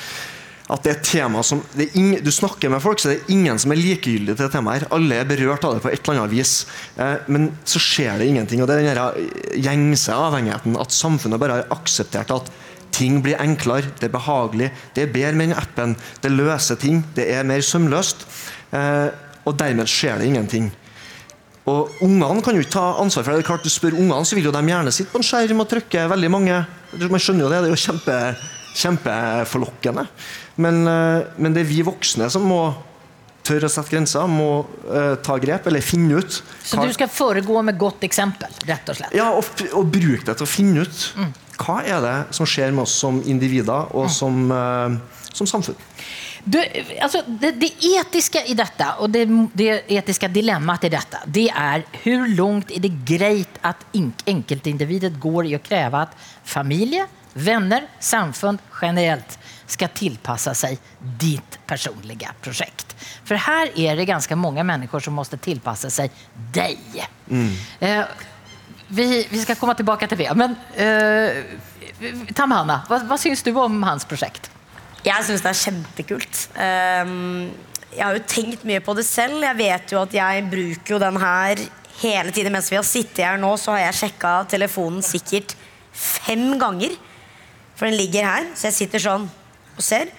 at 0.67 0.83
det 0.83 0.91
er 0.91 0.97
et 0.97 1.05
tema 1.07 1.41
som 1.47 1.61
ing, 1.95 2.17
Du 2.23 2.31
snakker 2.31 2.69
med 2.69 2.81
folk, 2.83 2.99
så 2.99 3.13
det 3.13 3.21
er 3.21 3.31
ingen 3.31 3.59
som 3.59 3.71
er 3.71 3.79
likegyldig 3.79 4.35
til 4.35 4.45
det 4.45 4.51
temaet. 4.51 4.81
her. 4.81 4.91
Alle 4.91 5.15
er 5.15 5.29
berørt 5.29 5.63
av 5.63 5.75
det 5.75 5.83
på 5.83 5.91
et 5.93 6.01
eller 6.01 6.25
annet 6.25 6.33
vis. 6.35 6.67
Uh, 6.97 7.17
men 7.27 7.51
så 7.63 7.79
skjer 7.79 8.19
det 8.19 8.27
ingenting. 8.27 8.61
og 8.61 8.67
Det 8.67 8.75
er 8.75 8.83
den 8.83 8.95
der 8.95 9.61
gjengse 9.63 10.11
avhengigheten. 10.11 10.75
At 10.75 10.91
samfunnet 10.91 11.39
bare 11.39 11.61
har 11.61 11.71
akseptert 11.71 12.31
at 12.35 12.51
ting 12.91 13.21
blir 13.23 13.39
enklere, 13.39 13.93
det 13.99 14.09
er 14.09 14.15
behagelig, 14.17 14.71
det 14.95 15.03
er 15.03 15.13
bedre 15.13 15.35
med 15.37 15.49
den 15.49 15.57
appen, 15.57 15.95
det 16.23 16.31
løser 16.31 16.75
ting, 16.75 17.05
det 17.15 17.29
er 17.31 17.43
mer 17.43 17.61
sømløst. 17.61 18.27
Uh, 18.73 19.07
og 19.47 19.55
dermed 19.55 19.87
skjer 19.87 20.19
det 20.19 20.27
ingenting. 20.27 20.71
Og 21.67 22.01
Ungene 22.05 22.43
kan 22.43 22.55
jo 22.55 22.63
ikke 22.63 22.77
ta 22.77 22.85
ansvar 23.01 23.25
for 23.25 23.33
det. 23.33 23.41
det 23.41 23.45
er 23.45 23.49
klart 23.49 23.65
Du 23.67 23.71
spør 23.71 23.97
ungene, 23.99 24.23
så 24.25 24.37
vil 24.37 24.47
jo 24.47 24.55
de 24.55 24.63
gjerne 24.71 24.93
sitte 24.95 25.11
på 25.11 25.19
en 25.19 25.27
skjerm 25.27 25.63
og 25.63 25.69
trykke. 25.71 26.07
veldig 26.13 26.31
mange. 26.31 26.59
Man 26.97 27.23
skjønner 27.23 27.45
jo 27.45 27.51
det, 27.51 27.61
det 27.63 27.69
er 27.69 27.75
jo 27.75 27.81
kjempe, 27.83 28.17
kjempeforlokkende. 28.77 30.07
Men, 30.63 30.87
eh, 30.87 31.25
men 31.37 31.53
det 31.53 31.65
er 31.65 31.71
vi 31.71 31.81
voksne 31.85 32.29
som 32.31 32.47
må 32.47 32.61
tørre 33.47 33.69
å 33.69 33.71
sette 33.71 33.93
grenser, 33.93 34.27
må 34.27 34.65
uh, 34.91 35.15
ta 35.23 35.37
grep, 35.39 35.69
eller 35.69 35.83
finne 35.85 36.19
ut. 36.19 36.39
Så 36.67 36.79
du 36.81 36.91
skal 36.91 37.07
foregå 37.11 37.61
med 37.63 37.77
godt 37.79 38.03
eksempel, 38.03 38.51
rett 38.67 38.89
og 38.91 38.97
slett? 38.99 39.15
ja, 39.15 39.29
og, 39.31 39.63
og 39.71 39.87
bruke 39.87 40.25
det 40.27 40.35
til 40.35 40.43
å 40.43 40.49
finne 40.51 40.83
ut 40.83 41.05
hva 41.57 41.77
er 41.87 42.03
det 42.03 42.17
som 42.35 42.49
skjer 42.49 42.75
med 42.75 42.83
oss 42.83 42.97
som 42.99 43.21
individer 43.25 43.87
og 43.97 44.11
som, 44.11 44.51
uh, 44.51 45.23
som 45.31 45.47
samfunn. 45.49 45.79
Du, 46.47 46.57
altså, 47.01 47.23
det, 47.27 47.51
det 47.59 47.73
etiske 47.83 48.39
i 48.47 48.55
dette, 48.55 48.87
og 49.03 49.11
det, 49.11 49.25
det 49.57 49.81
etiske 49.97 50.29
dilemmaet 50.31 50.87
i 50.87 50.91
dette, 50.93 51.19
det 51.27 51.49
er 51.51 51.83
hvor 52.05 52.23
langt 52.37 52.71
er 52.71 52.83
det 52.85 52.93
greit 53.07 53.59
at 53.67 53.83
enkeltindividet 53.91 55.17
går 55.19 55.49
i 55.49 55.57
å 55.57 55.63
kreve 55.63 56.05
at 56.07 56.15
familie, 56.47 57.03
venner, 57.35 57.89
samfunn 57.99 58.61
generellt 58.79 59.35
skal 59.67 59.91
tilpasse 59.91 60.53
seg 60.55 60.79
ditt 61.19 61.59
personlige 61.67 62.31
projekt. 62.41 62.95
For 63.27 63.35
her 63.35 63.73
er 63.75 63.99
det 63.99 64.07
ganska 64.07 64.39
mange 64.39 64.63
mennesker 64.63 65.03
som 65.03 65.19
må 65.19 65.27
tilpasse 65.27 65.91
seg 65.91 66.15
deg. 66.55 66.79
Mm. 67.27 67.51
Eh, 67.83 68.03
vi, 68.87 69.07
vi 69.27 69.43
skal 69.43 69.59
komme 69.59 69.75
tilbake 69.75 70.07
til 70.07 70.23
det. 70.23 70.31
Men 70.39 70.55
eh, 70.79 71.43
Tamhanna, 72.31 72.85
hva, 72.87 73.03
hva 73.09 73.19
syns 73.19 73.43
du 73.43 73.51
om 73.59 73.83
hans 73.83 74.07
projekt? 74.07 74.47
Jeg 75.07 75.23
syns 75.23 75.43
det 75.43 75.51
er 75.53 75.59
kjempekult. 75.61 76.39
Ehm, 76.59 77.51
jeg 77.93 78.03
har 78.03 78.17
jo 78.17 78.23
tenkt 78.27 78.65
mye 78.67 78.81
på 78.83 78.95
det 78.97 79.05
selv. 79.07 79.39
Jeg 79.45 79.55
vet 79.55 79.93
jo 79.93 80.01
at 80.01 80.15
jeg 80.17 80.47
bruker 80.51 80.95
jo 80.95 80.99
den 80.99 81.19
her 81.21 81.61
hele 82.01 82.33
tiden. 82.35 82.51
Mens 82.51 82.67
vi 82.71 82.75
har 82.75 82.87
sittet 82.87 83.23
her 83.23 83.39
nå, 83.39 83.53
så 83.55 83.75
har 83.75 83.85
jeg 83.85 83.99
sjekka 84.01 84.33
telefonen 84.51 85.05
sikkert 85.05 85.55
fem 85.95 86.49
ganger. 86.59 86.97
For 87.77 87.87
den 87.87 87.95
ligger 87.95 88.27
her, 88.27 88.49
så 88.57 88.67
jeg 88.67 88.79
sitter 88.81 89.03
sånn 89.05 89.29
og 89.77 89.85
ser. 89.85 90.11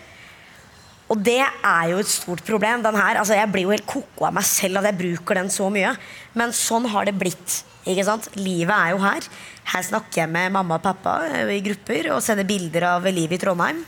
Og 1.12 1.20
det 1.24 1.40
er 1.42 1.84
jo 1.90 2.00
et 2.00 2.08
stort 2.08 2.44
problem. 2.46 2.80
Den 2.84 2.96
her, 2.96 3.20
altså 3.20 3.36
jeg 3.36 3.52
blir 3.52 3.66
jo 3.66 3.74
helt 3.74 3.88
koko 3.88 4.28
av 4.28 4.34
meg 4.38 4.48
selv 4.48 4.80
at 4.80 4.88
jeg 4.88 5.00
bruker 5.02 5.40
den 5.42 5.52
så 5.52 5.68
mye. 5.72 5.92
Men 6.38 6.56
sånn 6.56 6.88
har 6.94 7.08
det 7.08 7.16
blitt. 7.18 7.60
Ikke 7.88 8.08
sant? 8.08 8.30
Livet 8.40 8.72
er 8.72 8.94
jo 8.94 9.04
her. 9.04 9.28
Her 9.68 9.84
snakker 9.84 10.24
jeg 10.24 10.32
med 10.32 10.56
mamma 10.56 10.80
og 10.80 10.84
pappa 10.84 11.20
eh, 11.28 11.54
i 11.58 11.62
grupper 11.64 12.12
og 12.14 12.24
sender 12.24 12.48
bilder 12.48 12.88
av 12.94 13.08
livet 13.08 13.36
i 13.36 13.44
Trondheim. 13.44 13.84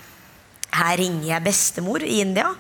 Her 0.75 1.01
ringer 1.01 1.27
jeg 1.33 1.47
bestemor 1.47 2.05
i 2.07 2.21
India. 2.23 2.53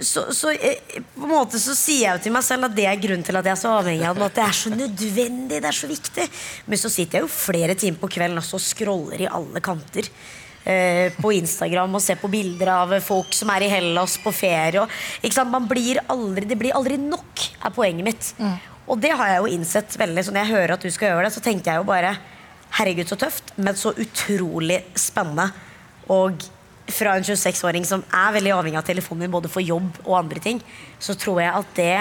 Så, 0.00 0.24
så 0.32 0.52
eh, 0.54 1.00
på 1.14 1.26
en 1.26 1.32
måte 1.34 1.58
så 1.60 1.74
sier 1.76 2.06
jeg 2.06 2.18
jo 2.18 2.22
til 2.26 2.34
meg 2.34 2.46
selv 2.46 2.68
at 2.68 2.76
det 2.76 2.86
er 2.88 3.00
grunnen 3.02 3.26
til 3.26 3.36
at 3.38 3.46
jeg 3.46 3.56
er 3.56 3.60
så 3.60 3.74
avhengig 3.80 4.06
av 4.08 4.16
den. 4.18 4.26
At 4.28 4.38
det 4.38 4.46
er 4.46 4.56
så 4.60 4.72
nødvendig, 4.72 5.58
det 5.58 5.68
er 5.70 5.76
så 5.76 5.90
viktig. 5.90 6.28
Men 6.70 6.80
så 6.80 6.92
sitter 6.92 7.20
jeg 7.20 7.26
jo 7.26 7.34
flere 7.34 7.76
timer 7.78 8.00
på 8.02 8.10
kvelden 8.16 8.40
også 8.40 8.58
og 8.60 8.64
scroller 8.64 9.26
i 9.26 9.30
alle 9.30 9.62
kanter. 9.64 10.08
eh, 10.64 11.12
på 11.20 11.32
Instagram 11.36 11.94
og 11.96 12.02
ser 12.02 12.16
på 12.20 12.30
bilder 12.32 12.70
av 12.72 12.94
folk 13.04 13.34
som 13.36 13.50
er 13.54 13.66
i 13.66 13.72
Hellas 13.72 14.16
på 14.22 14.32
ferie. 14.34 14.80
Og? 14.84 15.50
Man 15.50 15.68
blir 15.70 16.00
aldri, 16.08 16.46
det 16.48 16.58
blir 16.60 16.76
aldri 16.76 16.96
nok, 17.00 17.48
er 17.64 17.74
poenget 17.74 18.08
mitt. 18.08 18.30
Og 18.88 19.00
det 19.00 19.12
har 19.16 19.30
jeg 19.32 19.42
jo 19.42 19.52
innsett 19.58 19.98
veldig. 20.00 20.24
Så 20.24 20.32
når 20.32 20.44
jeg 20.44 20.54
hører 20.54 20.74
at 20.76 20.84
du 20.84 20.90
skal 20.92 21.12
gjøre 21.12 21.28
det, 21.28 21.34
så 21.36 21.44
tenker 21.44 21.72
jeg 21.72 21.82
jo 21.82 21.88
bare 21.88 22.16
Herregud, 22.74 23.06
så 23.06 23.14
tøft, 23.14 23.52
men 23.54 23.76
så 23.78 23.92
utrolig 24.02 24.80
spennende. 24.98 25.44
Og 26.10 26.42
fra 26.92 27.14
en 27.16 27.24
26-åring 27.24 27.86
som 27.88 28.02
er 28.12 28.34
veldig 28.36 28.52
avhengig 28.56 28.80
av 28.80 28.86
telefonen 28.86 29.24
min 29.24 29.32
både 29.32 29.50
for 29.52 29.64
jobb 29.64 30.02
og 30.04 30.18
andre 30.18 30.42
ting, 30.42 30.60
så 31.00 31.16
tror 31.18 31.40
jeg 31.42 31.52
at 31.60 31.78
det 31.78 31.94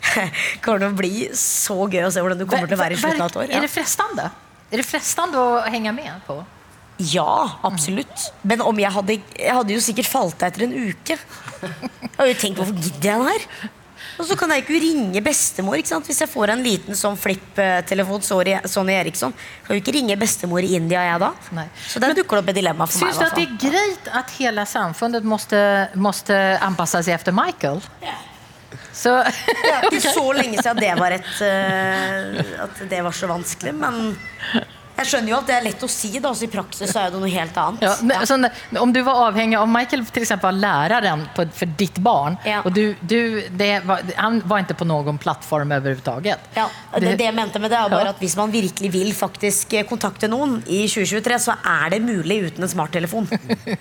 kommer 0.64 0.80
til 0.80 0.88
å 0.88 0.96
bli 0.96 1.26
så 1.36 1.76
gøy 1.84 2.06
å 2.06 2.12
se 2.14 2.22
hvordan 2.24 2.40
du 2.40 2.46
kommer 2.46 2.70
til 2.70 2.78
å 2.78 2.80
være 2.80 2.96
i 2.96 3.02
slutten 3.02 3.26
av 3.26 3.28
et 3.32 3.42
år. 3.42 3.52
Är 3.58 3.66
det 3.66 3.72
frestande? 3.72 4.30
Er 4.70 4.80
det 4.80 4.86
frestande 4.86 5.42
å 5.42 5.60
henge 5.68 5.92
med 5.92 6.24
på? 6.28 6.38
Ja, 7.00 7.58
absolutt. 7.64 8.28
Men 8.44 8.60
om 8.60 8.76
jeg 8.76 8.92
hadde 8.92 9.14
Jeg 9.16 9.54
hadde 9.56 9.72
jo 9.72 9.80
sikkert 9.80 10.08
falt 10.10 10.42
av 10.42 10.50
etter 10.50 10.66
en 10.66 10.74
uke. 10.76 11.16
Jeg 11.16 12.16
har 12.18 12.28
jo 12.28 12.34
tenkt 12.40 12.60
hvorfor 12.60 12.76
gidder 12.76 13.08
jeg 13.08 13.20
den 13.20 13.30
her? 13.30 13.46
Og 14.20 14.26
så 14.28 14.36
kan 14.38 14.52
jeg 14.52 14.64
ikke 14.64 14.78
ringe 14.82 15.22
bestemor 15.24 15.78
ikke 15.80 15.90
sant? 15.94 16.08
hvis 16.10 16.20
jeg 16.24 16.30
får 16.30 16.52
en 16.54 16.64
liten 16.64 16.98
sånn 16.98 17.16
flipp-telefon. 17.20 18.22
Sonny 18.22 18.94
Eriksson. 18.94 19.32
Kan 19.66 19.76
jo 19.76 19.82
ikke 19.82 19.94
ringe 19.96 20.16
bestemor 20.20 20.64
i 20.66 20.74
India, 20.76 21.02
jeg 21.08 21.22
da. 21.22 21.30
Nei. 21.56 21.66
Så 21.88 22.02
der 22.02 22.14
dukker 22.18 22.38
det 22.38 22.44
opp 22.44 22.50
et 22.52 22.58
dilemma 22.60 22.88
for 22.90 23.06
meg. 23.06 23.14
Syns 23.16 23.20
du 23.34 23.40
i 23.40 23.46
det 23.46 23.68
hvert 23.68 24.02
fall. 24.08 24.18
at 24.20 24.34
hele 24.36 24.66
samfunnet 24.68 25.30
måtte 25.30 26.40
anpasse 26.60 27.00
seg 27.06 27.16
etter 27.16 27.36
Michael? 27.36 27.80
Ja. 28.04 28.18
Så, 28.94 29.14
Det 29.24 29.70
er 29.70 29.86
ikke 29.88 30.12
så 30.12 30.26
lenge 30.36 30.60
siden 30.60 30.80
det 30.82 30.90
var 30.98 31.14
et 31.14 31.30
uh, 31.42 32.66
At 32.66 32.82
det 32.90 33.00
var 33.06 33.14
så 33.16 33.30
vanskelig, 33.30 33.72
men 33.74 34.12
Jeg 35.00 35.08
skjønner 35.10 35.32
jo 35.32 35.38
at 35.40 35.46
det 35.48 35.54
er 35.56 35.64
lett 35.64 35.82
å 35.86 35.88
si, 35.90 36.10
da, 36.20 36.32
så 36.36 36.44
i 36.44 36.50
praksis 36.52 36.92
så 36.92 37.04
er 37.06 37.14
det 37.14 37.20
noe 37.22 37.30
helt 37.32 37.56
annet. 37.60 37.84
Ja, 37.86 37.94
men, 38.04 38.26
så, 38.28 38.36
om 38.82 38.92
du 38.92 39.00
var 39.06 39.22
avhengig 39.30 39.56
av 39.58 39.68
Michael 39.70 40.04
till 40.12 40.22
exempel 40.26 40.50
var 40.50 40.58
läraren 40.60 41.22
på, 41.36 41.44
för 41.54 41.66
ditt 41.66 41.98
barn 41.98 42.36
Ja. 42.44 42.60
og 42.64 42.72
du, 42.74 42.94
du, 43.00 43.48
det 43.50 43.80
var, 43.84 44.00
han 44.16 44.40
var 44.48 44.62
ikke 44.64 44.76
på 44.80 44.86
noen 44.88 45.18
plattform 45.20 45.72
overhodet. 45.76 46.38
Ja, 46.56 46.66
det, 46.98 47.14
det 47.20 47.26
jeg 47.28 47.34
mente 47.36 47.60
med 47.62 47.70
det 47.72 47.78
er 47.78 47.88
bare 47.92 48.10
Ja. 48.10 48.14
at 48.14 48.20
Hvis 48.20 48.36
man 48.36 48.50
virkelig 48.52 48.90
vil 48.92 49.12
faktisk 49.14 49.72
eh, 49.78 49.84
kontakte 49.88 50.28
noen 50.28 50.58
i 50.66 50.82
2023, 50.88 51.38
så 51.46 51.56
er 51.64 51.90
det 51.94 52.00
mulig 52.04 52.38
uten 52.50 52.64
en 52.66 52.72
smarttelefon. 52.72 53.28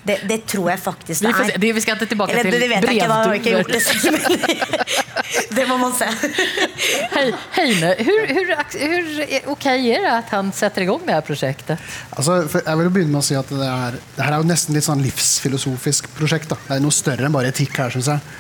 Det, 0.04 0.20
det 0.30 0.40
tror 0.48 0.70
jeg 0.72 0.80
faktisk 0.84 1.24
Vi, 1.24 1.32
det 1.32 1.56
er. 1.56 1.60
det, 1.64 1.74
vi 1.76 1.82
skal 1.84 1.96
inte 1.98 2.06
tillbaka 2.12 2.34
Eller, 2.34 2.44
till 2.44 2.52
det, 2.52 2.60
det 2.60 2.70
vet 2.76 2.88
jeg 2.90 3.00
ikke, 3.00 3.08
da 3.08 3.14
har 3.14 3.34
jeg 3.34 3.42
ikke 3.42 3.56
gjort 3.58 3.72
det 3.74 3.80
det 5.58 5.66
må 5.70 5.78
man 5.82 5.94
se. 5.94 6.08
Heine, 7.56 7.94
hvor 8.06 9.54
ok 9.54 9.66
er 9.70 10.04
det 10.06 10.12
at 10.14 10.34
han 10.34 10.52
setter 10.56 10.86
igång 10.86 11.04
det 11.08 11.09
här 11.16 11.26
prosjektet? 11.26 11.82
Altså, 12.12 12.41
jeg 12.60 12.82
vil 12.82 12.91
begynne 12.93 13.14
med 13.14 13.22
å 13.22 13.26
si 13.26 13.38
at 13.39 13.49
det, 13.53 13.66
er, 13.66 13.97
det 14.16 14.26
her 14.26 14.36
er 14.36 14.43
jo 14.43 14.49
nesten 14.49 14.78
litt 14.78 14.88
sånn 14.88 15.03
livsfilosofisk 15.05 16.12
prosjekt. 16.18 16.51
Da. 16.51 16.60
Det 16.68 16.78
er 16.78 16.86
noe 16.86 16.95
større 16.95 17.28
enn 17.28 17.36
bare 17.36 17.51
etikk 17.53 17.82
her, 17.82 17.93
syns 17.93 18.12
jeg. 18.14 18.39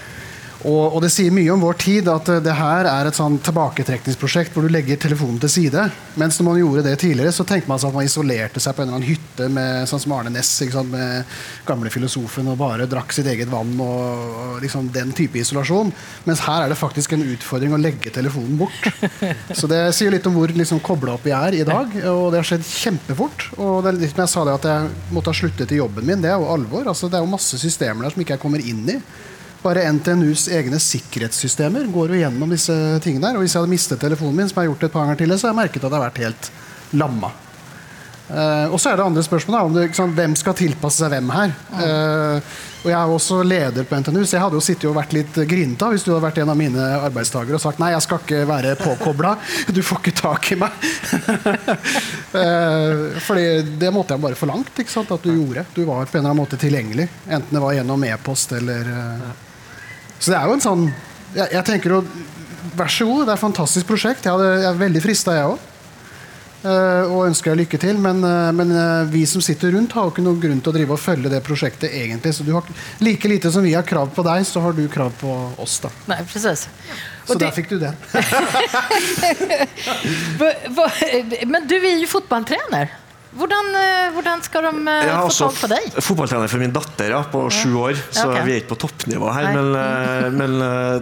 Og, 0.67 0.95
og 0.95 0.99
det 1.03 1.11
sier 1.13 1.31
mye 1.31 1.53
om 1.53 1.61
vår 1.63 1.77
tid 1.79 2.09
at 2.11 2.27
eh, 2.33 2.41
det 2.43 2.55
her 2.57 2.87
er 2.89 3.07
et 3.07 3.15
sånn 3.15 3.37
tilbaketrekningsprosjekt 3.45 4.55
hvor 4.55 4.65
du 4.65 4.73
legger 4.73 4.99
telefonen 4.99 5.39
til 5.39 5.51
side. 5.53 5.85
Mens 6.19 6.39
når 6.39 6.47
man 6.49 6.59
gjorde 6.59 6.83
det 6.89 6.95
tidligere, 6.99 7.31
så 7.35 7.45
tenkte 7.47 7.71
man 7.71 7.79
seg 7.79 7.93
at 7.93 7.95
man 7.95 8.09
isolerte 8.09 8.63
seg 8.63 8.75
på 8.75 8.83
en 8.83 8.89
eller 8.89 8.99
annen 8.99 9.07
hytte 9.07 9.47
med 9.55 9.87
sånn 9.89 10.03
som 10.03 10.15
Arne 10.17 10.33
Næss, 10.35 10.51
med 10.89 11.37
gamle 11.67 11.91
filosofen, 11.93 12.49
og 12.51 12.59
bare 12.59 12.89
drakk 12.91 13.15
sitt 13.15 13.29
eget 13.31 13.51
vann 13.51 13.71
og, 13.79 14.35
og 14.43 14.59
liksom 14.65 14.89
den 14.95 15.13
type 15.15 15.39
isolasjon. 15.39 15.93
Mens 16.27 16.43
her 16.43 16.65
er 16.65 16.73
det 16.73 16.79
faktisk 16.79 17.15
en 17.15 17.23
utfordring 17.23 17.77
å 17.77 17.79
legge 17.79 18.11
telefonen 18.13 18.59
bort. 18.59 18.91
Så 19.55 19.69
det 19.71 19.81
sier 19.95 20.11
litt 20.11 20.27
om 20.27 20.35
hvor 20.35 20.51
liksom, 20.51 20.83
kobla 20.83 21.15
opp 21.15 21.27
vi 21.27 21.35
er 21.35 21.61
i 21.61 21.63
dag. 21.67 21.95
Og 22.11 22.29
det 22.33 22.41
har 22.41 22.51
skjedd 22.51 22.67
kjempefort. 22.67 23.47
Og 23.57 23.79
det 23.85 23.93
er 23.93 24.03
litt 24.03 24.15
som 24.15 24.25
jeg 24.25 24.33
sa 24.35 24.45
det 24.47 24.59
at 24.59 24.69
jeg 24.73 25.15
måtte 25.15 25.31
ha 25.31 25.39
sluttet 25.39 25.71
i 25.71 25.79
jobben 25.79 26.07
min, 26.07 26.19
det 26.23 26.33
er 26.33 26.39
jo 26.39 26.51
alvor. 26.51 26.91
Altså, 26.91 27.07
det 27.07 27.19
er 27.19 27.23
jo 27.23 27.31
masse 27.31 27.59
systemer 27.61 28.05
der 28.05 28.15
som 28.15 28.25
ikke 28.25 28.35
jeg 28.35 28.43
kommer 28.43 28.71
inn 28.73 28.83
i. 28.91 28.99
Bare 29.59 29.83
NTNUs 29.91 30.47
egne 30.55 30.79
sikkerhetssystemer 30.79 31.89
går 31.91 32.13
jo 32.13 32.21
gjennom 32.21 32.55
disse 32.55 32.75
tingene 33.03 33.27
der. 33.27 33.35
Og 33.35 33.43
hvis 33.43 33.57
jeg 33.57 33.63
hadde 33.63 33.73
mistet 33.73 33.99
telefonen 33.99 34.39
min, 34.39 34.47
som 34.47 34.55
jeg 34.55 34.69
har 34.69 34.71
gjort 34.71 34.87
et 34.87 34.95
par 34.95 35.05
ganger 35.05 35.19
til, 35.19 35.35
så 35.35 35.49
har 35.49 35.55
jeg 35.55 35.61
merket 35.65 35.83
at 35.83 35.89
jeg 35.89 35.97
har 35.97 36.07
vært 36.07 36.23
helt 36.23 36.51
lamma. 36.99 37.35
Uh, 38.29 38.69
og 38.69 38.77
så 38.77 38.91
er 38.91 38.99
det 38.99 39.05
andre 39.09 39.23
spørsmål 39.25 39.55
om 39.65 39.73
det, 39.73 39.87
liksom, 39.87 40.11
hvem 40.13 40.35
skal 40.37 40.53
tilpasse 40.53 41.01
seg 41.01 41.09
hvem 41.15 41.31
her. 41.33 41.53
Uh, 41.73 42.57
og 42.79 42.85
Jeg 42.87 42.95
er 42.95 43.09
jo 43.09 43.15
også 43.17 43.39
leder 43.43 43.87
på 43.89 43.97
NTNU, 43.99 44.21
så 44.21 44.37
jeg 44.37 44.43
hadde 44.43 44.55
jo 44.55 44.63
sittet 44.63 44.85
og 44.87 44.95
vært 44.95 45.15
litt 45.17 45.39
grinta 45.49 45.89
hvis 45.91 46.05
du 46.05 46.11
hadde 46.13 46.23
vært 46.23 46.37
en 46.43 46.51
av 46.53 46.59
mine 46.59 46.85
arbeidstakere 47.09 47.57
og 47.57 47.63
sagt 47.63 47.81
nei, 47.81 47.89
jeg 47.91 48.05
skal 48.05 48.21
ikke 48.21 48.45
være 48.47 48.75
påkobla, 48.79 49.33
du 49.75 49.81
får 49.83 50.03
ikke 50.03 50.15
tak 50.21 50.51
i 50.53 50.59
meg. 50.61 50.87
uh, 52.37 53.17
fordi 53.27 53.49
det 53.81 53.91
måtte 53.97 54.15
jeg 54.15 54.27
bare 54.29 54.39
forlangt 54.39 54.79
ikke 54.85 54.93
sant, 54.93 55.11
at 55.11 55.25
du 55.25 55.33
gjorde. 55.33 55.65
Du 55.73 55.81
var 55.89 56.05
på 56.05 56.19
en 56.19 56.21
eller 56.21 56.29
annen 56.29 56.43
måte 56.45 56.61
tilgjengelig. 56.61 57.09
Enten 57.27 57.57
det 57.57 57.65
var 57.65 57.75
gjennom 57.75 58.09
e-post 58.13 58.53
eller 58.61 58.93
eh, 58.93 59.29
Så 60.19 60.31
det 60.33 60.37
er 60.39 60.45
jo 60.49 60.53
en 60.57 60.63
sånn 60.63 60.83
Jeg, 61.35 61.47
jeg 61.55 61.63
tenker 61.67 61.89
jo 61.97 62.03
Vær 62.75 62.91
så 62.91 63.05
god, 63.07 63.25
det 63.25 63.31
er 63.33 63.37
et 63.39 63.41
fantastisk 63.41 63.87
prosjekt. 63.89 64.25
Jeg, 64.27 64.31
hadde, 64.35 64.49
jeg 64.61 64.67
er 64.69 64.77
veldig 64.79 65.01
frista, 65.03 65.33
jeg 65.35 65.47
òg. 65.49 65.59
og 67.09 67.25
ønsker 67.25 67.51
deg 67.51 67.57
lykke 67.63 67.79
til. 67.81 67.97
Men, 68.03 68.19
uh, 68.23 68.51
men 68.55 68.71
uh, 68.71 69.07
vi 69.09 69.25
som 69.27 69.41
sitter 69.43 69.71
rundt, 69.75 69.91
har 69.97 70.05
jo 70.05 70.11
ikke 70.13 70.23
noen 70.23 70.39
grunn 70.43 70.61
til 70.63 70.71
å 70.71 70.75
drive 70.77 70.95
og 70.95 71.01
følge 71.01 71.31
det 71.33 71.41
prosjektet 71.43 71.91
egentlig. 71.91 72.31
Så 72.37 72.43
du 72.47 72.53
har, 72.55 72.63
like 73.03 73.27
lite 73.31 73.51
som 73.51 73.63
vi 73.65 73.73
har 73.75 73.83
krav 73.87 74.11
på 74.15 74.23
deg, 74.27 74.45
så 74.47 74.61
har 74.63 74.75
du 74.77 74.83
krav 74.91 75.11
på 75.19 75.33
oss. 75.59 75.79
da 75.83 75.89
Nei, 76.11 76.21
precis. 76.29 76.67
Så 77.25 77.33
det- 77.35 77.47
der 77.47 77.51
fikk 77.57 77.69
du 77.73 77.79
den. 77.83 77.95
Men 81.51 81.67
du 81.67 81.75
er 81.79 81.99
jo 81.99 82.07
fotballtrener. 82.11 82.95
Hvordan, 83.29 83.67
eh, 83.77 84.07
hvordan 84.15 84.39
skal 84.41 84.63
de 84.65 84.69
uh, 84.81 84.87
er 84.89 85.11
få 85.21 85.29
tag 85.29 85.57
på 85.59 85.67
deg? 85.69 85.83
f- 85.91 86.05
fotballtrener 86.07 86.49
for 86.49 86.61
min 86.63 86.71
datter 86.73 87.11
ja, 87.13 87.19
på 87.29 87.43
sju 87.53 87.75
år, 87.77 87.99
så 88.09 88.23
okay. 88.25 88.39
ok. 88.41 88.47
vi 88.47 88.53
er 88.55 88.61
ikke 88.63 88.71
på 88.71 88.77
toppnivå 88.87 89.33
her. 89.35 89.49
Men, 89.53 89.67
eh, 89.77 90.29
men 90.39 90.55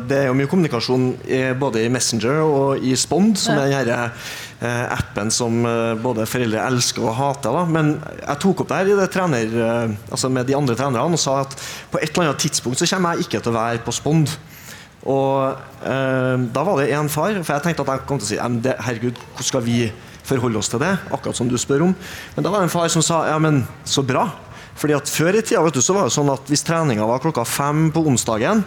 det 0.10 0.18
er 0.18 0.28
jo 0.28 0.36
mye 0.36 0.50
kommunikasjon 0.52 1.06
i, 1.24 1.40
både 1.56 1.86
i 1.86 1.94
Messenger 1.94 2.42
og 2.44 2.84
i 2.84 2.92
Spond, 3.00 3.38
som 3.40 3.56
Ja. 3.56 3.64
er 3.80 3.88
den 3.88 3.96
her, 3.96 4.12
eh, 4.60 4.84
appen 4.98 5.32
som 5.32 5.62
både 6.04 6.26
foreldre 6.28 6.66
elsker 6.68 7.06
og 7.08 7.16
hater. 7.16 7.56
Da. 7.56 7.64
Men 7.78 7.94
jeg 8.20 8.42
tok 8.44 8.66
opp 8.66 8.74
det 8.76 8.82
her 8.92 9.08
trener, 9.14 9.96
altså 10.12 10.28
med 10.34 10.50
de 10.52 10.58
andre 10.60 10.76
trenerne 10.76 11.16
og 11.16 11.24
sa 11.24 11.40
at 11.46 11.56
på 11.94 12.02
et 12.02 12.12
eller 12.12 12.28
annet 12.34 12.44
tidspunkt 12.44 12.82
så 12.84 12.90
kommer 12.92 13.16
jeg 13.16 13.30
ikke 13.30 13.40
til 13.46 13.54
å 13.54 13.58
være 13.62 13.86
på 13.88 13.96
Spond. 13.96 14.36
Og 15.08 15.56
eh, 15.88 16.36
da 16.52 16.64
var 16.68 16.82
det 16.84 16.92
en 16.92 17.08
far, 17.08 17.32
for 17.40 17.56
jeg 17.56 17.64
tenkte 17.70 17.88
at 17.88 17.94
jeg 17.96 18.06
kom 18.10 18.20
til 18.20 18.28
å 18.28 18.32
si 18.34 18.36
"Ja, 18.42 18.76
herregud, 18.84 19.16
hvordan 19.16 19.48
skal 19.48 19.64
vi 19.64 19.80
forholde 20.28 20.60
oss 20.60 20.72
til 20.72 20.82
det? 20.84 20.94
Akkurat 21.12 21.38
som 21.40 21.50
du 21.50 21.58
spør 21.60 21.88
om. 21.88 21.96
Men 22.36 22.46
da 22.46 22.52
var 22.52 22.62
det 22.62 22.70
en 22.70 22.76
far 22.76 22.92
som 22.94 23.06
sa 23.06 23.24
ja, 23.30 23.38
men 23.42 23.64
så 23.88 24.04
bra. 24.06 24.28
Fordi 24.78 24.94
at 24.98 25.10
Før 25.10 25.40
i 25.40 25.42
tida 25.42 25.64
vet 25.66 25.80
du, 25.80 25.82
så 25.82 25.96
var 25.98 26.06
det 26.08 26.16
sånn 26.16 26.30
at 26.30 26.52
hvis 26.52 26.66
treninga 26.68 27.08
var 27.10 27.24
klokka 27.24 27.46
fem 27.50 27.88
på 27.94 28.04
onsdagen, 28.12 28.62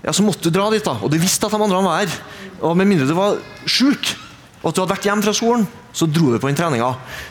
ja, 0.00 0.14
så 0.16 0.24
måtte 0.24 0.48
du 0.48 0.56
dra 0.56 0.70
dit. 0.72 0.84
da, 0.84 0.96
Og 1.04 1.12
du 1.12 1.18
visste 1.20 1.46
at 1.46 1.52
de 1.52 1.60
andre 1.60 1.84
var 1.84 2.00
her. 2.02 2.18
Og 2.64 2.76
Med 2.76 2.88
mindre 2.88 3.06
du 3.06 3.14
var 3.14 3.38
sjuk 3.68 4.16
og 4.60 4.68
at 4.68 4.76
du 4.76 4.82
hadde 4.82 4.92
vært 4.92 5.06
hjemme 5.08 5.24
fra 5.24 5.32
skolen, 5.36 5.62
så 5.96 6.04
dro 6.04 6.34
du 6.34 6.36
på 6.36 6.50
den 6.50 6.58
treninga. 6.58 6.90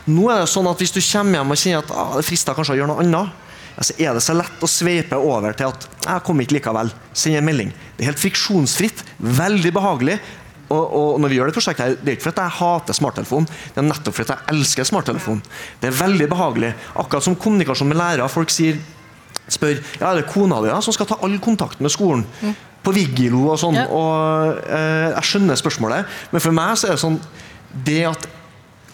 Nå 0.10 0.32
er 0.34 0.42
det 0.42 0.50
sånn 0.50 0.68
at 0.70 0.80
hvis 0.82 0.96
du 0.96 1.00
kommer 1.04 1.38
hjem 1.38 1.54
og 1.54 1.60
kjenner 1.62 1.84
at 1.84 1.92
ah, 1.94 2.16
det 2.18 2.26
frister 2.26 2.58
kanskje 2.58 2.74
å 2.74 2.80
gjøre 2.80 2.90
noe 2.90 3.04
annet, 3.04 3.46
ja, 3.76 3.86
så 3.86 3.96
er 4.02 4.18
det 4.18 4.24
så 4.26 4.34
lett 4.36 4.66
å 4.66 4.70
sveipe 4.70 5.20
over 5.22 5.54
til 5.56 5.70
at 5.70 5.86
jeg 6.08 6.24
kom 6.26 6.42
ikke 6.42 6.58
likevel. 6.58 6.90
Send 7.14 7.38
en 7.38 7.46
melding. 7.46 7.70
Det 7.96 8.04
er 8.04 8.10
helt 8.10 8.24
friksjonsfritt. 8.24 9.06
Veldig 9.22 9.72
behagelig. 9.78 10.18
Og, 10.70 10.84
og 10.94 11.20
når 11.22 11.32
vi 11.32 11.40
gjør 11.40 11.50
det 11.50 11.56
prosjektet 11.58 11.86
her, 11.86 11.98
Det 11.98 12.12
er 12.12 12.18
ikke 12.18 12.28
fordi 12.30 12.46
jeg 12.46 12.58
hater 12.60 12.98
smarttelefon, 12.98 13.50
det 13.50 13.82
er 13.82 13.88
nettopp 13.88 14.16
fordi 14.20 14.36
jeg 14.36 14.54
elsker 14.54 14.90
smarttelefon. 14.90 15.44
Det 15.82 15.90
er 15.90 16.00
veldig 16.00 16.30
behagelig. 16.30 16.72
Akkurat 16.96 17.26
som 17.26 17.36
kommunikasjon 17.36 17.90
med 17.90 17.98
lærere. 18.00 18.30
Folk 18.30 18.54
sier 18.54 18.80
spør 19.50 19.78
ja, 19.78 20.12
er 20.12 20.20
det 20.20 20.28
kona 20.30 20.60
di 20.64 20.70
ja, 20.70 20.80
som 20.84 20.94
skal 20.96 21.10
ta 21.10 21.18
all 21.26 21.38
kontakt 21.42 21.82
med 21.82 21.94
skolen. 21.94 22.26
På 22.86 22.94
Vigilo 22.96 23.48
og 23.52 23.60
sånn. 23.60 23.80
Ja. 23.80 23.88
Og 23.92 24.60
eh, 24.70 25.10
Jeg 25.16 25.30
skjønner 25.32 25.60
spørsmålet, 25.60 26.20
men 26.32 26.44
for 26.44 26.56
meg 26.56 26.78
så 26.80 26.90
er 26.90 26.96
det 26.96 27.04
sånn 27.04 27.18
Det 27.86 28.04
at 28.08 28.28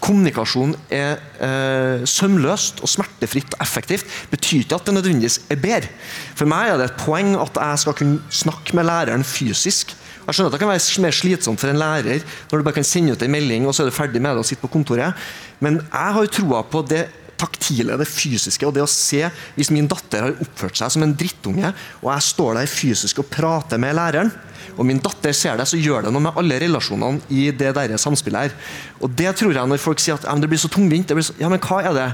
kommunikasjon 0.06 0.74
er 0.94 1.22
eh, 1.42 2.04
sømløst 2.10 2.82
og 2.84 2.92
smertefritt 2.92 3.56
og 3.56 3.62
effektivt, 3.64 4.10
betyr 4.30 4.66
ikke 4.66 4.78
at 4.78 4.90
det 4.90 4.96
nødvendigvis 4.98 5.40
er 5.50 5.62
bedre. 5.62 5.90
For 6.38 6.50
meg 6.50 6.74
er 6.74 6.82
det 6.82 6.90
et 6.92 7.00
poeng 7.00 7.32
at 7.40 7.58
jeg 7.58 7.82
skal 7.82 7.98
kunne 7.98 8.36
snakke 8.44 8.76
med 8.78 8.86
læreren 8.90 9.26
fysisk. 9.26 9.96
Jeg 10.26 10.34
skjønner 10.34 10.50
at 10.50 10.56
det 10.56 10.62
kan 10.64 10.72
være 10.72 11.04
mer 11.06 11.16
slitsomt 11.16 11.62
for 11.62 11.72
en 11.72 11.82
lærer 11.82 12.24
når 12.50 12.58
du 12.58 12.66
bare 12.66 12.80
kan 12.80 12.88
sende 12.88 13.14
ut 13.14 13.22
en 13.22 13.34
melding 13.36 13.68
og 13.68 13.76
så 13.76 13.84
er 13.84 13.92
du 13.92 13.96
ferdig 13.96 14.22
med 14.24 14.34
det 14.34 14.42
og 14.42 14.50
sitte 14.50 14.66
på 14.66 14.72
kontoret, 14.74 15.14
men 15.62 15.80
jeg 15.84 16.18
har 16.18 16.34
troa 16.34 16.64
på 16.66 16.82
det 16.90 17.06
taktile, 17.36 17.98
det 18.00 18.08
fysiske, 18.08 18.64
og 18.64 18.74
det 18.76 18.84
å 18.84 18.90
se 18.90 19.22
hvis 19.58 19.72
min 19.74 19.90
datter 19.92 20.24
har 20.24 20.44
oppført 20.44 20.80
seg 20.80 20.94
som 20.94 21.04
en 21.04 21.16
drittunge, 21.20 21.72
og 22.02 22.10
jeg 22.14 22.28
står 22.30 22.60
der 22.60 22.72
fysisk 22.72 23.20
og 23.22 23.30
prater 23.32 23.82
med 23.82 23.98
læreren, 23.98 24.32
og 24.76 24.88
min 24.88 25.00
datter 25.04 25.36
ser 25.36 25.60
det, 25.60 25.68
så 25.70 25.80
gjør 25.80 26.08
det 26.08 26.14
noe 26.16 26.24
med 26.26 26.40
alle 26.40 26.58
relasjonene 26.64 27.22
i 27.32 27.48
det 27.56 27.74
der 27.78 27.96
samspillet 28.02 28.48
her. 28.48 28.56
Og 29.04 29.12
det 29.20 29.32
tror 29.40 29.56
jeg 29.56 29.72
når 29.72 29.84
folk 29.84 30.02
sier 30.04 30.18
at 30.18 30.42
det 30.42 30.50
blir 30.52 30.60
så 30.60 30.72
tungvint, 30.72 31.12
blir 31.16 31.28
så, 31.28 31.36
ja, 31.40 31.52
men 31.52 31.62
hva 31.64 31.82
er 31.84 31.96
det 31.96 32.10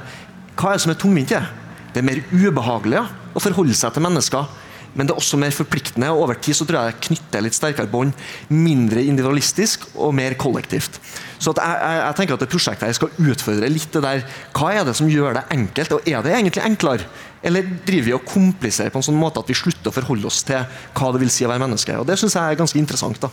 hva 0.59 0.71
er 0.71 0.77
det 0.77 0.83
som 0.83 0.93
er 0.93 0.99
tungvint 0.99 1.31
i 1.31 1.37
det? 1.37 1.45
Det 1.91 2.01
er 2.01 2.07
mer 2.07 2.21
ubehagelig 2.31 2.99
ja, 2.99 3.05
å 3.33 3.41
forholde 3.43 3.75
seg 3.77 3.95
til 3.95 4.05
mennesker. 4.05 4.60
Men 4.93 5.07
det 5.07 5.13
er 5.13 5.21
også 5.21 5.39
mer 5.39 5.53
forpliktende, 5.55 6.09
og 6.11 6.25
over 6.25 6.39
tid 6.39 6.57
så 6.57 6.67
tror 6.67 6.81
jeg 6.81 6.91
jeg 6.91 7.03
knytter 7.07 7.45
litt 7.45 7.55
sterkere 7.55 7.91
bånd. 7.91 8.11
Mindre 8.51 9.03
individualistisk 9.03 9.87
og 9.95 10.13
mer 10.17 10.35
kollektivt. 10.39 10.99
Så 11.41 11.53
jeg, 11.55 11.77
jeg, 11.81 11.99
jeg 12.01 12.17
tenker 12.19 12.37
at 12.37 12.43
det 12.43 12.51
prosjektet 12.51 12.87
her 12.89 12.97
skal 12.97 13.31
utfordre 13.31 13.71
litt 13.71 13.95
det 13.95 14.03
der 14.03 14.25
Hva 14.57 14.73
er 14.75 14.85
det 14.87 14.97
som 14.99 15.09
gjør 15.09 15.39
det 15.39 15.45
enkelt, 15.55 15.95
og 15.95 16.09
er 16.09 16.25
det 16.25 16.35
egentlig 16.35 16.65
enklere? 16.65 17.07
Eller 17.41 17.65
driver 17.85 18.05
vi 18.05 18.13
og 18.13 18.25
kompliserer 18.29 18.93
på 18.93 18.99
en 19.01 19.05
sånn 19.07 19.17
måte 19.17 19.41
at 19.41 19.49
vi 19.49 19.57
slutter 19.57 19.89
å 19.89 19.95
forholde 19.95 20.29
oss 20.29 20.43
til 20.45 20.61
hva 20.97 21.09
det 21.13 21.21
vil 21.23 21.31
si 21.33 21.45
å 21.45 21.49
være 21.49 21.63
menneske? 21.63 21.95
Og 21.97 22.05
Det 22.05 22.17
syns 22.21 22.37
jeg 22.37 22.53
er 22.53 22.59
ganske 22.59 22.77
interessant. 22.77 23.17
da. 23.21 23.31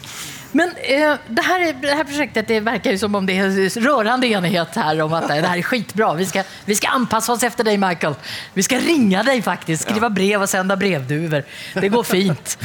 Men 0.56 0.72
uh, 0.72 1.20
det, 1.28 1.44
her, 1.44 1.64
det 1.82 1.92
her, 1.92 2.06
prosjektet 2.08 2.48
det 2.48 2.62
virker 2.64 2.96
ju 2.96 3.02
som 3.02 3.18
om 3.18 3.28
det 3.28 3.36
er 3.36 3.76
rørende 3.84 4.30
enighet 4.32 4.80
her 4.80 5.02
om 5.04 5.12
at 5.18 5.28
det 5.28 5.38
her 5.42 5.48
er 5.50 5.66
skitbra. 5.66 6.14
Vi 6.16 6.28
skal, 6.30 6.48
vi 6.64 6.78
skal 6.80 6.96
anpassa 7.02 7.36
oss 7.36 7.44
efter 7.44 7.68
deg, 7.68 7.76
Michael. 7.82 8.16
Vi 8.56 8.64
skal 8.64 8.80
ringe 8.86 9.26
deg, 9.28 9.44
faktisk. 9.44 9.84
Skrive 9.84 10.08
brev 10.14 10.40
og 10.40 10.48
sende 10.48 10.78
brevduver. 10.80 11.44
Det 11.76 11.92
går 11.92 12.08
fint. 12.08 12.56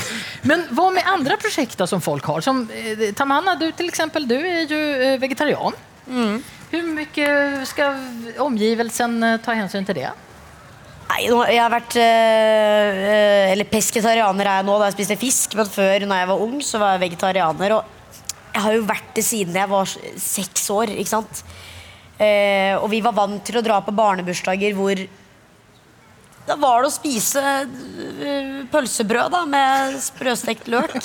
Men 0.48 0.64
hva 0.72 0.90
med 0.96 1.12
andre 1.12 1.36
prosjekter 1.42 1.90
som 1.90 2.04
folk 2.04 2.26
har? 2.32 2.44
Som, 2.46 2.64
uh, 2.72 3.08
Tamanna, 3.20 3.60
du 3.60 3.68
til 3.76 3.92
eksempel, 3.92 4.30
du 4.32 4.38
er 4.40 4.64
jo 4.64 4.80
uh, 4.80 5.16
vegetarian. 5.20 5.76
hvor 6.72 6.86
mye 6.96 7.66
skal 7.70 8.40
omgivelsen 8.42 9.24
eh, 9.24 9.42
ta 9.44 9.54
hensyn 9.54 9.86
til 9.86 10.00
det? 10.00 10.10
Nei, 11.10 11.26
jeg 11.28 11.60
har 11.60 11.72
vært 11.74 11.98
eh, 12.00 13.52
Eller 13.52 13.70
pesketarianer 13.70 14.48
er 14.48 14.62
jeg 14.62 14.68
nå, 14.68 14.78
da 14.80 14.88
jeg 14.90 14.98
spiste 14.98 15.20
fisk. 15.22 15.58
Men 15.60 15.70
før, 15.70 16.08
når 16.08 16.22
jeg 16.22 16.32
var 16.32 16.46
ung, 16.46 16.56
så 16.66 16.82
var 16.82 16.96
jeg 16.96 17.04
vegetarianer. 17.08 17.76
Og 17.78 18.24
jeg 18.54 18.64
har 18.66 18.78
jo 18.78 18.88
vært 18.88 19.12
det 19.18 19.26
siden 19.26 19.60
jeg 19.60 19.72
var 19.72 19.98
seks 20.28 20.70
år. 20.74 20.94
ikke 20.96 21.16
sant? 21.16 21.44
Eh, 22.22 22.74
og 22.78 22.88
vi 22.94 23.02
var 23.04 23.16
vant 23.18 23.44
til 23.46 23.60
å 23.60 23.66
dra 23.66 23.82
på 23.84 23.96
barnebursdager 23.96 24.76
hvor 24.78 25.02
da 26.44 26.58
var 26.60 26.84
det 26.84 26.90
å 26.90 26.92
spise 26.92 27.40
eh, 27.40 28.64
pølsebrød 28.72 29.32
da, 29.32 29.44
med 29.48 29.96
sprøstekt 30.04 30.68
løk. 30.72 30.98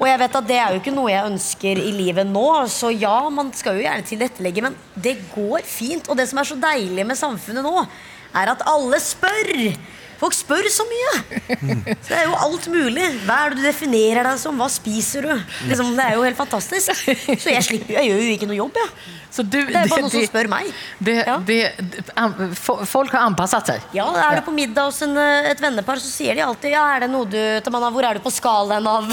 Og 0.00 0.08
jeg 0.08 0.20
vet 0.20 0.38
at 0.40 0.48
det 0.48 0.58
er 0.58 0.74
jo 0.74 0.80
ikke 0.80 0.94
noe 0.94 1.12
jeg 1.12 1.30
ønsker 1.30 1.78
i 1.80 1.92
livet 1.94 2.26
nå, 2.26 2.48
så 2.72 2.90
ja, 2.90 3.14
man 3.32 3.52
skal 3.56 3.78
jo 3.78 3.84
gjerne 3.86 4.06
tilrettelegge, 4.08 4.64
men 4.66 4.76
det 4.92 5.14
går 5.30 5.62
fint. 5.62 6.10
Og 6.10 6.18
det 6.18 6.26
som 6.28 6.42
er 6.42 6.50
så 6.50 6.58
deilig 6.60 7.06
med 7.06 7.18
samfunnet 7.18 7.64
nå, 7.64 7.86
er 8.36 8.52
at 8.52 8.64
alle 8.66 9.00
spør. 9.00 9.52
Folk 10.20 10.32
spør 10.36 10.68
så 10.72 10.86
mye! 10.88 11.10
Så 12.00 12.08
det 12.08 12.16
er 12.16 12.24
jo 12.30 12.36
alt 12.46 12.66
mulig. 12.72 13.04
Hva 13.26 13.36
er 13.46 13.52
det 13.54 13.60
du 13.60 13.66
definerer 13.68 14.24
deg 14.30 14.38
som? 14.40 14.56
Hva 14.60 14.68
spiser 14.72 15.26
du? 15.28 15.34
Liksom, 15.68 15.92
det 15.98 16.06
er 16.08 16.16
jo 16.16 16.24
helt 16.24 16.38
fantastisk. 16.38 16.94
Så 16.96 17.52
jeg, 17.52 17.62
slipper, 17.66 17.98
jeg 17.98 18.10
gjør 18.12 18.22
jo 18.24 18.32
ikke 18.38 18.48
noe 18.50 18.60
jobb, 18.62 18.80
jeg. 18.80 18.90
Ja. 19.36 19.44
Det 19.52 19.58
er 19.68 19.90
bare 19.90 20.00
noen 20.00 20.08
som 20.14 20.22
spør 20.24 20.46
meg. 20.48 20.68
Det, 21.04 21.14
Ja. 21.26 21.34
det, 21.44 21.56
an- 22.16 22.54
folk 22.56 23.12
har 23.12 23.26
anpasset 23.26 23.68
seg? 23.68 23.82
Ja, 23.92 24.06
Er 24.16 24.38
du 24.38 24.46
på 24.46 24.54
middag 24.56 24.86
hos 24.88 25.02
en, 25.04 25.12
eh, 25.20 25.50
et 25.50 25.60
vennepar, 25.60 26.00
så 26.00 26.08
sier 26.08 26.32
de 26.38 26.40
alltid 26.46 26.72
Ja, 26.72 26.86
er 26.94 27.00
det 27.04 27.10
noe 27.12 27.26
du 27.28 27.36
Tamanna, 27.66 27.90
Hvor 27.92 28.06
er 28.08 28.16
du 28.16 28.22
på 28.24 28.32
skalaen 28.32 28.86
av 28.88 29.10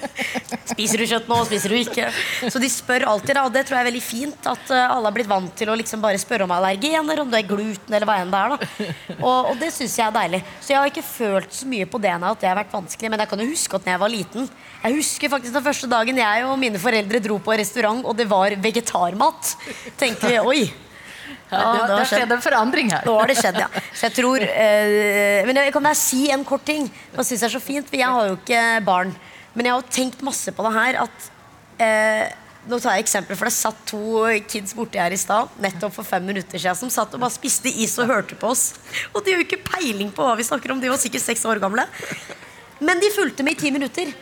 Spiser 0.72 0.98
du 1.02 1.06
kjøtt 1.06 1.28
nå, 1.30 1.38
spiser 1.46 1.70
du 1.70 1.76
ikke? 1.80 2.08
Så 2.50 2.58
de 2.62 2.68
spør 2.72 3.04
alltid, 3.12 3.38
og 3.44 3.52
det 3.54 3.62
tror 3.68 3.78
jeg 3.78 3.84
er 3.84 3.88
veldig 3.90 4.02
fint. 4.02 4.48
At 4.50 4.70
eh, 4.74 4.84
alle 4.90 5.06
har 5.10 5.14
blitt 5.14 5.30
vant 5.30 5.54
til 5.58 5.70
å 5.70 5.76
liksom 5.78 6.02
bare 6.02 6.18
spørre 6.18 6.46
om 6.48 6.54
allergener, 6.56 7.22
om 7.22 7.30
det 7.30 7.42
er 7.44 7.48
gluten 7.50 7.94
eller 7.94 8.08
hva 8.10 8.18
enn 8.24 8.34
det 8.34 8.42
er. 8.42 8.94
Og, 9.20 9.52
og 9.52 9.54
det 9.60 9.70
syns 9.76 9.94
jeg 10.00 10.06
er 10.08 10.14
deilig. 10.18 10.39
Så 10.60 10.72
jeg 10.72 10.80
har 10.80 10.90
ikke 10.90 11.06
følt 11.06 11.54
så 11.54 11.68
mye 11.70 11.86
på 11.90 12.00
det 12.02 12.12
nå 12.20 12.34
at 12.34 12.42
det 12.42 12.50
har 12.50 12.58
vært 12.58 12.74
vanskelig. 12.74 13.10
Men 13.12 13.22
jeg 13.24 13.30
kan 13.32 13.42
jo 13.42 13.48
huske 13.50 13.78
at 13.78 13.86
når 13.86 13.94
jeg 13.94 14.02
var 14.02 14.12
liten 14.12 14.50
Jeg 14.80 14.96
husker 14.96 15.32
faktisk 15.32 15.56
den 15.56 15.66
første 15.66 15.90
dagen 15.90 16.20
jeg 16.22 16.44
og 16.48 16.60
mine 16.60 16.80
foreldre 16.82 17.22
dro 17.24 17.40
på 17.42 17.56
restaurant, 17.60 18.04
og 18.04 18.16
det 18.16 18.28
var 18.30 18.56
vegetarmat. 18.60 19.56
Tenkte 20.00 20.30
vi 20.30 20.38
oi. 20.40 20.62
Ja, 21.50 21.58
det, 21.58 21.80
det 21.80 21.90
har 21.90 21.98
det 21.98 22.08
skjedd. 22.12 22.32
en 22.36 22.44
forandring 22.44 22.92
her. 22.92 23.06
Nå 23.06 23.16
har 23.18 23.30
det 23.30 23.36
skjedd, 23.40 23.58
ja. 23.58 23.66
Så 23.90 24.06
jeg 24.06 24.16
tror 24.20 24.44
eh, 24.44 25.40
Men 25.46 25.58
jeg 25.58 25.74
kan 25.74 25.84
bare 25.84 25.98
si 25.98 26.28
en 26.30 26.44
kort 26.46 26.64
ting. 26.66 26.86
Det 26.86 27.26
synes 27.26 27.40
jeg 27.40 27.48
er 27.48 27.56
så 27.56 27.62
fint, 27.62 27.90
for 27.90 27.98
jeg 27.98 28.16
har 28.16 28.30
jo 28.30 28.38
ikke 28.38 28.62
barn. 28.86 29.12
Men 29.54 29.66
jeg 29.66 29.74
har 29.74 29.82
jo 29.82 29.94
tenkt 29.96 30.22
masse 30.26 30.54
på 30.54 30.66
det 30.66 30.72
her 30.76 31.00
at 31.06 31.30
eh, 31.82 32.28
Nå 32.68 32.76
tar 32.80 32.98
jeg 32.98 33.06
eksempel, 33.06 33.36
for 33.40 33.48
det 33.48 33.54
satt 33.56 33.78
to 33.88 34.00
kids 34.50 34.74
borti 34.76 35.00
her 35.00 35.14
i 35.14 35.18
stad 35.20 35.48
nettopp 35.64 35.94
for 35.96 36.04
fem 36.04 36.26
minutter 36.28 36.60
siden 36.60 36.76
som 36.76 36.90
satt 36.92 37.14
og 37.16 37.22
bare 37.22 37.32
spiste 37.32 37.72
is 37.72 37.94
og 38.02 38.10
hørte 38.12 38.36
på 38.36 38.50
oss. 38.52 38.74
Og 39.14 39.24
de 39.24 39.32
har 39.32 39.40
jo 39.40 39.46
ikke 39.46 39.62
peiling 39.64 40.12
på 40.12 40.26
hva 40.26 40.34
vi 40.36 40.44
snakker 40.44 40.74
om. 40.74 40.80
De 40.82 40.90
var 40.92 41.00
sikkert 41.00 41.24
seks 41.24 41.46
år 41.48 41.62
gamle. 41.62 41.86
Men 42.84 43.00
de 43.00 43.08
fulgte 43.16 43.44
med 43.46 43.56
i 43.56 43.60
ti 43.64 43.72
minutter 43.72 44.12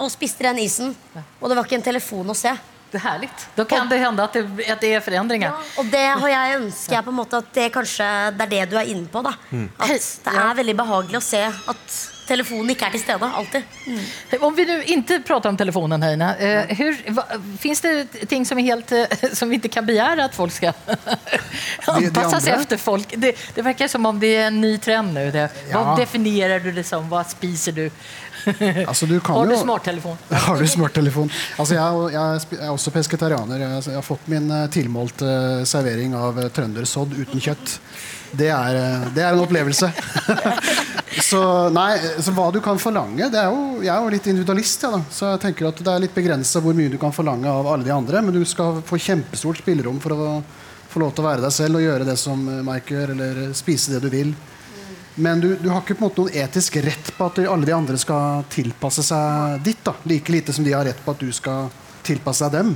og 0.00 0.10
spiste 0.10 0.42
den 0.48 0.58
isen. 0.64 0.96
Og 1.38 1.48
det 1.50 1.56
var 1.58 1.66
ikke 1.68 1.78
en 1.78 1.88
telefon 1.92 2.34
å 2.34 2.36
se. 2.38 2.52
Det 2.90 2.98
er 2.98 3.04
herlig. 3.06 3.28
Da 3.54 3.64
kan 3.70 3.86
det 3.86 4.00
hende 4.02 4.24
at 4.26 4.34
det, 4.34 4.42
er 4.66 4.76
det 4.80 4.94
är 4.94 5.00
förändringar. 5.00 5.52
Og 5.78 5.86
det 5.86 6.06
har 6.10 6.28
jeg 6.28 6.56
ønsker 6.60 6.96
jeg 6.96 7.04
på 7.06 7.12
en 7.12 7.18
måte 7.20 7.38
at 7.38 7.52
det 7.54 7.68
kanskje 7.74 8.06
det 8.34 8.46
er 8.48 8.50
det 8.50 8.64
du 8.72 8.78
er 8.80 8.90
inne 8.90 9.06
på. 9.06 9.22
da 9.22 9.36
At 9.78 10.08
det 10.24 10.34
er 10.34 10.56
veldig 10.58 10.74
behagelig 10.80 11.20
å 11.20 11.22
se 11.22 11.44
at 11.46 12.00
telefonen 12.30 12.72
ikke 12.74 12.88
er 12.88 12.94
til 12.96 13.02
stede. 13.02 13.30
Alltid. 13.40 14.40
Om 14.40 14.56
vi 14.56 14.66
nu 14.68 14.76
inte 14.94 15.20
pratar 15.26 15.50
om 15.50 15.58
telefonen, 15.60 16.02
Heine, 16.06 16.30
eh, 16.38 16.76
hur, 16.78 16.98
va, 17.16 17.24
finns 17.58 17.80
det 17.84 18.26
ting 18.30 18.46
som, 18.46 18.58
är 18.58 18.62
helt, 18.62 18.92
eh, 18.92 19.32
som 19.32 19.48
vi 19.48 19.54
inte 19.60 19.68
kan 19.68 19.86
begära 19.86 20.24
att 20.24 20.34
folk 20.34 20.52
ska 20.52 20.72
anpassa 21.86 22.40
sig 22.40 22.52
efter? 22.52 22.76
folk? 22.76 23.14
Det, 23.16 23.36
det 23.54 23.62
verkar 23.62 23.88
som 23.88 24.06
om 24.06 24.20
det 24.20 24.36
är 24.36 24.46
en 24.46 24.60
ny 24.60 24.78
trend 24.78 25.14
nu. 25.14 25.30
Det, 25.30 25.48
Ja. 25.70 25.84
Vad 25.84 25.98
definierar 25.98 26.60
du 26.60 26.72
det 26.72 26.84
som? 26.84 27.08
Vad 27.08 27.26
spiser 27.26 27.72
du? 27.72 27.90
Altså, 28.88 29.06
du 29.06 29.20
kan 29.20 29.34
Har 29.34 29.46
du 29.46 29.56
smarttelefon? 29.56 30.16
Har 30.30 30.60
du 30.60 30.68
smarttelefon? 30.68 31.30
Altså, 31.58 31.74
jeg, 31.74 31.84
er 31.84 32.14
jeg, 32.14 32.22
er 32.22 32.56
jeg 32.56 32.66
er 32.66 32.70
også 32.72 32.92
pesketarianer. 32.94 33.60
Jeg, 33.60 33.82
jeg 33.90 33.98
har 33.98 34.06
fått 34.06 34.30
min 34.32 34.48
eh, 34.50 34.66
tilmålte 34.72 35.28
eh, 35.28 35.64
servering 35.68 36.16
av 36.16 36.40
trøndersodd 36.56 37.14
uten 37.18 37.42
kjøtt. 37.44 37.76
Det 38.30 38.48
er, 38.48 38.76
eh, 38.78 39.08
det 39.14 39.24
er 39.24 39.34
en 39.34 39.42
opplevelse. 39.42 39.90
så 41.30 41.42
nei, 41.74 41.90
så 42.22 42.34
hva 42.36 42.50
du 42.54 42.60
kan 42.62 42.78
forlange 42.78 43.26
det 43.32 43.40
er 43.40 43.48
jo, 43.50 43.80
Jeg 43.82 43.90
er 43.94 44.04
jo 44.04 44.12
litt 44.14 44.28
individualist, 44.30 44.84
ja, 44.86 45.00
så 45.10 45.32
jeg 45.32 45.42
tenker 45.46 45.70
at 45.70 45.82
det 45.82 45.92
er 45.92 46.04
litt 46.04 46.14
begrensa 46.14 46.62
hvor 46.62 46.76
mye 46.76 46.92
du 46.92 46.98
kan 47.00 47.14
forlange 47.14 47.50
av 47.50 47.68
alle 47.72 47.86
de 47.86 47.94
andre. 47.94 48.22
Men 48.22 48.36
du 48.36 48.44
skal 48.48 48.80
få 48.86 49.00
kjempestort 49.00 49.62
spillerom 49.62 50.00
for 50.02 50.14
å 50.14 50.30
få 50.90 51.02
lov 51.02 51.12
til 51.14 51.24
å 51.24 51.28
være 51.28 51.44
deg 51.44 51.54
selv 51.54 51.78
og 51.78 51.84
gjøre 51.86 52.06
det 52.08 52.16
som 52.20 52.46
eh, 52.46 52.62
Mike 52.66 52.96
gjør, 52.96 53.14
eller 53.16 53.42
spise 53.58 53.94
det 53.94 54.02
du 54.06 54.10
vil. 54.12 54.34
Men 55.20 55.42
du, 55.42 55.52
du 55.58 55.68
har 55.68 55.82
ikke 55.82 55.96
på 55.98 56.04
en 56.04 56.08
måte 56.08 56.22
noen 56.22 56.36
etisk 56.44 56.78
rett 56.84 57.10
på 57.16 57.26
at 57.26 57.40
alle 57.42 57.66
de 57.66 57.74
andre 57.74 57.98
skal 58.00 58.44
tilpasse 58.50 59.02
seg 59.04 59.58
ditt. 59.66 59.82
da 59.84 59.96
Like 60.08 60.32
lite 60.32 60.54
som 60.54 60.64
de 60.64 60.72
har 60.72 60.86
rett 60.86 61.02
på 61.04 61.12
at 61.12 61.20
du 61.20 61.28
skal 61.34 61.68
tilpasse 62.06 62.46
deg 62.48 62.62
dem. 62.62 62.70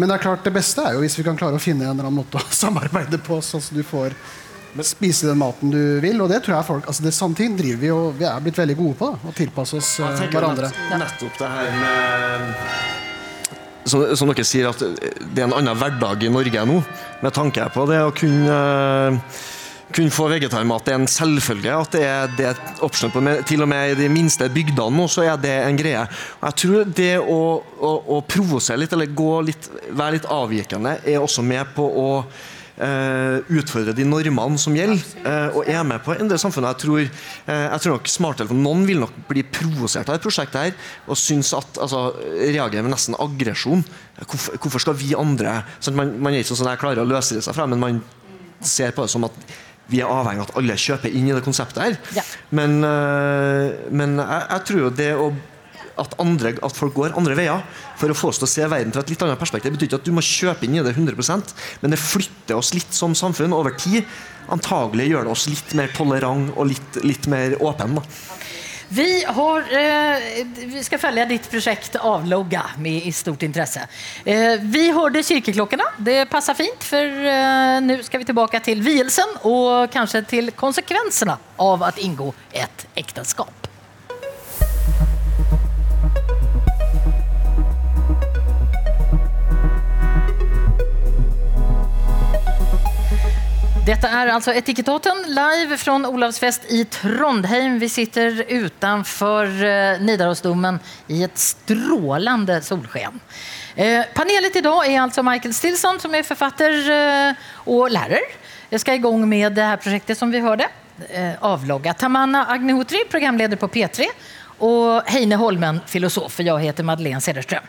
Men 0.00 0.08
det 0.08 0.16
er 0.16 0.24
klart 0.24 0.46
det 0.46 0.54
beste 0.54 0.82
er 0.82 0.96
jo 0.96 1.02
hvis 1.04 1.18
vi 1.18 1.24
kan 1.26 1.38
klare 1.38 1.58
å 1.58 1.62
finne 1.62 1.84
en 1.84 1.92
eller 1.92 2.08
annen 2.08 2.22
måte 2.22 2.40
å 2.40 2.52
samarbeide 2.62 3.20
på, 3.22 3.38
sånn 3.44 3.62
at 3.62 3.76
du 3.76 3.82
får 3.86 4.16
spise 4.86 5.26
den 5.30 5.38
maten 5.40 5.70
du 5.74 6.00
vil. 6.00 6.20
Og 6.22 6.28
det 6.30 6.42
tror 6.44 6.56
jeg 6.58 6.68
folk 6.68 6.86
altså 6.90 7.02
det 7.06 7.12
Sånne 7.16 7.36
ting 7.36 7.56
driver 7.58 7.80
vi 7.82 7.90
og 7.94 8.14
vi 8.20 8.24
er 8.28 8.40
blitt 8.44 8.58
veldig 8.60 8.76
gode 8.78 8.96
på. 9.00 9.10
da 9.12 9.30
Å 9.30 9.34
tilpasse 9.36 9.76
oss 9.80 9.92
Jeg 9.98 10.30
hverandre. 10.32 10.70
nett- 10.70 10.98
Nettopp 11.04 11.38
det 11.38 11.48
her 11.56 11.70
med 11.80 12.56
som, 13.90 14.02
som 14.16 14.28
dere 14.28 14.44
sier, 14.44 14.68
at 14.68 14.78
det 14.78 15.40
er 15.40 15.46
en 15.48 15.54
annen 15.56 15.78
hverdag 15.80 16.22
i 16.22 16.28
Norge 16.30 16.62
nå, 16.68 16.76
med 17.24 17.32
tanke 17.34 17.64
på 17.74 17.86
det 17.88 17.96
å 18.04 18.12
kunne 18.14 18.58
eh, 19.16 19.38
kunne 19.90 20.12
få 20.14 20.28
vegetarmat 20.30 20.84
det 20.86 20.92
er 20.92 20.98
en 21.00 21.08
selvfølge. 21.10 21.72
at 21.74 21.90
det 21.96 22.02
er, 22.06 22.28
det 22.36 22.44
er 22.46 22.50
et 22.54 22.82
option 22.86 23.10
på, 23.10 23.22
Til 23.48 23.64
og 23.64 23.68
med 23.72 23.90
i 23.90 23.96
de 23.98 24.08
minste 24.12 24.46
bygdene 24.52 24.94
nå, 24.94 25.08
så 25.10 25.24
er 25.26 25.40
det 25.42 25.56
en 25.64 25.76
greie. 25.80 26.04
Og 26.38 26.46
jeg 26.46 26.58
tror 26.62 26.92
det 27.00 27.08
å, 27.18 27.40
å, 27.80 27.90
å 28.14 28.20
provosere 28.22 28.78
litt, 28.84 28.92
eller 28.94 29.10
gå 29.16 29.32
litt, 29.48 29.66
være 29.90 30.18
litt 30.20 30.28
avvikende, 30.30 30.98
er 31.02 31.18
også 31.24 31.42
med 31.42 31.72
på 31.74 31.82
å 32.04 32.06
utfordre 32.80 33.92
de 33.96 34.06
normene 34.08 34.58
som 34.60 34.74
gjelder, 34.76 35.02
eh, 35.24 35.56
og 35.56 35.68
er 35.68 35.82
med 35.84 36.00
på 36.04 36.14
å 36.14 36.18
endre 36.20 36.38
samfunnet. 36.40 36.74
Jeg 36.74 36.82
tror, 36.84 37.00
eh, 37.02 37.66
jeg 37.66 37.80
tror 37.84 37.96
nok 37.96 38.08
smarttelefon 38.08 38.62
Noen 38.64 38.86
vil 38.88 39.00
nok 39.02 39.12
bli 39.28 39.42
provosert 39.42 40.08
av 40.08 40.16
dette 40.16 40.24
prosjektet 40.24 40.60
her, 40.60 40.72
og 41.06 41.16
synes 41.16 41.52
at, 41.56 41.80
altså, 41.80 42.14
reagerer 42.40 42.82
med 42.86 42.94
nesten 42.94 43.18
aggresjon. 43.20 43.84
Hvorfor, 44.20 44.56
hvorfor 44.58 44.80
skal 44.80 44.94
vi 44.94 45.14
andre 45.14 45.62
sånn, 45.80 45.96
man, 45.96 46.14
man 46.20 46.34
er 46.34 46.44
ikke 46.44 46.56
sånn 46.56 46.72
jeg 46.72 46.80
klarer 46.80 47.02
å 47.04 47.08
løsrive 47.08 47.44
seg 47.44 47.56
fra, 47.56 47.66
men 47.66 47.80
man 47.80 48.02
ser 48.60 48.92
på 48.92 49.04
det 49.04 49.12
som 49.12 49.24
at 49.24 49.36
vi 49.90 50.00
er 50.00 50.10
avhengig 50.10 50.44
av 50.44 50.50
at 50.50 50.58
alle 50.60 50.76
kjøper 50.78 51.10
inn 51.10 51.28
i 51.28 51.34
det 51.34 51.42
konseptet 51.42 51.82
her. 51.82 51.96
Ja. 52.14 52.24
Men, 52.54 52.78
eh, 52.86 53.88
men 53.90 54.20
jeg, 54.20 54.44
jeg 54.46 54.66
tror 54.68 54.84
jo 54.84 54.90
det 54.94 55.12
å 55.18 55.30
at, 56.00 56.16
andre, 56.22 56.54
at 56.62 56.76
folk 56.76 56.96
går 56.96 57.16
andre 57.18 57.36
veier 57.38 57.62
for 58.00 58.12
å 58.12 58.16
få 58.16 58.32
oss 58.32 58.40
til 58.40 58.48
å 58.48 58.52
se 58.54 58.66
verden 58.70 58.94
fra 58.94 59.04
et 59.04 59.12
litt 59.12 59.24
annet 59.26 59.40
perspektiv. 59.40 59.70
Det 59.70 59.78
betyr 59.78 59.90
ikke 59.90 60.00
at 60.02 60.08
du 60.08 60.16
må 60.16 60.24
kjøpe 60.24 60.66
inn 60.66 60.78
i 60.78 60.84
det 60.84 60.96
100 60.96 61.16
men 61.82 61.94
det 61.94 62.00
flytter 62.00 62.58
oss 62.58 62.74
litt 62.76 62.94
som 62.96 63.16
samfunn 63.16 63.56
over 63.56 63.76
tid. 63.78 64.08
Antagelig 64.50 65.10
gjør 65.10 65.28
det 65.28 65.34
oss 65.34 65.48
litt 65.50 65.74
mer 65.78 65.92
tolerant 65.94 66.54
og 66.56 66.70
litt, 66.72 67.02
litt 67.06 67.28
mer 67.30 67.58
åpen. 67.62 68.00
Da. 68.00 68.06
Vi, 68.90 69.24
har, 69.24 69.60
eh, 69.60 70.46
vi 70.66 70.80
skal 70.82 70.98
følge 70.98 71.28
ditt 71.30 71.44
prosjekt 71.46 71.94
Avlogga 72.02 72.64
med 72.82 73.06
i 73.06 73.12
stort 73.14 73.44
interesse. 73.46 73.84
Eh, 74.24 74.58
vi 74.66 74.88
hørte 74.90 75.22
kirkeklokkene. 75.22 75.86
Det 76.02 76.24
passar 76.32 76.58
fint 76.58 76.82
for 76.82 77.30
eh, 77.30 77.78
nå 77.86 78.00
skal 78.02 78.24
vi 78.24 78.30
tilbake 78.32 78.58
til 78.66 78.82
vielsen 78.82 79.38
og 79.46 79.92
kanskje 79.94 80.24
til 80.34 80.50
konsekvensene 80.58 81.38
av 81.62 81.86
å 81.86 81.94
ingå 82.02 82.32
et 82.50 82.88
äktenskap. 82.98 83.69
Detta 93.90 94.06
er 94.06 94.28
altså 94.30 94.52
Etikettaten 94.54 95.24
live 95.34 95.74
fra 95.80 95.96
Olavsfest 96.06 96.68
i 96.70 96.84
Trondheim. 96.94 97.80
Vi 97.82 97.88
sitter 97.90 98.36
utanför 98.46 99.48
eh, 99.66 99.98
Nidarosdomen 99.98 100.78
i 101.10 101.24
et 101.26 101.38
strålande 101.38 102.60
solsken. 102.62 103.18
Eh, 103.74 104.04
panelet 104.14 104.60
i 104.60 104.62
dag 104.62 104.86
er 104.86 105.00
altså 105.02 105.24
Michael 105.26 105.56
Stilson 105.56 105.98
som 105.98 106.14
er 106.14 106.22
forfatter 106.22 106.78
eh, 106.94 107.82
lærer. 107.90 108.30
Jeg 108.70 108.84
skal 108.84 109.00
i 109.00 109.02
gang 109.02 109.26
med 109.26 109.58
det 109.58 109.66
her 109.72 109.82
prosjektet 109.82 110.22
som 110.22 110.30
vi 110.30 110.44
hørte. 110.44 110.70
eh, 111.10 111.34
Avlogga. 111.42 111.94
Tamanna 111.98 112.46
Agnihotri, 112.46 113.08
programleder 113.10 113.58
på 113.58 113.66
P3 113.74 114.06
Og 114.60 115.02
Heine 115.10 115.34
Holmen, 115.34 115.82
filosof. 115.86 116.38
Jeg 116.38 116.62
heter 116.62 116.86
Madeleine 116.86 117.18
Cederström. 117.18 117.66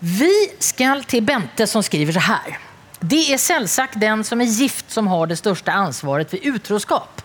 Vi 0.00 0.50
skal 0.58 1.06
til 1.06 1.22
Bente 1.22 1.70
som 1.70 1.86
skriver 1.86 2.18
så 2.18 2.32
här. 2.34 2.65
Det 3.00 3.32
är 3.32 3.38
selvsagt 3.38 4.00
den 4.00 4.24
som 4.24 4.40
er 4.40 4.44
gift 4.48 4.90
som 4.90 5.06
har 5.06 5.26
det 5.26 5.36
største 5.36 5.72
ansvaret 5.72 6.32
ved 6.32 6.46
utroskap. 6.54 7.22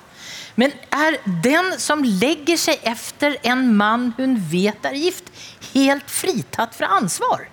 Men 0.55 0.73
er 0.91 1.17
den 1.43 1.73
som 1.79 2.03
legger 2.03 2.59
seg 2.59 2.81
efter 2.83 3.37
en 3.47 3.69
man 3.77 4.11
hun 4.17 4.35
vet 4.51 4.83
er 4.85 4.97
gift 4.99 5.31
helt 5.71 6.09
fritatt 6.11 6.75
fra 6.75 6.91
ansvar? 6.97 7.47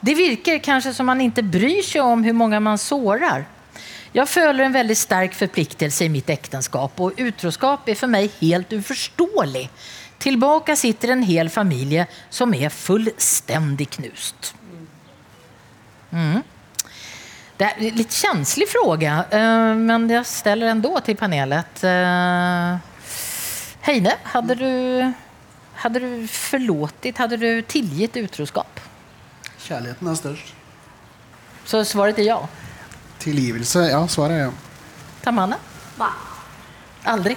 Det 0.00 0.14
virker 0.14 0.60
kanskje 0.62 0.92
som 0.94 1.08
man 1.08 1.22
ikke 1.24 1.42
bryr 1.42 1.80
seg 1.82 2.04
om 2.04 2.22
hvor 2.22 2.36
mange 2.36 2.60
man 2.62 2.78
sårer. 2.78 3.46
Jeg 4.14 4.30
føler 4.30 4.64
en 4.64 4.76
veldig 4.76 4.96
sterk 4.96 5.34
forpliktelse 5.36 6.06
i 6.06 6.12
mitt 6.12 6.30
ekteskap, 6.32 7.00
og 7.00 7.18
utroskap 7.20 7.88
er 7.88 7.98
for 7.98 8.10
meg 8.10 8.30
helt 8.40 8.72
uforståelig. 8.72 9.66
Tilbake 10.18 10.76
sitter 10.78 11.12
en 11.14 11.26
hel 11.26 11.50
familie 11.52 12.06
som 12.30 12.54
er 12.56 12.72
fullstendig 12.74 13.90
knust. 13.98 14.52
Mm. 16.10 16.40
Det 17.58 17.64
är 17.64 17.74
en 17.78 17.96
lite 17.96 18.14
känslig 18.14 18.68
fråga, 18.68 19.24
eh, 19.30 19.74
men 19.74 20.10
jag 20.10 20.26
ställer 20.26 20.66
ändå 20.66 21.00
till 21.00 21.16
panelet. 21.16 21.84
Eh, 21.84 22.76
Heine, 23.80 24.12
hade 24.22 24.54
du, 24.54 25.12
Hadde 25.78 26.00
du 26.00 26.28
forlåtit, 26.28 27.18
hadde 27.18 27.36
du 27.36 27.62
tilgitt 27.62 28.16
utroskap? 28.16 28.80
Kjærligheten 29.62 30.08
er 30.10 30.16
størst. 30.18 30.48
Så 31.70 31.84
svaret 31.86 32.18
er 32.18 32.26
ja. 32.26 32.38
Tilgivelse, 33.22 33.84
ja. 33.92 34.00
Svaret 34.10 34.34
er 34.34 34.42
ja. 34.48 34.50
Tamanne? 35.22 35.60
Nei. 36.00 36.10
Aldri? 37.14 37.36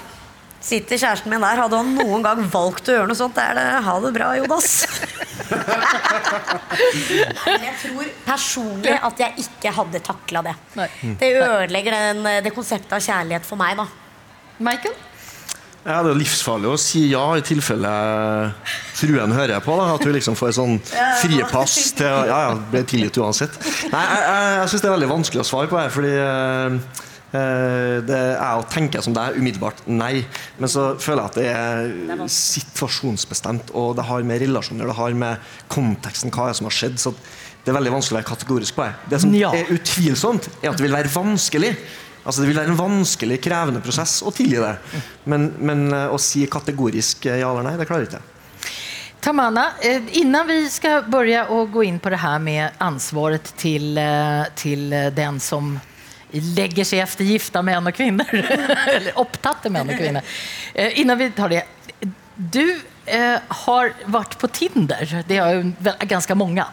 Sitter 0.62 1.00
kjæresten 1.02 1.32
min 1.34 1.42
der, 1.42 1.58
hadde 1.64 1.78
han 1.80 1.94
noen 1.98 2.22
gang 2.26 2.44
valgt 2.54 2.90
å 2.92 2.94
gjøre 2.96 3.10
noe 3.10 3.18
sånt, 3.18 3.38
er 3.42 3.56
det 3.58 3.64
ha 3.88 3.96
det 4.04 4.12
bra, 4.14 4.28
Jonas. 4.38 4.68
Men 7.46 7.66
jeg 7.66 7.76
tror 7.82 8.12
personlig 8.28 8.94
at 9.10 9.24
jeg 9.26 9.46
ikke 9.48 9.74
hadde 9.76 10.02
takla 10.06 10.44
det. 10.46 10.54
Nei. 10.78 10.90
Det 11.20 11.32
ødelegger 11.42 11.98
den, 11.98 12.28
det 12.46 12.54
konseptet 12.56 12.94
av 13.00 13.02
kjærlighet 13.04 13.48
for 13.48 13.60
meg, 13.62 13.80
da. 13.82 13.88
Michael? 14.62 14.94
Ja, 15.82 16.04
det 16.06 16.12
er 16.12 16.18
livsfarlig 16.20 16.70
å 16.70 16.78
si 16.78 17.08
ja 17.10 17.24
i 17.40 17.42
tilfelle 17.42 17.90
fruen 19.00 19.32
hører 19.34 19.56
jeg 19.56 19.64
på. 19.66 19.78
da 19.80 19.88
At 19.96 20.04
du 20.06 20.12
liksom 20.14 20.36
får 20.38 20.52
et 20.52 20.58
sånn 20.60 20.76
fripass 21.24 21.78
til 21.98 22.06
å 22.06 22.20
Ja, 22.30 22.42
ja, 22.52 22.52
blir 22.70 22.86
tilgitt 22.86 23.18
uansett. 23.18 23.58
Nei, 23.90 24.04
Jeg, 24.06 24.20
jeg, 24.28 24.52
jeg 24.60 24.70
syns 24.76 24.84
det 24.84 24.92
er 24.92 24.94
veldig 25.00 25.10
vanskelig 25.16 25.42
å 25.42 25.48
svare 25.50 25.72
på 25.72 25.80
her, 25.82 25.90
fordi 25.96 26.14
eh, 26.22 27.02
det 27.32 28.18
er 28.36 28.60
å 28.60 28.66
tenke 28.68 29.00
som 29.02 29.14
det 29.16 29.22
er 29.24 29.38
umiddelbart 29.40 29.86
nei. 29.88 30.26
Men 30.60 30.70
så 30.72 30.98
føler 31.00 31.22
jeg 31.24 31.30
at 31.32 31.38
det 31.40 31.48
er 32.22 32.28
situasjonsbestemt, 32.28 33.72
og 33.78 33.96
det 34.00 34.06
har 34.10 34.26
med 34.28 34.42
relasjoner 34.44 34.90
det 34.92 34.98
har 34.98 35.14
med 35.18 35.54
konteksten, 35.72 36.32
hva 36.34 36.50
er 36.52 36.58
som 36.58 36.68
har 36.68 36.76
skjedd. 36.76 37.00
Så 37.00 37.14
det 37.64 37.72
er 37.72 37.78
veldig 37.78 37.94
vanskelig 37.94 38.18
å 38.18 38.20
være 38.22 38.30
kategorisk 38.32 38.76
på 38.78 38.86
det. 38.88 38.94
Det 39.14 39.22
som 39.22 39.34
Ja. 39.36 39.52
er 39.54 39.72
utvilsomt, 39.72 40.50
er 40.64 40.70
at 40.72 40.78
det 40.78 40.84
vil 40.88 40.96
være 40.98 41.14
vanskelig. 41.14 41.76
Altså 42.26 42.42
Det 42.42 42.48
vil 42.50 42.58
være 42.58 42.70
en 42.70 42.78
vanskelig, 42.78 43.42
krevende 43.42 43.82
prosess 43.82 44.22
å 44.22 44.32
tilgi 44.32 44.60
det. 44.62 44.76
Men, 45.26 45.54
men 45.60 45.88
eh, 45.94 46.08
å 46.14 46.20
si 46.22 46.46
kategorisk 46.46 47.26
eh, 47.26 47.40
ja 47.42 47.50
eller 47.50 47.64
nei, 47.64 47.78
det 47.78 47.88
klarer 47.90 48.06
jeg 48.06 48.12
ikke. 48.12 48.22
Tamanna, 49.22 49.72
eh, 49.82 50.02
innan 50.22 50.48
vi 50.48 50.70
ska 50.70 51.02
börja 51.02 51.48
å 51.50 51.66
gå 51.66 51.84
in 51.84 52.00
på 52.00 52.10
det 52.10 52.18
här 52.18 52.40
med 52.40 52.70
ansvaret 52.78 53.54
till, 53.58 53.98
eh, 53.98 54.44
till 54.56 54.94
eh, 54.94 55.10
den 55.14 55.40
som 55.40 55.80
lägger 56.32 56.84
sig 56.84 57.00
efter 57.00 57.24
gifta 57.24 57.62
män 57.62 57.88
och 57.88 57.94
kvinnor, 57.94 58.26
eller 58.88 59.20
opptatte 59.20 59.70
män 59.70 59.90
och 59.90 59.98
kvinnor. 59.98 60.22
Eh, 60.74 61.00
innan 61.00 61.18
vi 61.18 61.32
tar 61.32 61.50
det. 61.50 61.64
Du 62.36 62.82
eh, 63.06 63.40
har 63.48 63.94
vært 64.06 64.38
på 64.40 64.48
Tinder, 64.48 65.24
det 65.28 65.38
har 65.38 65.54
ju 65.54 65.74
ganska 66.00 66.36
många. 66.36 66.66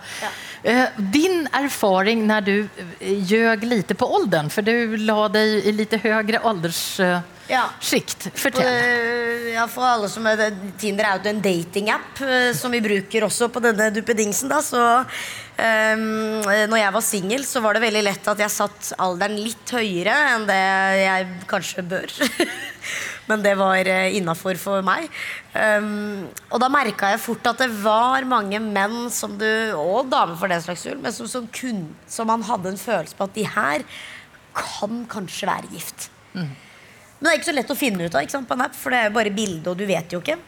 Eh, 0.63 0.85
din 0.97 1.49
erfaring 1.53 2.27
når 2.27 2.41
du 2.41 2.69
ljøg 3.01 3.25
ljög 3.31 3.65
lite 3.65 3.95
på 3.95 4.15
åldern, 4.15 4.51
for 4.51 4.63
du 4.63 4.97
la 4.97 5.29
deg 5.29 5.67
i 5.67 5.73
litt 5.73 5.95
høyere 6.03 6.43
åldersskikt. 6.45 7.01
Eh, 7.01 7.35
Ja. 7.49 7.65
Fortell. 8.35 8.67
Eh, 9.59 9.63
Ja, 9.63 9.67
for 9.67 9.87
alle 9.87 10.09
som 10.11 10.27
er, 10.29 10.53
Tinder 10.79 11.09
er 11.09 11.19
jo 11.19 11.31
en 11.33 11.43
datingapp 11.43 12.23
eh, 12.23 12.53
som 12.55 12.73
vi 12.75 12.83
bruker 12.85 13.27
også 13.27 13.49
på 13.51 13.63
denne 13.65 13.91
duppedingsen. 13.95 14.51
da, 14.51 14.61
så 14.63 14.83
um, 15.03 16.43
Når 16.71 16.79
jeg 16.79 16.95
var 16.95 17.05
singel, 17.05 17.45
så 17.45 17.63
var 17.65 17.75
det 17.75 17.83
veldig 17.83 18.05
lett 18.07 18.29
at 18.31 18.39
jeg 18.39 18.55
satt 18.55 18.93
alderen 18.99 19.39
litt 19.41 19.73
høyere 19.75 20.15
enn 20.35 20.47
det 20.49 20.61
jeg 21.03 21.27
kanskje 21.51 21.87
bør. 21.91 22.15
Men 23.29 23.43
det 23.45 23.57
var 23.59 23.91
uh, 23.91 24.17
innafor 24.17 24.61
for 24.61 24.85
meg. 24.87 25.11
Um, 25.53 26.29
og 26.53 26.63
da 26.63 26.71
merka 26.73 27.11
jeg 27.13 27.25
fort 27.25 27.51
at 27.51 27.65
det 27.65 27.69
var 27.83 28.25
mange 28.29 28.63
menn 28.63 29.11
som 29.13 29.35
du, 29.41 29.51
og 29.75 30.09
damer 30.13 30.39
for 30.39 30.49
den 30.49 30.63
slags 30.65 30.87
skyld, 30.87 31.03
men 31.03 31.13
som, 31.13 31.29
som, 31.29 31.51
kun, 31.53 31.83
som 32.09 32.31
man 32.31 32.47
hadde 32.47 32.73
en 32.73 32.81
følelse 32.81 33.19
på 33.19 33.27
at 33.27 33.37
de 33.37 33.45
her 33.45 33.85
kan 34.57 35.05
kanskje 35.11 35.51
være 35.51 35.75
gift. 35.75 36.09
Men 37.19 37.27
det 37.27 37.33
er 37.33 37.41
ikke 37.41 37.51
så 37.51 37.57
lett 37.57 37.73
å 37.75 37.79
finne 37.79 38.07
ut 38.07 38.14
av 38.14 38.29
sant, 38.31 38.47
på 38.49 38.55
en 38.55 38.62
app, 38.62 38.77
for 38.79 38.95
det 38.95 39.01
er 39.01 39.09
jo 39.11 39.16
bare 39.16 39.35
bilde, 39.35 39.73
og 39.73 39.79
du 39.81 39.85
vet 39.89 40.12
jo 40.14 40.21
ikke. 40.23 40.39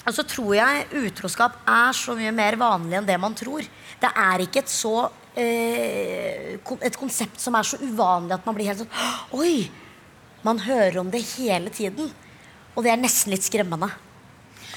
Og 0.00 0.16
så 0.16 0.24
tror 0.26 0.54
jeg 0.56 0.86
utroskap 1.06 1.60
er 1.68 1.92
så 1.94 2.16
mye 2.18 2.32
mer 2.34 2.56
vanlig 2.58 2.98
enn 2.98 3.06
det 3.06 3.18
man 3.20 3.36
tror. 3.38 3.62
Det 4.00 4.10
er 4.16 4.42
ikke 4.42 4.62
et 4.64 4.72
så 4.72 4.94
eh, 5.38 6.56
et 6.80 6.96
konsept 6.98 7.38
som 7.42 7.54
er 7.58 7.68
så 7.68 7.78
uvanlig 7.82 8.34
at 8.34 8.46
man 8.48 8.56
blir 8.56 8.70
helt 8.70 8.82
sånn 8.82 9.38
Oi! 9.38 9.68
Man 10.42 10.62
hører 10.64 11.02
om 11.02 11.10
det 11.12 11.20
hele 11.36 11.68
tiden. 11.68 12.08
Og 12.72 12.84
det 12.86 12.94
er 12.94 13.00
nesten 13.02 13.34
litt 13.34 13.44
skremmende. 13.44 13.90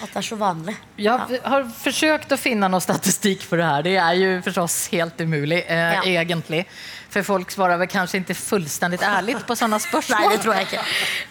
At 0.01 0.09
det 0.11 0.19
er 0.19 0.25
så 0.27 0.35
vanlig. 0.35 0.73
Jeg 0.99 1.39
har 1.45 1.67
forsøkt 1.77 2.33
å 2.35 2.39
finne 2.41 2.67
noe 2.67 2.83
statistikk 2.83 3.45
for 3.47 3.61
det 3.61 3.69
her. 3.69 3.85
Det 3.85 3.93
er 3.95 4.17
jo 4.19 4.31
forstås 4.43 4.75
helt 4.91 5.21
umulig, 5.23 5.61
eh, 5.63 5.93
Ja. 5.93 6.01
egentligen. 6.25 6.65
För 7.13 7.23
folk 7.23 7.51
svarar 7.51 7.77
väl 7.77 7.87
kanske 7.87 8.17
inte 8.17 8.33
fullständigt 8.33 9.01
ärligt 9.01 9.47
på 9.47 9.55
sådana 9.55 9.79
spörsmål. 9.87 10.19
Nei, 10.19 10.37
det 10.37 10.43
tror 10.43 10.55
jeg 10.55 10.63
ikke. 10.63 10.79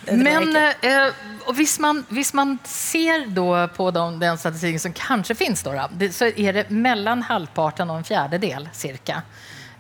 Tror 0.07 0.17
Men 0.17 0.49
ikke. 0.49 0.91
eh, 0.91 1.09
og 1.47 1.57
hvis, 1.59 1.79
man, 1.83 2.05
hvis 2.09 2.31
man 2.35 2.59
ser 2.65 3.27
då 3.27 3.69
på 3.69 3.91
de, 3.91 4.19
den 4.21 4.39
statistiken 4.39 4.81
som 4.81 4.93
kanskje 4.93 5.35
finns, 5.35 5.63
då, 5.63 5.73
då, 5.73 5.89
det, 5.93 6.13
så 6.13 6.27
er 6.27 6.53
det 6.53 6.71
mellom 6.71 7.23
halvparten 7.23 7.91
og 7.91 7.99
en 7.99 8.05
fjerdedel 8.07 8.69
cirka 8.73 9.23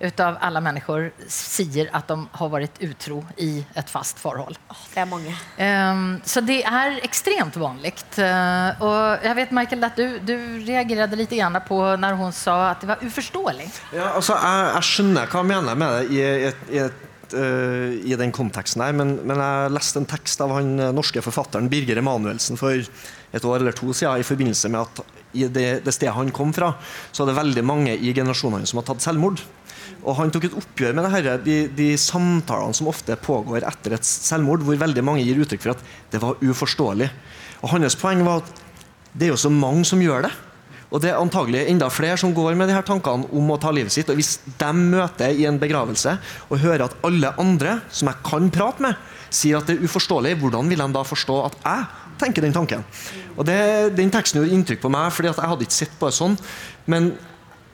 utav 0.02 0.36
alla 0.42 0.60
människor 0.60 1.10
sier 1.30 1.88
at 1.94 2.08
de 2.10 2.16
har 2.38 2.50
vært 2.50 2.80
utro 2.82 3.20
i 3.38 3.62
et 3.78 3.90
fast 3.90 4.18
forhold. 4.22 4.56
Det 4.92 5.02
er 5.04 5.08
mange. 5.10 5.34
Um, 5.58 6.02
så 6.26 6.42
det 6.44 6.60
er 6.66 6.98
ekstremt 7.06 7.56
vanligt. 7.60 8.04
Uh, 8.18 8.82
og 8.82 9.24
jeg 9.26 9.38
vet, 9.38 9.54
Michael, 9.54 9.86
at 9.86 10.00
du, 10.00 10.18
du 10.26 10.34
reagerte 10.66 11.18
litt 11.18 11.36
på 11.68 11.78
når 12.02 12.18
hun 12.18 12.34
sa 12.34 12.72
at 12.72 12.82
det 12.82 12.90
var 12.90 13.04
uforståelig. 13.06 13.68
Ja, 13.94 14.10
altså, 14.18 14.34
jeg, 14.34 14.68
jeg 14.74 14.88
skjønner 14.90 15.30
hva 15.30 15.40
hun 15.44 15.50
mener 15.54 15.78
med 15.78 15.96
det 15.96 16.04
i, 16.10 16.20
i, 16.20 16.50
et- 16.50 16.68
i, 16.72 16.82
et, 16.82 17.34
øh, 17.38 17.94
i 18.12 18.16
den 18.18 18.32
konteksten 18.34 18.82
her, 18.84 18.92
men, 18.92 19.14
men 19.24 19.38
jeg 19.40 19.72
leste 19.72 20.02
en 20.02 20.08
tekst 20.10 20.42
av 20.44 20.52
han 20.58 20.74
øh, 20.78 20.90
norske 20.94 21.22
forfatteren 21.24 21.70
Birger 21.72 22.02
Emanuelsen 22.02 22.58
for 22.60 22.74
et 22.76 23.44
år 23.48 23.62
eller 23.62 23.72
to 23.72 23.92
siden 23.96 24.20
i 24.20 24.26
forbindelse 24.26 24.68
med 24.68 24.82
at 24.84 25.02
i 25.32 25.46
det, 25.48 25.68
det 25.86 25.94
stedet 25.96 26.12
han 26.12 26.28
kom 26.34 26.50
fra, 26.52 26.74
så 27.08 27.22
er 27.24 27.30
det 27.30 27.38
veldig 27.38 27.62
mange 27.64 27.94
i 27.96 28.12
generasjonene 28.12 28.68
som 28.68 28.82
har 28.82 28.90
tatt 28.90 29.00
selvmord. 29.04 29.40
Og 30.02 30.16
Han 30.18 30.32
tok 30.34 30.48
et 30.48 30.56
oppgjør 30.58 30.96
med 30.96 31.06
det 31.06 31.12
her, 31.14 31.28
de, 31.44 31.58
de 31.76 31.88
samtalene 32.00 32.74
som 32.74 32.90
ofte 32.90 33.16
pågår 33.22 33.66
etter 33.68 33.96
et 33.96 34.06
selvmord, 34.06 34.64
hvor 34.66 34.78
veldig 34.80 35.04
mange 35.06 35.22
gir 35.22 35.38
uttrykk 35.44 35.62
for 35.62 35.76
at 35.76 35.84
det 36.10 36.22
var 36.22 36.40
uforståelig. 36.42 37.10
Og 37.62 37.74
Hans 37.76 37.98
poeng 37.98 38.24
var 38.26 38.42
at 38.42 38.62
det 39.12 39.28
er 39.28 39.34
jo 39.34 39.44
så 39.44 39.52
mange 39.52 39.84
som 39.86 40.02
gjør 40.02 40.26
det. 40.26 40.32
Og 40.92 41.00
det 41.00 41.08
er 41.08 41.20
antagelig 41.20 41.62
enda 41.70 41.88
flere 41.88 42.18
som 42.20 42.34
går 42.36 42.52
med 42.58 42.68
de 42.68 42.74
her 42.76 42.84
tankene 42.84 43.28
om 43.32 43.50
å 43.54 43.56
ta 43.60 43.70
livet 43.72 43.94
sitt. 43.94 44.10
Og 44.12 44.18
hvis 44.18 44.34
de 44.60 44.70
møter 44.76 45.32
i 45.32 45.46
en 45.48 45.60
begravelse 45.60 46.18
og 46.50 46.60
hører 46.60 46.84
at 46.84 46.96
alle 47.06 47.32
andre 47.40 47.78
som 47.88 48.10
jeg 48.10 48.20
kan 48.26 48.50
prate 48.52 48.84
med, 48.84 48.98
sier 49.32 49.56
at 49.56 49.70
det 49.70 49.78
er 49.78 49.86
uforståelig, 49.88 50.36
hvordan 50.42 50.68
vil 50.68 50.84
de 50.84 50.88
da 50.92 51.04
forstå 51.08 51.38
at 51.46 51.56
jeg 51.62 51.86
tenker 52.20 52.44
den 52.44 52.56
tanken? 52.56 52.84
Og 53.38 53.46
det, 53.48 53.96
Den 53.96 54.12
teksten 54.12 54.42
gjorde 54.42 54.52
inntrykk 54.58 54.82
på 54.82 54.92
meg, 54.92 55.08
fordi 55.16 55.32
jeg 55.32 55.52
hadde 55.54 55.68
ikke 55.68 55.80
sett 55.80 55.96
på 55.96 56.10
det 56.10 56.18
sånn. 56.18 56.36
Men 56.84 57.14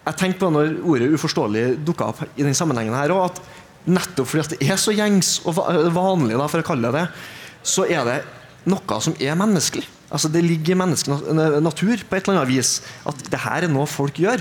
jeg 0.09 0.17
tenkte 0.17 0.47
på 0.47 0.53
når 0.53 0.79
ordet 0.89 1.11
'uforståelig' 1.13 1.85
dukka 1.85 2.09
opp 2.09 2.23
i 2.37 2.45
den 2.47 2.57
sammenhengen 2.57 2.97
her 2.97 3.13
òg, 3.13 3.29
at 3.29 3.41
nettopp 3.89 4.29
fordi 4.29 4.57
det 4.57 4.71
er 4.71 4.81
så 4.81 4.93
gjengs 4.93 5.41
og 5.45 5.61
vanlig, 5.95 6.37
da, 6.39 6.49
for 6.49 6.63
å 6.63 6.67
kalle 6.67 6.89
det 6.89 7.03
det, 7.03 7.07
så 7.63 7.85
er 7.85 8.05
det 8.09 8.19
noe 8.69 9.01
som 9.05 9.17
er 9.21 9.37
menneskelig. 9.39 9.87
Altså 10.09 10.31
Det 10.33 10.41
ligger 10.41 10.73
i 10.73 10.79
menneskets 10.81 11.27
natur 11.61 12.01
på 12.09 12.17
et 12.17 12.29
eller 12.29 12.41
annet 12.41 12.49
vis 12.49 12.81
at 13.05 13.19
det 13.29 13.41
her 13.43 13.67
er 13.67 13.73
noe 13.73 13.85
folk 13.87 14.17
gjør. 14.17 14.41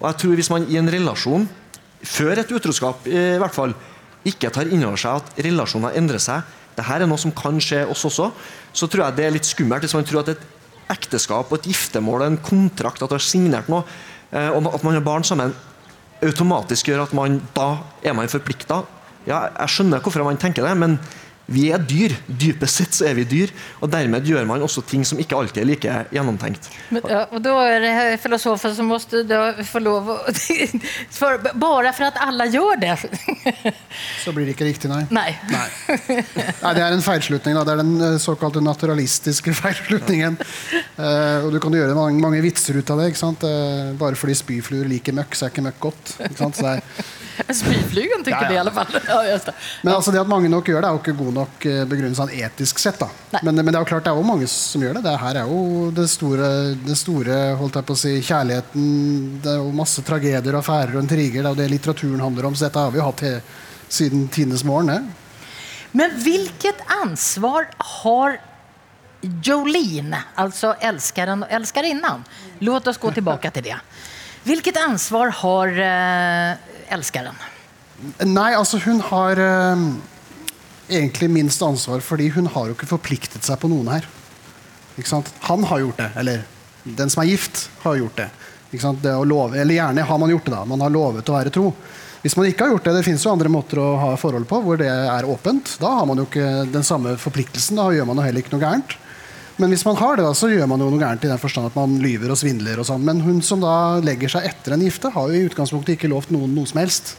Og 0.00 0.06
jeg 0.08 0.16
tror 0.22 0.34
Hvis 0.34 0.50
man 0.50 0.66
i 0.68 0.78
en 0.80 0.88
relasjon, 0.88 1.48
før 2.02 2.38
et 2.38 2.52
utroskap 2.52 3.06
i 3.06 3.38
hvert 3.38 3.54
fall, 3.54 3.74
ikke 4.24 4.50
tar 4.50 4.70
inn 4.70 4.84
over 4.84 4.96
seg 4.96 5.20
at 5.20 5.44
relasjoner 5.44 5.98
endrer 5.98 6.18
seg, 6.22 6.42
det 6.76 6.86
her 6.88 7.02
er 7.02 7.06
noe 7.10 7.20
som 7.20 7.34
kan 7.34 7.60
skje 7.60 7.84
oss 7.90 8.06
også, 8.08 8.30
så 8.72 8.88
tror 8.88 9.04
jeg 9.04 9.16
det 9.16 9.24
er 9.26 9.34
litt 9.34 9.44
skummelt 9.44 9.84
hvis 9.84 9.94
man 9.94 10.06
tror 10.08 10.22
at 10.22 10.32
et 10.32 10.46
ekteskap 10.92 11.50
og 11.50 11.58
et 11.58 11.68
giftermål, 11.70 12.24
en 12.26 12.40
kontrakt, 12.40 13.02
at 13.02 13.10
du 13.10 13.16
har 13.16 13.24
signert 13.24 13.68
noe, 13.68 13.84
og 14.32 14.68
at 14.74 14.84
man 14.84 14.96
har 14.96 15.04
barn 15.04 15.24
sammen, 15.24 15.52
automatisk 16.22 16.88
gjør 16.88 17.02
at 17.04 17.14
man 17.16 17.40
da 17.56 17.68
er 18.02 18.14
man 18.16 18.30
forplikta. 18.30 18.82
Ja, 19.26 19.44
jeg 19.52 19.70
skjønner 19.70 20.02
hvorfor 20.02 20.24
man 20.26 20.40
tenker 20.40 20.64
det, 20.66 20.72
men 20.78 20.96
vi 21.46 21.66
er 21.74 21.82
dyr. 21.82 22.12
Dypest 22.26 22.78
sett 22.80 22.94
så 22.96 23.06
er 23.10 23.16
vi 23.18 23.24
dyr. 23.28 23.50
Og 23.82 23.90
dermed 23.92 24.24
gjør 24.28 24.46
man 24.48 24.62
også 24.62 24.82
ting 24.86 25.02
som 25.08 25.18
ikke 25.20 25.36
alltid 25.36 25.62
er 25.64 25.68
like 25.68 25.96
gjennomtenkt. 26.14 26.68
Men, 26.94 27.02
ja, 27.10 27.24
og 27.34 27.42
da 27.44 27.54
er 27.68 27.82
det 27.82 27.92
filosofer 28.22 28.74
som 28.76 28.86
måste 28.92 29.24
da 29.28 29.40
få 29.66 29.82
lov 29.82 30.08
å 30.14 30.16
for, 31.18 31.38
Bare 31.58 31.92
for 31.96 32.06
at 32.08 32.20
alle 32.22 32.46
gjør 32.52 32.78
det. 32.82 32.94
Så 34.22 34.32
blir 34.32 34.46
det 34.48 34.54
ikke 34.56 34.68
riktig, 34.70 34.90
nei. 34.92 35.02
Nei. 35.12 35.30
Nei. 35.50 35.66
Nei, 36.62 36.72
Det 36.78 36.84
er 36.86 36.94
en 36.96 37.04
feilslutning. 37.04 37.56
Da. 37.58 37.64
Det 37.68 37.74
er 37.74 37.82
den 37.82 37.94
eh, 38.12 38.18
såkalte 38.22 38.62
naturalistiske 38.64 39.54
feilslutningen. 39.62 40.38
Uh, 40.96 41.46
og 41.46 41.50
Du 41.56 41.58
kan 41.62 41.74
gjøre 41.76 41.96
mange, 41.98 42.20
mange 42.22 42.40
vitser 42.44 42.78
ut 42.80 42.90
av 42.94 43.02
det. 43.02 43.10
ikke 43.12 43.22
sant? 43.24 43.44
Eh, 43.48 43.92
bare 44.00 44.18
fordi 44.18 44.38
spyfluer 44.38 44.88
liker 44.90 45.16
møkk, 45.18 45.36
så 45.36 45.48
er 45.48 45.54
ikke 45.54 45.66
møkk 45.68 45.82
godt. 45.90 46.14
Ikke 46.28 46.38
sant? 46.44 46.58
Så 46.62 46.70
det 46.70 46.80
Spyflygen 47.62 48.20
tykker 48.26 48.44
Ja, 48.44 48.44
ja. 48.44 48.48
det 48.50 48.54
i 48.54 48.60
alle 48.60 48.72
fall. 48.76 48.90
Ja, 49.08 49.18
just 49.32 49.46
det. 49.48 49.54
men 49.82 49.94
altså 49.94 50.12
det 50.12 50.20
at 50.20 50.28
mange 50.30 50.50
nok 50.52 50.66
gjør 50.68 50.82
det, 50.84 50.88
er 50.90 50.96
jo 50.98 51.00
ikke 51.00 51.14
god 51.16 51.31
nok 51.34 51.66
eh, 51.68 51.82
begrunnelse 51.88 52.22
sånn 52.22 52.34
etisk 52.36 52.80
sett. 52.82 53.02
Men, 53.40 53.56
men 53.58 53.70
det 53.70 53.78
er 53.78 53.82
jo 53.84 53.90
klart 53.90 54.06
det 54.06 54.12
er 54.12 54.20
jo 54.20 54.28
mange 54.28 54.48
som 54.50 54.84
gjør 54.84 54.98
det. 54.98 55.04
Det 55.06 55.16
her 55.22 55.40
er 55.42 55.50
jo 55.50 55.88
det 55.94 56.06
store, 56.12 56.52
det 56.84 56.98
store 57.00 57.40
holdt 57.60 57.80
jeg 57.80 57.88
på 57.88 57.96
å 57.96 58.02
si, 58.02 58.14
kjærligheten. 58.28 58.86
Det 59.42 59.52
er 59.54 59.58
jo 59.60 59.74
masse 59.76 60.04
tragedier 60.06 60.52
og 60.52 60.60
affærer 60.62 60.96
og 60.96 61.04
intriger. 61.04 61.40
Det 61.40 61.48
er 61.48 61.50
jo 61.56 61.60
det 61.62 61.72
litteraturen 61.72 62.24
handler 62.24 62.50
om. 62.50 62.56
Så 62.56 62.68
dette 62.68 62.84
har 62.84 62.94
vi 62.94 63.02
jo 63.02 63.08
hatt 63.08 63.26
he, 63.26 63.34
siden 63.92 64.28
tidenes 64.32 64.64
morgen. 64.68 64.94
Ja. 64.94 65.02
Men 65.92 66.16
hvilket 66.24 66.80
ansvar 67.02 67.68
har 68.02 68.40
Jolene, 69.22 70.18
altså 70.34 70.72
elskeren 70.82 71.44
og 71.44 71.52
elskerinnen 71.54 72.24
Låt 72.66 72.88
oss 72.90 72.98
gå 72.98 73.12
tilbake 73.14 73.52
til 73.54 73.68
det. 73.68 73.76
Hvilket 74.42 74.80
ansvar 74.82 75.30
har 75.38 75.76
eh, 75.78 76.72
elskeren? 76.90 77.36
Nei, 78.26 78.50
altså 78.58 78.80
hun 78.82 78.98
har 79.12 79.38
eh, 79.38 79.84
egentlig 80.88 81.30
minst 81.30 81.62
ansvar, 81.62 82.00
fordi 82.04 82.28
hun 82.34 82.48
har 82.52 82.68
jo 82.68 82.76
ikke 82.76 82.90
forpliktet 82.90 83.44
seg 83.46 83.60
på 83.62 83.70
noen 83.70 83.90
her. 83.92 84.08
Han 85.48 85.64
har 85.64 85.80
gjort 85.80 86.00
det, 86.02 86.10
eller 86.20 86.42
den 86.84 87.10
som 87.10 87.22
er 87.22 87.30
gift, 87.30 87.68
har 87.82 87.96
gjort 87.96 88.16
det. 88.18 88.30
Det 89.02 89.12
love, 89.28 89.58
eller 89.60 89.76
gjerne 89.76 90.04
har 90.08 90.18
man 90.18 90.30
gjort 90.32 90.48
det, 90.48 90.54
da. 90.54 90.64
Man 90.64 90.80
har 90.80 90.92
lovet 90.92 91.28
å 91.28 91.36
være 91.36 91.52
tro. 91.52 91.70
Hvis 92.22 92.36
man 92.38 92.46
ikke 92.46 92.64
har 92.64 92.76
gjort 92.76 92.84
det, 92.86 92.94
det 92.96 93.04
finnes 93.06 93.24
jo 93.26 93.32
andre 93.32 93.50
måter 93.50 93.80
å 93.82 93.88
ha 93.98 94.10
forhold 94.20 94.46
på 94.48 94.60
hvor 94.62 94.78
det 94.78 94.88
er 94.88 95.26
åpent. 95.28 95.74
Da 95.82 95.90
har 95.98 96.06
man 96.06 96.20
jo 96.20 96.26
ikke 96.28 96.68
den 96.70 96.86
samme 96.86 97.16
forpliktelsen. 97.18 97.80
Da 97.80 97.88
gjør 97.92 98.06
man 98.08 98.20
jo 98.20 98.26
heller 98.28 98.44
ikke 98.44 98.54
noe 98.54 98.62
gærent. 98.62 98.94
Men 99.60 99.74
hvis 99.74 99.84
man 99.84 99.98
har 99.98 100.16
det, 100.16 100.24
da, 100.24 100.32
så 100.34 100.48
gjør 100.48 100.70
man 100.70 100.80
jo 100.80 100.88
noe 100.92 101.02
gærent 101.02 101.26
i 101.26 101.30
den 101.32 101.40
forstand 101.42 101.68
at 101.68 101.76
man 101.76 101.98
lyver 102.00 102.32
og 102.32 102.38
svindler. 102.38 102.78
og 102.80 102.86
sånn. 102.88 103.02
Men 103.04 103.20
hun 103.26 103.42
som 103.44 103.60
da 103.62 103.98
legger 104.02 104.32
seg 104.32 104.46
etter 104.48 104.76
en 104.76 104.84
gifte, 104.86 105.10
har 105.12 105.28
jo 105.28 105.40
i 105.40 105.50
utgangspunktet 105.50 105.98
ikke 105.98 106.12
lovt 106.14 106.32
noen 106.34 106.54
noe 106.56 106.70
som 106.70 106.80
helst. 106.80 107.16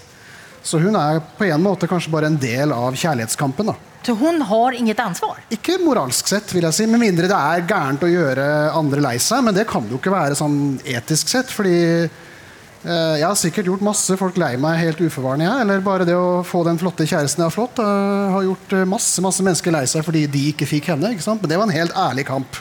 Så 0.63 0.79
hun 0.79 0.95
er 0.95 1.19
på 1.37 1.47
en 1.49 1.63
måte 1.63 1.89
kanskje 1.91 2.11
bare 2.13 2.29
en 2.31 2.39
del 2.39 2.71
av 2.71 2.95
kjærlighetskampen. 2.95 3.73
da. 3.73 3.75
Så 4.03 4.13
hun 4.19 4.41
har 4.41 4.75
inget 4.75 4.99
ansvar? 4.99 5.39
Ikke 5.51 5.77
moralsk 5.79 6.27
sett, 6.27 6.51
vil 6.55 6.65
jeg 6.67 6.75
si, 6.75 6.87
med 6.91 6.99
mindre 6.99 7.29
det 7.31 7.37
er 7.39 7.63
gærent 7.67 8.03
å 8.03 8.11
gjøre 8.11 8.45
andre 8.75 9.03
lei 9.03 9.15
seg. 9.23 9.43
Men 9.45 9.55
det 9.55 9.67
kan 9.69 9.85
det 9.85 9.95
jo 9.95 9.99
ikke 10.01 10.13
være 10.13 10.39
sånn 10.39 10.57
etisk 10.83 11.31
sett. 11.31 11.51
fordi 11.51 11.77
eh, 12.03 13.15
jeg 13.19 13.27
har 13.27 13.39
sikkert 13.39 13.71
gjort 13.71 13.85
masse 13.87 14.17
folk 14.19 14.39
lei 14.39 14.53
meg 14.59 14.81
helt 14.81 15.03
uforvarende. 15.03 15.47
Jeg. 15.47 15.63
Eller 15.63 15.85
bare 15.85 16.07
det 16.07 16.17
å 16.19 16.43
få 16.47 16.65
den 16.67 16.79
flotte 16.81 17.07
kjæresten 17.07 17.43
jeg 17.43 17.51
har 17.51 17.55
flott, 17.55 17.79
eh, 17.79 18.35
har 18.35 18.47
gjort 18.49 18.75
eh, 18.75 18.87
masse 18.95 19.23
masse 19.23 19.43
mennesker 19.43 19.75
lei 19.75 19.85
seg 19.87 20.03
fordi 20.07 20.25
de 20.31 20.45
ikke 20.51 20.67
fikk 20.67 20.91
henne. 20.91 21.11
ikke 21.15 21.27
sant? 21.27 21.43
Men 21.43 21.51
det 21.51 21.59
var 21.61 21.71
en 21.71 21.77
helt 21.79 21.95
ærlig 22.07 22.27
kamp. 22.31 22.59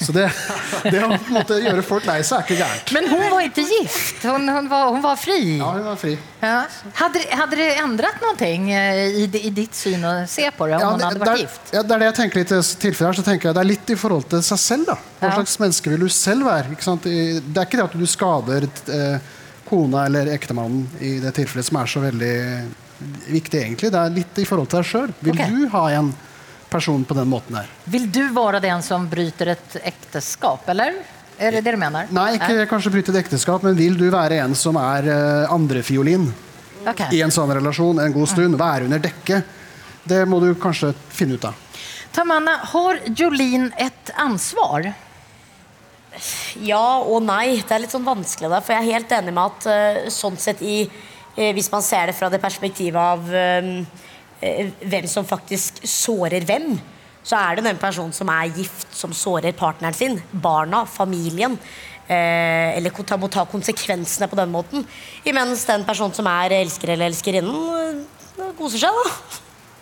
Så 0.00 0.14
det, 0.16 0.26
det 0.86 1.00
å 1.04 1.08
på 1.10 1.16
en 1.18 1.34
måte 1.34 1.58
gjøre 1.60 1.82
folk 1.84 2.06
lei 2.08 2.20
seg 2.24 2.38
er 2.38 2.46
ikke 2.46 2.58
gærent. 2.60 2.92
Men 2.96 3.08
hun 3.10 3.24
var 3.34 3.42
ikke 3.44 3.64
gift, 3.68 4.22
Hun, 4.24 4.48
hun, 4.48 4.68
var, 4.70 4.86
hun 4.94 5.02
var 5.04 5.18
fri. 5.20 5.38
Ja, 5.58 5.72
hun 5.76 5.84
var 5.90 5.98
fri. 6.00 6.14
Ja. 6.40 6.54
Hadde, 6.96 7.24
hadde, 7.36 7.58
det 7.60 7.68
endret 7.82 8.22
någonting 8.22 8.70
eh, 8.72 9.02
i, 9.22 9.26
i 9.28 9.52
ditt 9.54 9.76
syn 9.76 10.06
å 10.08 10.14
se 10.30 10.46
på 10.56 10.70
det 10.70 10.78
om 10.78 10.84
Ja, 10.84 10.92
hon 10.94 11.02
det, 11.02 11.10
hade 11.10 11.18
det, 11.18 11.24
varit 11.26 11.34
er, 11.34 11.44
gift? 11.44 11.74
ja, 11.74 11.82
det 11.84 11.96
er 11.96 12.04
det 12.04 12.08
jeg 12.08 12.18
tenker 12.20 12.42
litt 12.42 12.54
tilfellet 12.86 13.10
her, 13.10 13.18
så 13.20 13.26
tenker 13.26 13.50
jeg 13.50 13.58
Det 13.58 13.64
er 13.64 13.70
litt 13.72 13.92
i 13.92 13.98
forhold 14.00 14.30
til 14.32 14.44
seg 14.46 14.62
selv. 14.62 14.88
da 14.92 14.96
Hva 15.20 15.34
slags 15.36 15.58
menneske 15.60 15.92
vil 15.92 16.06
du 16.06 16.08
selv 16.14 16.48
være? 16.48 16.72
Det 17.04 17.60
er 17.60 17.68
ikke 17.68 17.82
det 17.82 17.88
at 17.90 17.98
du 18.00 18.06
skader 18.08 18.68
eh, 18.70 19.36
kona 19.70 20.06
eller 20.08 20.32
ektemannen 20.32 20.88
i 21.04 21.18
det 21.22 21.34
tilfellet 21.36 21.68
som 21.68 21.78
er 21.78 21.90
så 21.90 22.02
veldig 22.02 22.34
viktig, 23.30 23.60
egentlig. 23.60 23.92
Det 23.92 24.00
er 24.00 24.16
litt 24.16 24.40
i 24.40 24.48
forhold 24.48 24.70
til 24.70 24.80
deg 24.80 24.88
sjøl. 24.90 25.12
Vil 25.20 25.36
okay. 25.36 25.54
du 25.54 25.70
ha 25.74 25.84
en 25.98 26.10
person 26.70 27.04
på 27.04 27.16
den 27.18 27.28
måten 27.30 27.58
her? 27.60 27.70
Vil 27.90 28.06
du 28.12 28.22
være 28.34 28.62
den 28.64 28.84
som 28.86 29.08
bryter 29.10 29.54
et 29.56 29.80
ekteskap, 29.92 30.68
eller? 30.72 31.00
Er 31.40 31.56
det 31.56 31.64
det 31.64 31.72
du 31.74 31.80
mener? 31.80 32.10
Nei, 32.12 32.34
ikke 32.36 32.66
kanskje 32.68 32.92
bryte 32.92 33.14
et 33.14 33.22
ekteskap, 33.22 33.64
men 33.64 33.76
vil 33.78 33.96
du 33.98 34.06
være 34.12 34.42
en 34.44 34.54
som 34.58 34.76
er 34.80 35.08
eh, 35.08 35.52
andrefiolin 35.52 36.28
okay. 36.84 37.08
i 37.16 37.22
en 37.24 37.32
sånn 37.32 37.52
relasjon 37.56 38.02
en 38.02 38.14
god 38.14 38.28
stund? 38.28 38.58
Være 38.60 38.90
under 38.90 39.00
dekket? 39.02 39.56
Det 40.04 40.24
må 40.28 40.40
du 40.42 40.52
kanskje 40.60 40.92
finne 41.12 41.38
ut 41.38 41.46
av. 41.48 41.56
Tamanna, 42.12 42.56
har 42.72 42.98
Jolin 43.16 43.70
et 43.78 44.12
ansvar? 44.18 44.90
Ja 46.58 47.00
og 47.00 47.22
nei. 47.22 47.60
Det 47.62 47.76
er 47.76 47.84
litt 47.84 47.94
sånn 47.94 48.06
vanskelig 48.06 48.50
da, 48.50 48.58
For 48.64 48.74
jeg 48.74 48.82
er 48.82 48.98
helt 48.98 49.12
enig 49.14 49.34
med 49.36 49.44
at 49.44 49.68
eh, 49.70 50.08
sånn 50.12 50.38
sett 50.40 50.62
i 50.66 50.82
eh, 50.82 51.52
Hvis 51.54 51.70
man 51.72 51.84
ser 51.86 52.10
det 52.10 52.16
fra 52.18 52.28
det 52.32 52.42
perspektivet 52.42 52.98
av 52.98 53.30
eh, 53.30 53.70
eh, 53.70 54.08
hvem 54.40 55.06
som 55.10 55.26
faktisk 55.28 55.82
sårer 55.86 56.44
hvem, 56.48 56.74
så 57.22 57.36
er 57.36 57.58
det 57.58 57.66
den 57.68 57.78
personen 57.80 58.14
som 58.16 58.30
er 58.32 58.48
gift, 58.56 58.88
som 58.96 59.12
sårer 59.12 59.52
partneren 59.52 59.94
sin. 59.94 60.16
Barna, 60.32 60.86
familien. 60.88 61.58
Eh, 62.10 62.76
eller 62.78 62.90
ta- 63.06 63.18
må 63.20 63.28
ta 63.30 63.44
konsekvensene 63.46 64.26
på 64.26 64.36
den 64.36 64.50
måten. 64.50 64.86
Imens 65.24 65.64
den 65.68 65.84
personen 65.84 66.14
som 66.16 66.26
er 66.26 66.50
elsker 66.62 66.88
eller 66.96 67.06
elskerinnen, 67.12 68.06
eh, 68.40 68.52
koser 68.58 68.78
seg, 68.82 68.90
da. 69.04 69.10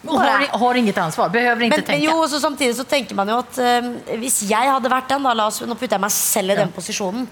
Har, 0.09 0.45
har 0.61 0.75
inget 0.79 0.99
ansvar, 1.03 1.29
Behøver 1.29 1.65
ikke 1.67 1.77
Men, 1.77 1.85
men 1.89 2.03
jo, 2.05 2.27
så 2.31 2.39
samtidig 2.41 2.77
så 2.79 2.85
tenker 2.87 3.17
man 3.19 3.29
jo 3.33 3.39
at 3.43 3.57
eh, 3.59 3.89
hvis 4.21 4.45
jeg 4.49 4.69
hadde 4.71 4.91
vært 4.93 5.09
den, 5.11 5.25
da, 5.27 5.33
la 5.35 5.49
oss, 5.51 5.59
nå 5.67 5.75
putter 5.75 5.97
jeg 5.97 6.05
meg 6.05 6.13
selv 6.15 6.55
i 6.55 6.57
den 6.61 6.71
posisjonen 6.71 7.25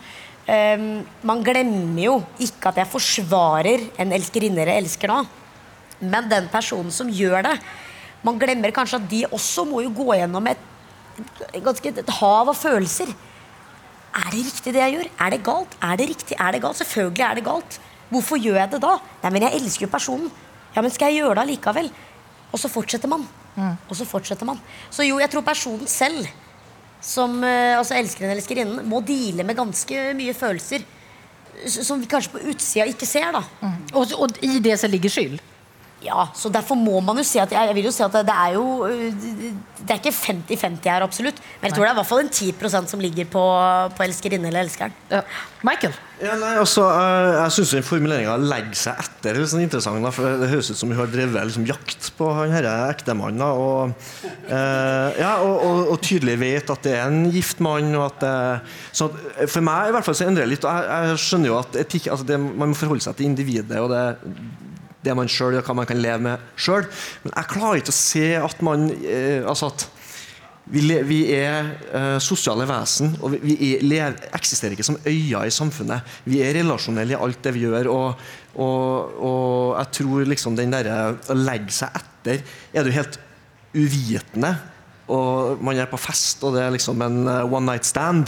eh, 0.50 0.82
Man 1.22 1.44
glemmer 1.46 2.02
jo 2.02 2.16
ikke 2.42 2.72
at 2.72 2.80
jeg 2.82 2.90
forsvarer 2.90 3.84
en 4.02 4.10
elskerinne 4.18 4.64
eller 4.64 4.80
elsker 4.82 5.12
nå. 5.12 5.20
Men 6.00 6.28
den 6.30 6.48
personen 6.52 6.92
som 6.92 7.08
gjør 7.08 7.44
det, 7.46 7.56
man 8.26 8.38
glemmer 8.40 8.74
kanskje 8.74 8.98
at 9.00 9.08
de 9.10 9.22
også 9.30 9.64
må 9.68 9.82
jo 9.84 9.92
gå 9.96 10.16
gjennom 10.18 10.48
et, 10.50 10.62
ganske, 11.64 11.92
et 12.02 12.14
hav 12.18 12.50
av 12.52 12.56
følelser. 12.58 13.12
Er 14.16 14.30
det 14.32 14.42
riktig 14.48 14.72
det 14.74 14.82
jeg 14.82 14.96
gjør? 14.96 15.10
Er 15.26 15.34
det 15.34 15.42
galt? 15.44 15.76
Er 15.84 16.00
det 16.00 16.08
riktig? 16.12 16.36
Er 16.40 16.56
det 16.56 16.62
galt? 16.64 16.80
Selvfølgelig 16.80 17.26
er 17.28 17.38
det 17.38 17.46
galt. 17.46 17.78
Hvorfor 18.10 18.40
gjør 18.40 18.58
jeg 18.62 18.72
det 18.74 18.82
da? 18.84 18.96
Nei, 19.22 19.32
men 19.34 19.46
jeg 19.46 19.60
elsker 19.60 19.86
jo 19.86 19.92
personen. 19.92 20.30
Ja, 20.76 20.82
men 20.84 20.92
skal 20.92 21.12
jeg 21.12 21.22
gjøre 21.22 21.38
det 21.38 21.44
allikevel? 21.46 21.90
Og 22.52 22.60
så 22.60 22.70
fortsetter 22.72 23.10
man. 23.10 23.24
Og 23.88 23.96
så 23.96 24.04
fortsetter 24.08 24.48
man. 24.48 24.60
Så 24.92 25.06
jo, 25.06 25.18
jeg 25.20 25.32
tror 25.32 25.44
personen 25.46 25.88
selv, 25.90 26.28
som 27.00 27.38
eh, 27.44 27.76
altså 27.76 27.96
elskeren 27.96 28.30
eller 28.30 28.40
elskerinnen, 28.40 28.84
må 28.88 29.00
deale 29.04 29.44
med 29.46 29.56
ganske 29.58 30.10
mye 30.16 30.34
følelser 30.36 30.84
som 31.64 32.00
vi 32.00 32.08
kanskje 32.10 32.34
på 32.34 32.42
utsida 32.52 32.84
ikke 32.90 33.08
ser. 33.08 33.30
da 33.32 33.42
Mm. 33.62 33.76
Og, 33.94 34.12
og 34.18 34.38
i 34.44 34.58
det 34.60 34.78
så 34.80 34.88
ligger 34.90 35.10
skyld. 35.10 35.40
Ja, 36.06 36.28
så 36.34 36.50
Derfor 36.52 36.78
må 36.78 37.00
man 37.04 37.18
jo 37.18 37.24
si 37.26 37.40
at 37.42 37.52
jeg, 37.52 37.68
jeg 37.70 37.76
vil 37.78 37.88
jo 37.88 37.94
si 37.94 38.04
at 38.06 38.14
det, 38.14 38.24
det 38.28 38.34
er 38.36 38.56
jo 38.56 38.64
Det 38.86 39.92
er 39.92 40.00
ikke 40.00 40.14
50-50 40.14 40.90
her, 40.90 41.04
absolutt. 41.04 41.40
Men 41.60 41.70
jeg 41.70 41.76
tror 41.76 41.84
det 41.84 41.90
er 41.90 41.96
i 41.96 42.00
hvert 42.00 42.10
fall 42.10 42.24
en 42.24 42.32
10% 42.32 42.92
som 42.92 43.02
ligger 43.02 43.28
på, 43.30 43.44
på 43.96 44.06
elskerinne 44.06 44.50
eller 44.50 44.66
elskeren. 44.66 44.94
Ja. 45.12 45.22
Michael? 45.66 45.94
Ja, 46.16 46.32
nei, 46.40 46.54
altså, 46.56 46.86
eh, 46.88 47.34
jeg 47.34 47.52
syns 47.52 47.86
formuleringa 47.86 48.38
'legger 48.40 48.78
seg 48.78 49.00
etter' 49.02 49.34
er 49.34 49.42
litt 49.42 49.50
sånn 49.52 49.64
interessant. 49.66 50.00
Da, 50.00 50.12
for 50.14 50.38
Det 50.40 50.48
høres 50.48 50.70
ut 50.72 50.78
som 50.80 50.92
hun 50.92 50.98
har 50.98 51.10
drevet 51.12 51.48
liksom, 51.50 51.66
jakt 51.68 52.08
på 52.16 52.30
han 52.38 52.54
herre 52.54 52.72
ektemannen. 52.88 53.44
Og, 53.44 53.92
eh, 54.48 55.20
ja, 55.20 55.34
og, 55.44 55.56
og, 55.60 55.80
og 55.92 56.00
tydelig 56.00 56.38
vet 56.40 56.72
at 56.72 56.82
det 56.88 56.94
er 56.96 57.10
en 57.10 57.30
gift 57.34 57.60
mann. 57.60 57.92
Og 57.98 58.06
at 58.08 58.20
det, 58.24 58.36
så 58.96 59.10
at, 59.10 59.50
for 59.52 59.60
meg 59.66 59.90
i 59.90 59.96
hvert 59.96 60.08
fall 60.08 60.16
så 60.16 60.28
endrer 60.30 60.48
det 60.48 60.54
litt. 60.56 60.64
og 60.64 60.72
Jeg, 60.72 61.10
jeg 61.10 61.24
skjønner 61.26 61.52
jo 61.52 61.58
at 61.60 61.80
etikk, 61.84 62.08
altså 62.14 62.28
det, 62.32 62.40
man 62.40 62.72
må 62.72 62.78
forholde 62.78 63.04
seg 63.04 63.18
til 63.18 63.28
individet 63.28 63.82
og 63.82 63.92
det, 63.92 64.04
det 65.06 65.16
man 65.18 65.30
selv, 65.30 65.62
hva 65.64 65.76
man 65.78 65.88
kan 65.88 66.00
leve 66.02 66.22
med 66.26 66.48
sjøl. 66.58 66.88
Men 67.24 67.36
jeg 67.36 67.52
klarer 67.54 67.82
ikke 67.82 67.94
å 67.94 67.98
se 68.00 68.26
at 68.40 68.64
man 68.66 68.90
eh, 69.02 69.46
altså 69.46 69.70
at 69.72 69.86
vi, 70.66 70.82
vi 71.06 71.20
er 71.30 71.68
eh, 71.94 72.16
sosiale 72.22 72.66
vesen, 72.66 73.12
og 73.22 73.36
vi, 73.36 73.38
vi 73.44 73.68
er, 73.76 73.84
lev, 73.86 74.16
eksisterer 74.34 74.74
ikke 74.74 74.86
som 74.86 74.98
øyer 75.06 75.46
i 75.46 75.54
samfunnet. 75.54 76.16
Vi 76.26 76.40
er 76.42 76.56
relasjonelle 76.58 77.14
i 77.14 77.20
alt 77.20 77.38
det 77.44 77.54
vi 77.54 77.62
gjør, 77.68 77.90
og, 77.92 78.24
og, 78.58 79.20
og 79.28 79.76
jeg 79.78 79.92
tror 80.00 80.30
liksom 80.32 80.58
den 80.58 80.74
derre 80.74 81.14
å 81.30 81.38
legge 81.38 81.74
seg 81.74 81.94
etter 82.00 82.42
Er 82.74 82.82
du 82.82 82.90
helt 82.90 83.20
uvitende, 83.76 84.56
og 85.12 85.62
man 85.62 85.78
er 85.78 85.86
på 85.86 86.00
fest, 86.02 86.42
og 86.42 86.56
det 86.56 86.64
er 86.64 86.74
liksom 86.74 87.02
en 87.06 87.20
eh, 87.30 87.44
one 87.46 87.66
night 87.70 87.86
stand 87.86 88.26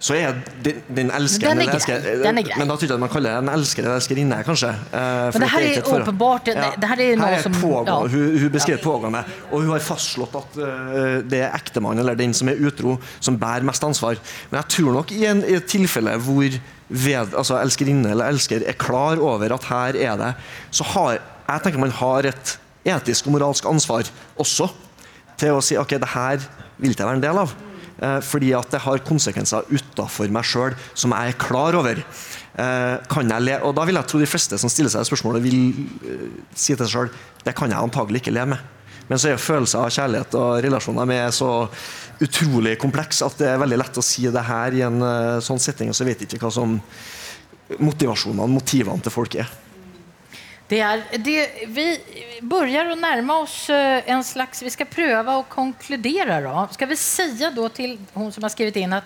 så 0.00 0.14
er 0.14 0.36
den, 0.62 0.76
den 0.94 1.08
elskeren 1.10 1.58
Den 1.58 1.62
er 1.64 1.70
grei. 1.72 1.74
elsker- 1.80 2.22
Den 2.22 2.38
er 2.38 2.42
grei. 2.46 2.58
Men 2.58 2.68
da 2.68 2.76
tror 2.76 2.88
jeg 2.92 3.00
man 3.02 3.08
kaller 3.10 3.30
det 3.34 3.38
en 3.42 3.48
elsker 3.58 3.82
eller 3.82 3.96
elskerinne, 3.98 4.36
kanskje. 4.46 4.70
men 4.92 5.32
for 5.32 5.38
det 5.42 5.48
her 5.50 5.58
at 5.58 5.76
er 5.78 6.02
åpenbart, 6.02 6.44
det- 6.46 6.54
det 6.80 6.88
her 6.88 7.00
er 7.02 7.16
noe 7.16 7.26
Her 7.26 7.42
som- 7.42 7.52
pågående, 7.52 7.88
ja. 7.88 8.08
hun, 8.14 8.38
hun 8.38 8.50
beskriver 8.50 8.82
pågående, 8.82 9.24
og 9.50 9.60
hun 9.62 9.70
har 9.70 9.78
fastslått 9.80 10.34
at 10.36 10.56
eh, 10.62 11.22
det 11.28 11.40
er 11.42 11.50
ektemannen 11.58 11.98
eller 11.98 12.14
den 12.14 12.32
som 12.34 12.48
er 12.48 12.54
utro, 12.62 12.98
som 13.20 13.36
bærer 13.38 13.62
mest 13.64 13.82
ansvar. 13.82 14.16
Men 14.50 14.62
jeg 14.62 14.68
tror 14.68 14.92
nok 14.92 15.12
i, 15.12 15.24
en, 15.26 15.42
i 15.44 15.54
et 15.58 15.66
tilfelle 15.66 16.14
hvor 16.18 16.60
ved, 16.90 17.34
altså 17.36 17.58
elskerinne 17.60 18.10
eller 18.10 18.28
elsker 18.30 18.62
er 18.66 18.72
klar 18.78 19.18
over 19.18 19.52
at 19.52 19.64
her 19.64 19.96
er 19.96 20.16
det, 20.16 20.34
så 20.70 20.84
har 20.84 21.18
jeg 21.48 21.62
tenker 21.62 21.78
man 21.80 21.90
har 21.90 22.26
et 22.26 22.58
etisk 22.86 23.26
og 23.26 23.32
moralsk 23.32 23.64
ansvar 23.66 24.04
også 24.38 24.70
til 25.38 25.48
å 25.56 25.60
si 25.62 25.76
ok, 25.76 25.88
det 25.98 26.08
her 26.14 26.38
vil 26.78 26.90
ikke 26.92 27.00
jeg 27.02 27.06
være 27.08 27.16
en 27.16 27.22
del 27.22 27.38
av. 27.38 27.52
Eh, 27.98 28.18
fordi 28.22 28.52
at 28.54 28.70
det 28.70 28.80
har 28.84 29.00
konsekvenser 29.06 29.66
utafor 29.74 30.30
meg 30.30 30.46
sjøl 30.46 30.76
som 30.94 31.14
jeg 31.16 31.32
er 31.32 31.38
klar 31.40 31.74
over. 31.78 31.98
Eh, 31.98 32.94
kan 33.10 33.30
jeg 33.34 33.44
le 33.44 33.56
og 33.66 33.74
Da 33.74 33.86
vil 33.88 33.98
jeg 33.98 34.10
tro 34.10 34.20
de 34.22 34.30
fleste 34.30 34.58
som 34.58 34.70
stiller 34.70 34.92
seg 34.92 35.06
spørsmålet, 35.08 35.42
vil 35.42 35.58
eh, 36.06 36.26
si 36.54 36.76
til 36.76 36.84
seg 36.84 36.94
sjøl 36.94 37.12
det 37.46 37.56
kan 37.58 37.70
jeg 37.70 37.82
antagelig 37.82 38.22
ikke 38.22 38.34
leve 38.36 38.54
med. 38.54 38.74
Men 39.08 39.18
så 39.18 39.30
er 39.30 39.34
jo 39.34 39.42
følelser 39.42 39.80
av 39.82 39.92
kjærlighet 39.94 40.34
og 40.36 40.58
relasjoner 40.62 41.08
med 41.08 41.34
så 41.34 41.50
utrolig 42.22 42.76
kompleks 42.78 43.22
at 43.24 43.38
det 43.40 43.48
er 43.50 43.62
veldig 43.62 43.78
lett 43.80 43.98
å 43.98 44.04
si 44.04 44.26
det 44.28 44.42
her 44.44 44.74
i 44.76 44.82
en 44.84 45.00
sånn 45.40 45.62
setting, 45.62 45.88
og 45.88 45.96
så 45.96 46.04
vet 46.04 46.20
jeg 46.20 46.28
ikke 46.28 46.42
hva 46.44 46.50
som 46.52 46.74
motivasjonene, 47.80 48.50
motivene 48.52 49.00
til 49.00 49.14
folk 49.14 49.38
er. 49.40 49.48
Det 50.68 50.80
är, 50.80 51.02
det, 51.18 51.48
vi 51.66 52.00
börjar 52.42 52.86
att 52.86 52.98
närma 52.98 53.38
oss 53.38 53.70
eh, 53.70 54.02
en 54.10 54.24
slags... 54.24 54.62
Vi 54.62 54.70
ska 54.70 54.84
pröva 54.84 55.36
å 55.36 55.42
konkludera. 55.42 56.40
Då. 56.40 56.68
Ska 56.72 56.86
vi 56.86 56.96
säga 56.96 57.50
då 57.50 57.68
till 57.68 57.98
hon 58.12 58.32
som 58.32 58.42
har 58.42 58.50
skrivit 58.50 58.76
in 58.76 58.92
att 58.92 59.04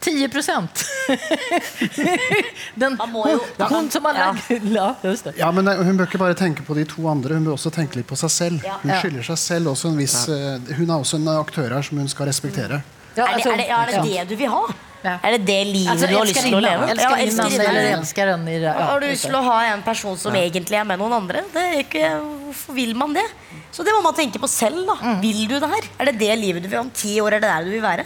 10 0.00 0.28
procent. 0.28 0.84
Den, 2.74 2.98
hun, 3.00 3.40
hon 3.58 3.90
som 3.90 4.04
har 4.04 4.14
Ja. 4.14 4.36
lagt... 4.60 5.26
Ja. 5.32 5.32
Ja, 5.36 5.52
men 5.52 5.66
Hun 5.68 5.96
bør 5.96 6.06
ikke 6.06 6.18
bare 6.18 6.34
tenke 6.34 6.62
på 6.62 6.74
de 6.74 6.84
to 6.84 7.06
andre, 7.08 7.34
hun 7.34 7.44
bør 7.44 7.56
også 7.56 7.70
tenke 7.72 7.96
litt 8.00 8.08
på 8.10 8.16
seg 8.18 8.30
selv. 8.30 8.66
Hun 8.82 8.92
skylder 9.00 9.22
seg 9.30 9.38
selv 9.40 9.72
også 9.72 9.88
en 9.92 9.96
viss 9.98 10.16
eh, 10.28 10.58
Hun 10.76 10.90
er 10.90 10.98
også 10.98 11.16
en 11.16 11.28
aktør 11.38 11.72
her 11.72 11.82
som 11.86 11.98
hun 12.02 12.08
skal 12.08 12.28
respektere. 12.28 12.82
Ja, 13.14 13.26
Er 13.28 13.36
det, 13.38 13.46
er 13.46 13.56
det, 13.56 13.68
er 13.68 13.86
det 13.92 14.02
det 14.10 14.28
du 14.28 14.36
vil 14.36 14.48
ha? 14.50 14.62
Ja. 15.04 15.18
Er 15.22 15.34
det 15.36 15.46
det 15.46 15.58
livet 15.68 15.90
altså, 15.92 16.06
du 16.08 16.14
har 16.16 16.24
lyst 16.24 16.40
til 16.40 16.54
å 16.56 16.60
leve? 16.64 16.86
elskerinnan. 16.94 17.52
eller 17.60 17.88
älskaren 17.98 18.48
i 18.48 18.58
det. 18.58 18.70
Ja, 18.72 18.84
Har 18.88 19.00
du 19.00 19.06
lyst 19.06 19.26
til 19.28 19.34
å 19.36 19.42
ha 19.44 19.58
en 19.68 19.82
person 19.84 20.16
som 20.18 20.34
egentlig 20.34 20.78
er 20.80 20.84
med 20.88 20.98
noen 20.98 21.12
andre? 21.12 21.42
Det 21.52 21.60
er 21.62 21.76
ikke, 21.82 22.08
hvorfor 22.46 22.72
vil 22.78 22.94
man 22.96 23.12
det? 23.12 23.24
Så 23.70 23.84
det 23.84 23.92
må 23.92 24.00
man 24.02 24.14
tenke 24.16 24.40
på 24.40 24.48
selv. 24.48 24.86
da 24.86 24.96
Mm. 25.02 25.20
Vil 25.20 25.46
du 25.48 25.58
det 25.60 25.68
her? 25.68 25.84
Er 25.98 26.04
det 26.10 26.18
det 26.18 26.38
livet 26.38 26.62
du 26.62 26.68
vil 26.68 26.78
ha 26.78 26.84
om 26.86 26.90
ti 26.90 27.20
år? 27.20 27.34
Er 27.34 27.40
det 27.40 27.48
der 27.50 27.64
du 27.64 27.70
vil 27.70 27.82
være? 27.82 28.04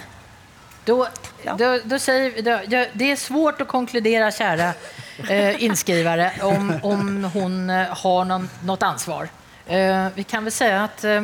Då, 0.84 1.06
Ja. 1.44 1.54
då, 1.54 1.78
då 1.84 1.98
säger, 1.98 2.42
då, 2.42 2.61
ja, 2.68 2.86
det 2.92 3.11
är 3.12 3.16
svårt 3.16 3.61
att 3.61 3.68
konkludera, 3.68 4.30
kära 4.30 4.72
eh, 5.28 5.62
inskrivare, 5.64 6.32
om, 6.42 6.80
om 6.82 7.24
hon 7.34 7.70
eh, 7.70 7.86
har 7.90 8.24
någon, 8.24 8.50
något 8.64 8.82
ansvar. 8.82 9.28
Eh, 9.66 10.06
vi 10.14 10.24
kan 10.24 10.44
väl 10.44 10.52
säga 10.52 10.84
att 10.84 11.04
eh, 11.04 11.22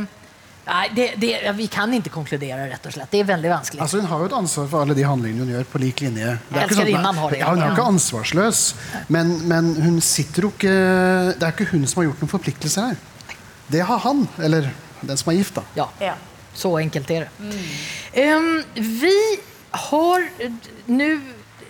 nej, 0.67 0.91
det, 0.97 1.07
det, 1.21 1.31
ja, 1.45 1.53
vi 1.57 1.67
kan 1.73 1.93
ikke 1.97 2.13
konkludere, 2.15 2.69
rett 2.71 2.87
og 2.89 2.95
slett. 2.97 3.11
Det 3.13 3.23
er 3.23 3.29
veldig 3.29 3.51
vanskelig. 3.53 3.83
Altså 3.85 4.01
Hun 4.01 4.11
har 4.11 4.23
jo 4.25 4.29
et 4.31 4.37
ansvar 4.41 4.69
for 4.73 4.85
alle 4.85 4.97
de 4.99 5.07
handlingene 5.07 5.45
hun 5.45 5.55
gjør, 5.55 5.67
på 5.73 5.83
lik 5.83 6.05
linje. 6.05 6.37
Det 6.49 6.61
er 6.61 6.69
ikke 6.69 6.79
Elskerinnan 6.81 7.21
har 7.23 7.35
det, 7.35 7.41
ja, 7.43 7.51
hun 7.53 7.65
er 7.65 7.75
ikke 7.75 7.89
ansvarsløs, 7.95 8.63
men, 9.15 9.35
men 9.51 9.73
hun 9.85 9.99
sitter 10.05 10.49
jo 10.49 10.53
ikke 10.55 10.77
Det 11.35 11.43
er 11.43 11.53
ikke 11.53 11.71
hun 11.73 11.87
som 11.91 12.03
har 12.03 12.11
gjort 12.11 12.25
noen 12.25 12.35
forpliktelser 12.37 12.93
her. 12.93 13.35
Det 13.73 13.83
har 13.89 14.01
han, 14.05 14.27
eller 14.45 14.71
den 15.05 15.21
som 15.21 15.33
er 15.33 15.41
gift, 15.41 15.59
da. 15.59 15.67
ja. 15.81 15.89
Ja. 16.05 16.15
Så 16.55 16.71
enkelt 16.79 17.11
er 17.11 17.25
det. 17.25 17.55
Ehm, 18.23 18.61
vi 18.79 19.17
har 19.75 20.23
nu 20.87 21.09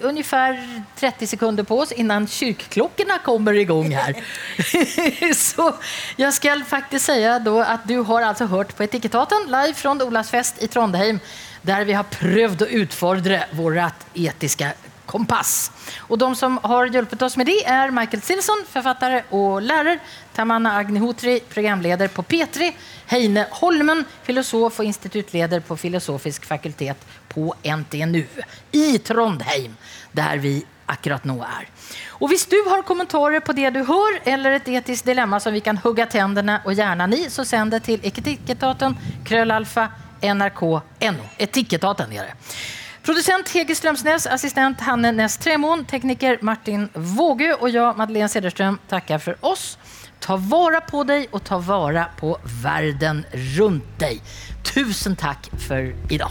ungefär 0.00 0.82
30 0.96 1.26
sekunder 1.26 1.64
på 1.64 1.78
oss 1.78 1.92
innan 1.92 2.26
kyrkklockorna 2.26 3.18
kommer 3.18 3.54
igång 3.54 3.90
här. 3.94 4.14
Så 5.34 5.74
jag 6.16 6.34
ska 6.34 6.60
faktiskt 6.66 7.04
säga 7.04 7.38
då 7.38 7.60
att 7.60 7.88
du 7.88 7.98
har 7.98 8.22
alltså 8.22 8.44
hört 8.44 8.76
på 8.76 8.82
Etikettaten 8.84 9.38
live 9.46 9.74
från 9.74 10.02
Olavsfest 10.02 10.62
i 10.62 10.68
Trondheim 10.68 11.20
där 11.62 11.84
vi 11.84 11.92
har 11.92 12.04
prövd 12.04 12.62
att 12.62 12.68
utfordra 12.68 13.40
vårt 13.52 13.92
etiska 14.14 14.72
kompass. 15.06 15.70
Och 15.98 16.18
de 16.18 16.36
som 16.36 16.58
har 16.62 16.86
hjulpet 16.86 17.22
oss 17.22 17.36
med 17.36 17.46
det 17.46 17.60
er 17.66 17.90
Michael 17.90 18.22
Silson, 18.22 18.64
författare 18.68 19.22
og 19.30 19.62
lærer, 19.62 19.98
Tamanna 20.34 20.76
Agnihotri, 20.78 21.40
programleder 21.40 22.08
på 22.08 22.22
P3, 22.22 22.72
Heine 23.06 23.46
Holmen, 23.50 24.04
filosof 24.22 24.80
og 24.80 24.86
institutleder 24.86 25.60
på 25.60 25.76
filosofisk 25.76 26.46
fakultet 26.46 27.04
på 27.28 27.54
NTNU 27.64 28.24
i 28.72 28.98
Trondheim, 28.98 29.76
der 30.12 30.38
vi 30.38 30.62
akkurat 30.86 31.24
nå 31.24 31.36
er. 31.42 31.68
Og 32.20 32.28
hvis 32.30 32.46
du 32.46 32.56
har 32.68 32.84
kommentarer 32.86 33.40
på 33.40 33.52
det 33.56 33.70
du 33.74 33.82
hører, 33.84 34.20
eller 34.34 34.58
et 34.58 34.68
etisk 34.68 35.06
dilemma 35.06 35.40
som 35.40 35.54
vi 35.54 35.62
kan 35.64 35.78
hugga 35.80 36.06
tennene 36.10 36.60
og 36.64 36.76
hjernen 36.76 37.16
i, 37.16 37.24
så 37.30 37.44
send 37.48 37.74
det 37.74 37.84
til 37.88 38.04
Etikettaten, 38.04 38.96
Krøllalfa, 39.26 39.88
NRK, 40.24 40.62
NO. 41.16 41.28
Etikettaten 41.38 42.12
er 42.12 42.30
det. 42.30 42.54
Producent 43.04 43.48
Hege 43.48 43.74
Strömsnäs, 43.74 44.26
assistent 44.26 44.80
Hanne 44.80 45.12
Näs 45.12 45.36
Tremon, 45.36 45.84
tekniker 45.84 46.38
Martin 46.40 46.88
Vågö 46.94 47.54
och 47.54 47.70
jag, 47.70 47.96
Madeleine 47.98 48.28
Cederström, 48.28 48.78
tackar 48.88 49.18
för 49.18 49.36
oss. 49.40 49.78
Ta 50.20 50.36
vara 50.36 50.80
på 50.80 51.04
dig 51.04 51.28
och 51.30 51.44
ta 51.44 51.58
vara 51.58 52.04
på 52.04 52.38
världen 52.62 53.24
runt 53.32 53.98
dig. 53.98 54.22
Tusen 54.74 55.16
tack 55.16 55.50
för 55.68 55.94
idag. 56.10 56.30